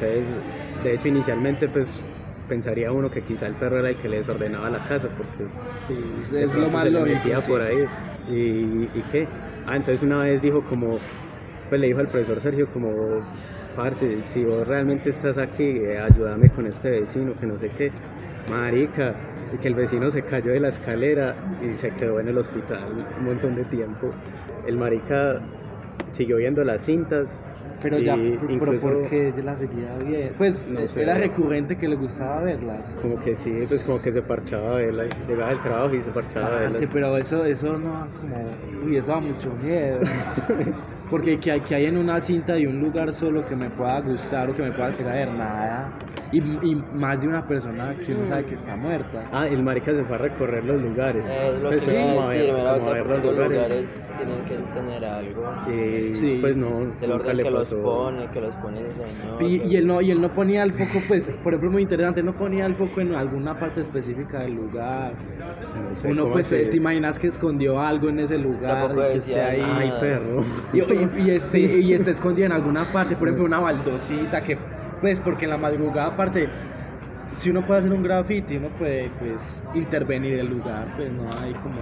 Entonces, 0.00 0.26
de 0.82 0.94
hecho 0.94 1.08
inicialmente 1.08 1.68
pues 1.68 1.86
pensaría 2.48 2.90
uno 2.90 3.10
que 3.10 3.22
quizá 3.22 3.46
el 3.46 3.54
perro 3.54 3.78
era 3.78 3.90
el 3.90 3.96
que 3.96 4.08
le 4.08 4.16
desordenaba 4.18 4.70
la 4.70 4.78
casa 4.88 5.08
porque 5.16 5.44
es, 6.42 6.54
lo 6.54 6.68
más 6.70 6.82
se 6.82 6.90
le 6.90 7.00
lógico. 7.00 7.18
metía 7.18 7.40
sí. 7.40 7.50
por 7.50 7.60
ahí. 7.62 7.84
¿Y, 8.30 8.34
¿Y 8.98 9.04
qué? 9.12 9.28
Ah, 9.68 9.76
entonces 9.76 10.02
una 10.02 10.18
vez 10.18 10.40
dijo 10.42 10.62
como, 10.62 10.98
pues 11.68 11.80
le 11.80 11.86
dijo 11.88 12.00
al 12.00 12.08
profesor 12.08 12.40
Sergio 12.40 12.66
como, 12.72 13.20
parce, 13.76 14.22
si 14.22 14.44
vos 14.44 14.66
realmente 14.66 15.10
estás 15.10 15.38
aquí, 15.38 15.62
eh, 15.64 15.98
ayúdame 15.98 16.48
con 16.50 16.66
este 16.66 16.90
vecino, 16.90 17.32
que 17.38 17.46
no 17.46 17.56
sé 17.58 17.68
qué. 17.76 17.92
Marica, 18.50 19.14
y 19.54 19.58
que 19.58 19.68
el 19.68 19.74
vecino 19.74 20.10
se 20.10 20.22
cayó 20.22 20.52
de 20.52 20.60
la 20.60 20.70
escalera 20.70 21.36
y 21.62 21.74
se 21.74 21.90
quedó 21.90 22.18
en 22.18 22.28
el 22.28 22.38
hospital 22.38 22.84
un 23.18 23.24
montón 23.26 23.54
de 23.54 23.64
tiempo. 23.64 24.10
El 24.66 24.76
marica 24.76 25.40
siguió 26.12 26.38
viendo 26.38 26.64
las 26.64 26.82
cintas. 26.84 27.40
Pero 27.82 27.98
ya, 27.98 28.14
y 28.16 28.36
pero 28.38 28.52
incluso 28.52 28.80
¿por 28.80 29.08
qué 29.08 29.32
la 29.42 29.56
seguía 29.56 29.96
bien? 29.96 30.32
Pues 30.36 30.70
No 30.70 30.86
sé. 30.86 31.02
era 31.02 31.14
recurrente 31.14 31.76
que 31.76 31.88
le 31.88 31.96
gustaba 31.96 32.42
verlas. 32.42 32.94
como 33.00 33.18
que 33.18 33.34
sí, 33.34 33.50
pues 33.68 33.82
como 33.84 34.00
que 34.02 34.12
se 34.12 34.20
parchaba 34.22 34.72
a 34.74 34.76
verla, 34.76 35.04
llegaba 35.26 35.50
del 35.50 35.60
trabajo 35.62 35.94
y 35.94 36.00
se 36.00 36.10
parchaba 36.10 36.46
a 36.46 36.56
Ah, 36.56 36.60
verla. 36.60 36.78
sí, 36.78 36.86
pero 36.92 37.16
eso, 37.16 37.44
eso 37.44 37.78
no 37.78 38.08
como. 38.20 38.36
Uy, 38.84 38.96
eso 38.96 39.12
da 39.12 39.20
mucho 39.20 39.50
miedo. 39.54 40.00
Porque 41.10 41.40
que 41.40 41.50
hay, 41.50 41.60
que 41.60 41.74
hay 41.74 41.86
en 41.86 41.96
una 41.96 42.20
cinta 42.20 42.54
de 42.54 42.68
un 42.68 42.78
lugar 42.78 43.12
solo 43.12 43.44
que 43.44 43.56
me 43.56 43.68
pueda 43.70 44.00
gustar 44.00 44.48
o 44.48 44.54
que 44.54 44.62
me 44.62 44.70
pueda 44.72 44.92
traer 44.92 45.28
nada. 45.32 45.79
Y, 46.32 46.38
y 46.38 46.74
más 46.92 47.20
de 47.20 47.26
una 47.28 47.44
persona 47.46 47.96
que 48.06 48.12
uno 48.12 48.24
sabe 48.26 48.44
que 48.46 48.54
está 48.54 48.76
muerta. 48.76 49.28
Ah, 49.32 49.48
el 49.48 49.62
marica 49.64 49.92
se 49.92 50.04
fue 50.04 50.14
a 50.14 50.18
recorrer 50.18 50.64
los 50.64 50.80
lugares. 50.80 51.24
Es 51.26 51.60
lo 51.60 51.68
Pues 51.70 51.80
que 51.80 51.86
sí, 51.86 51.92
como 51.96 52.20
a 52.20 52.28
ver, 52.28 52.46
da 52.64 52.78
como 52.78 52.90
a 52.90 52.92
ver 52.94 53.06
los 53.06 53.24
los 53.24 53.32
lugares. 53.34 53.52
lugares 53.52 54.02
tienen 54.16 54.44
que 54.44 54.56
tener 54.74 55.04
algo. 55.04 55.44
Y 55.72 56.14
Sí. 56.14 56.38
pues 56.40 56.56
no, 56.56 56.86
Del 57.00 57.10
orden 57.12 57.36
le 57.36 57.42
que 57.42 57.50
los 57.50 57.70
pone, 57.72 58.28
que 58.28 58.40
los 58.40 58.56
pone 58.56 58.80
ese 58.86 58.92
señor. 59.08 59.42
Y, 59.42 59.56
y 59.72 59.76
él 59.76 59.86
no, 59.86 60.00
y 60.00 60.10
él 60.12 60.20
no 60.20 60.32
ponía 60.32 60.62
el 60.62 60.72
foco, 60.72 61.00
pues, 61.08 61.30
por 61.42 61.52
ejemplo, 61.54 61.70
muy 61.72 61.82
interesante, 61.82 62.22
no 62.22 62.36
ponía 62.36 62.66
el 62.66 62.74
foco 62.76 63.00
en 63.00 63.14
alguna 63.14 63.58
parte 63.58 63.80
específica 63.80 64.40
del 64.42 64.54
lugar. 64.54 65.16
No 65.72 65.94
sé, 65.94 66.08
Uno, 66.08 66.22
¿cómo 66.22 66.34
pues, 66.34 66.46
así? 66.52 66.68
te 66.68 66.76
imaginas 66.76 67.18
que 67.18 67.26
escondió 67.28 67.80
algo 67.80 68.08
en 68.08 68.20
ese 68.20 68.38
lugar 68.38 68.88
Tampoco 68.88 69.00
y 69.02 69.06
que 69.06 69.12
decía 69.14 69.36
esté 69.36 69.40
ahí. 69.40 69.60
Ay, 69.62 69.92
perro. 70.00 70.40
Y, 70.72 70.80
y, 70.80 71.10
y 71.52 71.80
y 71.90 71.92
esté 71.94 72.10
escondida 72.10 72.46
en 72.46 72.52
alguna 72.52 72.90
parte, 72.90 73.16
por 73.16 73.28
ejemplo, 73.28 73.44
una 73.44 73.60
baldosita 73.60 74.42
que, 74.42 74.66
pues, 75.00 75.20
porque 75.20 75.44
en 75.44 75.50
la 75.50 75.58
madrugada, 75.58 76.16
parce, 76.16 76.48
si 77.36 77.50
uno 77.50 77.62
puede 77.62 77.80
hacer 77.80 77.92
un 77.92 78.02
graffiti, 78.02 78.56
uno 78.56 78.68
puede, 78.78 79.10
pues, 79.18 79.60
intervenir 79.74 80.38
el 80.38 80.48
lugar, 80.50 80.86
pues, 80.96 81.10
no 81.12 81.22
hay 81.42 81.52
como... 81.54 81.74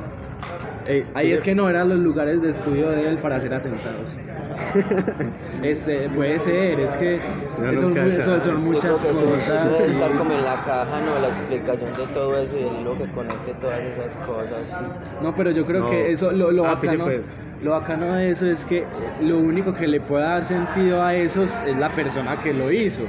Ahí 1.15 1.33
es 1.33 1.43
que 1.43 1.55
no 1.55 1.69
eran 1.69 1.91
los 1.91 1.99
lugares 1.99 2.41
de 2.41 2.49
estudio 2.51 2.89
de 2.91 3.09
él 3.11 3.19
para 3.19 3.37
hacer 3.37 3.53
atentados. 3.53 4.17
Este, 5.63 6.09
puede 6.11 6.39
ser, 6.39 6.81
es 6.81 6.97
que 6.97 7.21
son 7.77 7.95
Yo 7.95 8.55
muchas 8.59 9.01
creo 9.03 9.15
que 9.15 9.27
sí, 9.27 9.33
cosas. 9.33 9.65
Debe 9.65 9.85
sí. 9.85 9.91
estar 9.93 10.17
como 10.17 10.33
en 10.33 10.45
la 10.45 10.65
caja, 10.65 11.01
¿no? 11.01 11.19
La 11.19 11.29
explicación 11.29 11.93
de 11.95 12.07
todo 12.15 12.39
eso 12.39 12.57
y 12.57 12.81
hilo 12.81 12.97
que 12.97 13.07
conecte 13.13 13.53
todas 13.61 13.81
esas 13.81 14.17
cosas. 14.27 14.81
No, 15.23 15.35
pero 15.35 15.51
yo 15.51 15.67
creo 15.67 15.83
No. 15.83 15.91
que 15.91 16.11
eso, 16.13 16.33
lo, 16.33 16.51
lo 16.53 16.65
Ah, 16.67 16.75
bacano, 16.77 17.05
pues. 17.05 17.21
Lo 17.63 17.73
bacano 17.73 18.15
de 18.15 18.31
eso 18.31 18.47
es 18.47 18.65
que 18.65 18.87
lo 19.21 19.39
único 19.39 19.75
que 19.75 19.87
le 19.87 20.01
puede 20.01 20.25
dar 20.25 20.45
sentido 20.45 21.03
a 21.03 21.15
eso 21.15 21.45
es 21.45 21.65
la 21.77 21.89
persona 21.91 22.37
que 22.41 22.53
lo 22.53 22.71
hizo. 22.71 23.05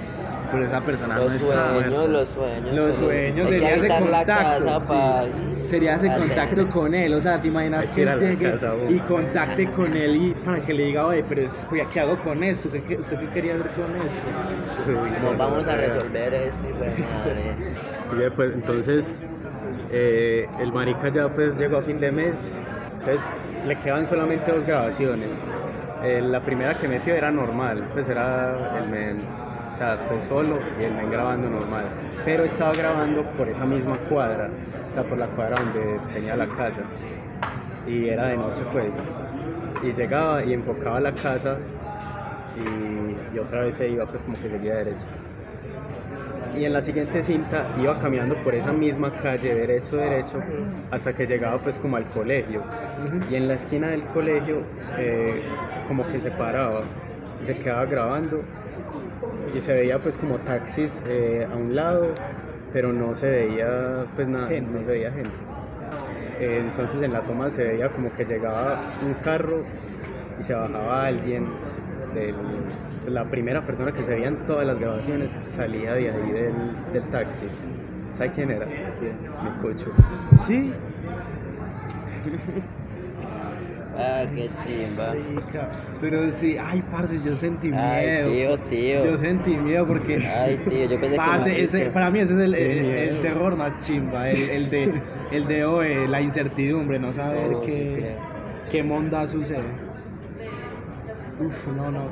Pero 0.52 0.66
esa 0.66 0.82
persona 0.82 1.16
Los 1.18 1.28
no 1.28 1.34
está 1.36 1.74
sueños, 1.80 2.10
los 2.10 2.30
sueños. 2.30 2.76
Los 2.76 2.96
sueños, 2.96 3.50
sería 3.50 3.76
ese 3.76 3.88
contacto. 3.88 4.82
sí. 4.82 4.94
Sería 5.66 5.96
ese 5.96 6.10
hacer- 6.10 6.20
contacto 6.20 6.70
con 6.70 6.96
él. 6.96 7.14
O 7.14 7.22
sea, 7.22 7.40
te 7.40 7.50
imaginas 7.50 7.88
que 7.90 8.04
que 8.04 8.06
llegue 8.20 8.52
casa, 8.52 8.74
y 8.90 9.00
contacte 9.02 9.70
con 9.70 9.96
él 9.96 10.16
y 10.16 10.34
para 10.34 10.66
que 10.66 10.74
le 10.74 10.86
diga, 10.86 11.06
oye, 11.06 11.24
pero 11.30 11.42
es- 11.44 11.68
¿qué 11.94 12.00
hago 12.00 12.18
con 12.20 12.44
esto? 12.44 12.72
¿Qué, 12.72 12.82
qué- 12.82 12.96
¿Usted 12.96 13.20
qué 13.20 13.28
quería 13.30 13.54
hacer 13.56 13.70
con 13.74 13.96
esto? 13.98 14.30
No, 15.22 15.38
vamos 15.38 15.68
a 15.68 15.78
resolver 15.78 16.34
esto, 16.34 16.64
madre. 17.14 17.56
Oye, 18.12 18.32
pues 18.32 18.54
entonces 18.56 19.22
eh, 19.92 20.50
el 20.60 20.72
marica 20.74 21.10
ya 21.10 21.30
pues 21.30 21.60
llegó 21.60 21.78
a 21.78 21.82
fin 21.84 22.00
de 22.00 22.12
mes, 22.12 22.56
entonces 23.00 23.26
le 23.66 23.76
quedan 23.78 24.06
solamente 24.06 24.52
dos 24.52 24.66
grabaciones. 24.66 25.38
Eh, 26.04 26.22
la 26.22 26.40
primera 26.40 26.78
que 26.78 26.88
metió 26.88 27.14
era 27.14 27.32
normal, 27.32 27.84
pues 27.94 28.08
era 28.08 28.78
el 28.78 28.90
men, 28.90 29.18
o 29.74 29.78
sea, 29.78 29.98
pues 30.08 30.22
solo 30.24 30.60
y 30.80 30.84
el 30.84 30.94
men 30.94 31.12
grabando 31.12 31.50
normal. 31.50 31.86
Pero 32.24 32.44
estaba 32.44 32.74
grabando 32.74 33.24
por 33.38 33.50
esa 33.50 33.66
misma 33.66 33.98
cuadra, 34.10 34.50
o 34.90 34.94
sea, 34.94 35.04
por 35.04 35.18
la 35.18 35.28
cuadra 35.28 35.58
donde 35.58 36.00
tenía 36.14 36.36
la 36.36 36.48
casa. 36.48 36.82
Y 37.86 38.08
era 38.08 38.28
de 38.28 38.38
noche 38.38 38.64
pues. 38.72 38.94
Y 39.84 39.94
llegaba 39.94 40.44
y 40.44 40.54
enfocaba 40.54 41.00
la 41.00 41.14
casa 41.14 41.58
y, 42.56 43.36
y 43.36 43.40
otra 43.40 43.62
vez 43.62 43.76
se 43.76 43.90
iba 43.90 44.06
pues 44.06 44.22
como 44.24 44.38
que 44.42 44.50
seguía 44.50 44.76
derecho 44.76 45.08
y 46.58 46.66
en 46.66 46.74
la 46.74 46.82
siguiente 46.82 47.24
cinta 47.24 47.68
iba 47.82 48.00
caminando 48.00 48.36
por 48.44 48.56
esa 48.56 48.72
misma 48.72 49.12
calle 49.12 49.56
derecho 49.56 49.98
derecho 49.98 50.42
hasta 50.92 51.14
que 51.14 51.26
llegaba 51.26 51.58
pues 51.60 51.80
como 51.80 51.98
al 51.98 52.06
colegio. 52.06 52.62
Y 53.30 53.36
en 53.36 53.48
la 53.48 53.56
esquina 53.56 53.88
del 53.90 54.04
colegio 54.04 54.64
eh, 54.98 55.42
como 55.88 56.08
que 56.08 56.20
se 56.20 56.32
paraba 56.32 56.82
se 57.44 57.58
quedaba 57.58 57.86
grabando 57.86 58.42
y 59.56 59.62
se 59.62 59.74
veía 59.74 60.00
pues 60.00 60.18
como 60.18 60.38
taxis 60.40 61.02
eh, 61.08 61.48
a 61.50 61.56
un 61.56 61.76
lado 61.76 62.08
pero 62.74 62.92
no 62.92 63.16
se 63.16 63.30
veía 63.30 64.06
pues 64.16 64.28
nada 64.28 64.50
no 64.50 64.82
se 64.82 64.88
veía 64.88 65.12
gente. 65.12 65.36
Eh, 66.40 66.60
entonces 66.62 67.02
en 67.02 67.14
la 67.14 67.22
toma 67.22 67.50
se 67.52 67.64
veía 67.64 67.90
como 67.90 68.12
que 68.14 68.26
llegaba 68.26 68.82
un 69.06 69.14
carro 69.16 69.64
y 70.40 70.44
se 70.44 70.54
bajaba 70.54 71.06
alguien 71.06 71.48
del, 72.14 72.36
la 73.10 73.26
primera 73.26 73.62
persona 73.62 73.92
que 73.92 74.04
se 74.04 74.14
veía 74.14 74.28
en 74.28 74.38
todas 74.48 74.66
las 74.66 74.80
grabaciones 74.80 75.36
salía 75.50 75.94
de 75.94 76.10
ahí 76.12 76.32
del, 76.32 76.54
del 76.94 77.04
taxi. 77.12 77.46
¿Sabes 78.16 78.34
quién 78.34 78.52
era? 78.52 78.66
Mi 78.66 79.62
cocho. 79.62 79.92
Sí. 80.38 80.72
Ah, 84.02 84.24
qué 84.34 84.50
chimba. 84.64 85.14
Pero 86.00 86.34
sí, 86.36 86.56
ay, 86.58 86.82
parce, 86.90 87.20
yo 87.22 87.36
sentí 87.36 87.70
miedo. 87.70 87.84
Ay, 87.86 88.24
tío, 88.24 88.58
tío. 88.70 89.04
Yo 89.06 89.18
sentí 89.18 89.52
miedo 89.58 89.86
porque. 89.86 90.20
Ay, 90.26 90.58
tío, 90.70 90.86
yo 90.86 90.98
pensé 91.02 91.18
que 91.18 91.64
ese- 91.64 91.90
para 91.90 92.10
mí 92.10 92.20
ese 92.20 92.34
es 92.34 92.40
el, 92.40 93.20
terror 93.22 93.58
más 93.58 93.86
chimba, 93.86 94.30
el, 94.30 94.50
el 94.50 94.70
de, 94.70 95.02
el 95.34 95.48
de 95.48 95.66
hoy, 95.66 96.08
la 96.08 96.22
incertidumbre, 96.22 96.98
no 96.98 97.12
saber 97.12 97.56
Oh, 97.56 97.62
qué, 97.62 97.96
qué 97.98 98.16
qué 98.72 98.84
monda 98.84 99.28
sucede. 99.28 99.64
Uf, 101.40 101.68
no, 101.68 101.90
no. 101.90 102.06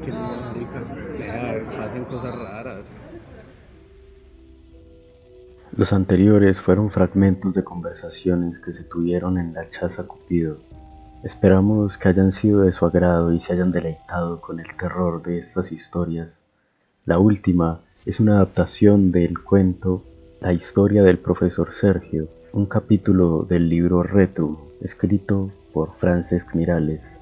Vea, 1.18 1.86
hacen 1.86 2.06
cosas 2.06 2.34
raras. 2.34 2.86
Los 5.76 5.92
anteriores 5.92 6.62
fueron 6.62 6.90
fragmentos 6.90 7.54
de 7.54 7.64
conversaciones 7.64 8.60
que 8.60 8.72
se 8.72 8.86
tuvieron 8.86 9.38
en 9.38 9.54
la 9.54 9.68
Chaza 9.68 10.04
Cupido. 10.04 10.58
Esperamos 11.24 11.98
que 11.98 12.08
hayan 12.08 12.32
sido 12.32 12.62
de 12.62 12.72
su 12.72 12.86
agrado 12.86 13.34
y 13.34 13.40
se 13.40 13.52
hayan 13.52 13.72
deleitado 13.72 14.40
con 14.40 14.62
el 14.62 14.76
terror 14.78 15.22
de 15.22 15.38
estas 15.38 15.74
historias. 15.74 16.42
La 17.06 17.20
última 17.20 17.82
es 18.06 18.22
una 18.22 18.36
adaptación 18.38 19.12
del 19.12 19.44
cuento 19.44 20.04
La 20.40 20.54
historia 20.54 21.04
del 21.04 21.18
profesor 21.18 21.74
Sergio, 21.74 22.30
un 22.54 22.66
capítulo 22.66 23.44
del 23.44 23.68
libro 23.68 24.04
Retro, 24.04 24.72
escrito 24.80 25.52
por 25.74 25.96
Francesc 25.96 26.56
Mirales. 26.56 27.20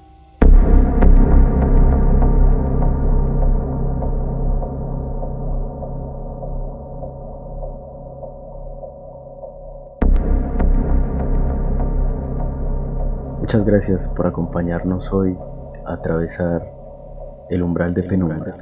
Muchas 13.56 13.72
gracias 13.72 14.08
por 14.08 14.26
acompañarnos 14.26 15.14
hoy 15.14 15.34
a 15.86 15.94
atravesar 15.94 16.62
el 17.48 17.62
umbral 17.62 17.94
de 17.94 18.02
penumbra. 18.02 18.54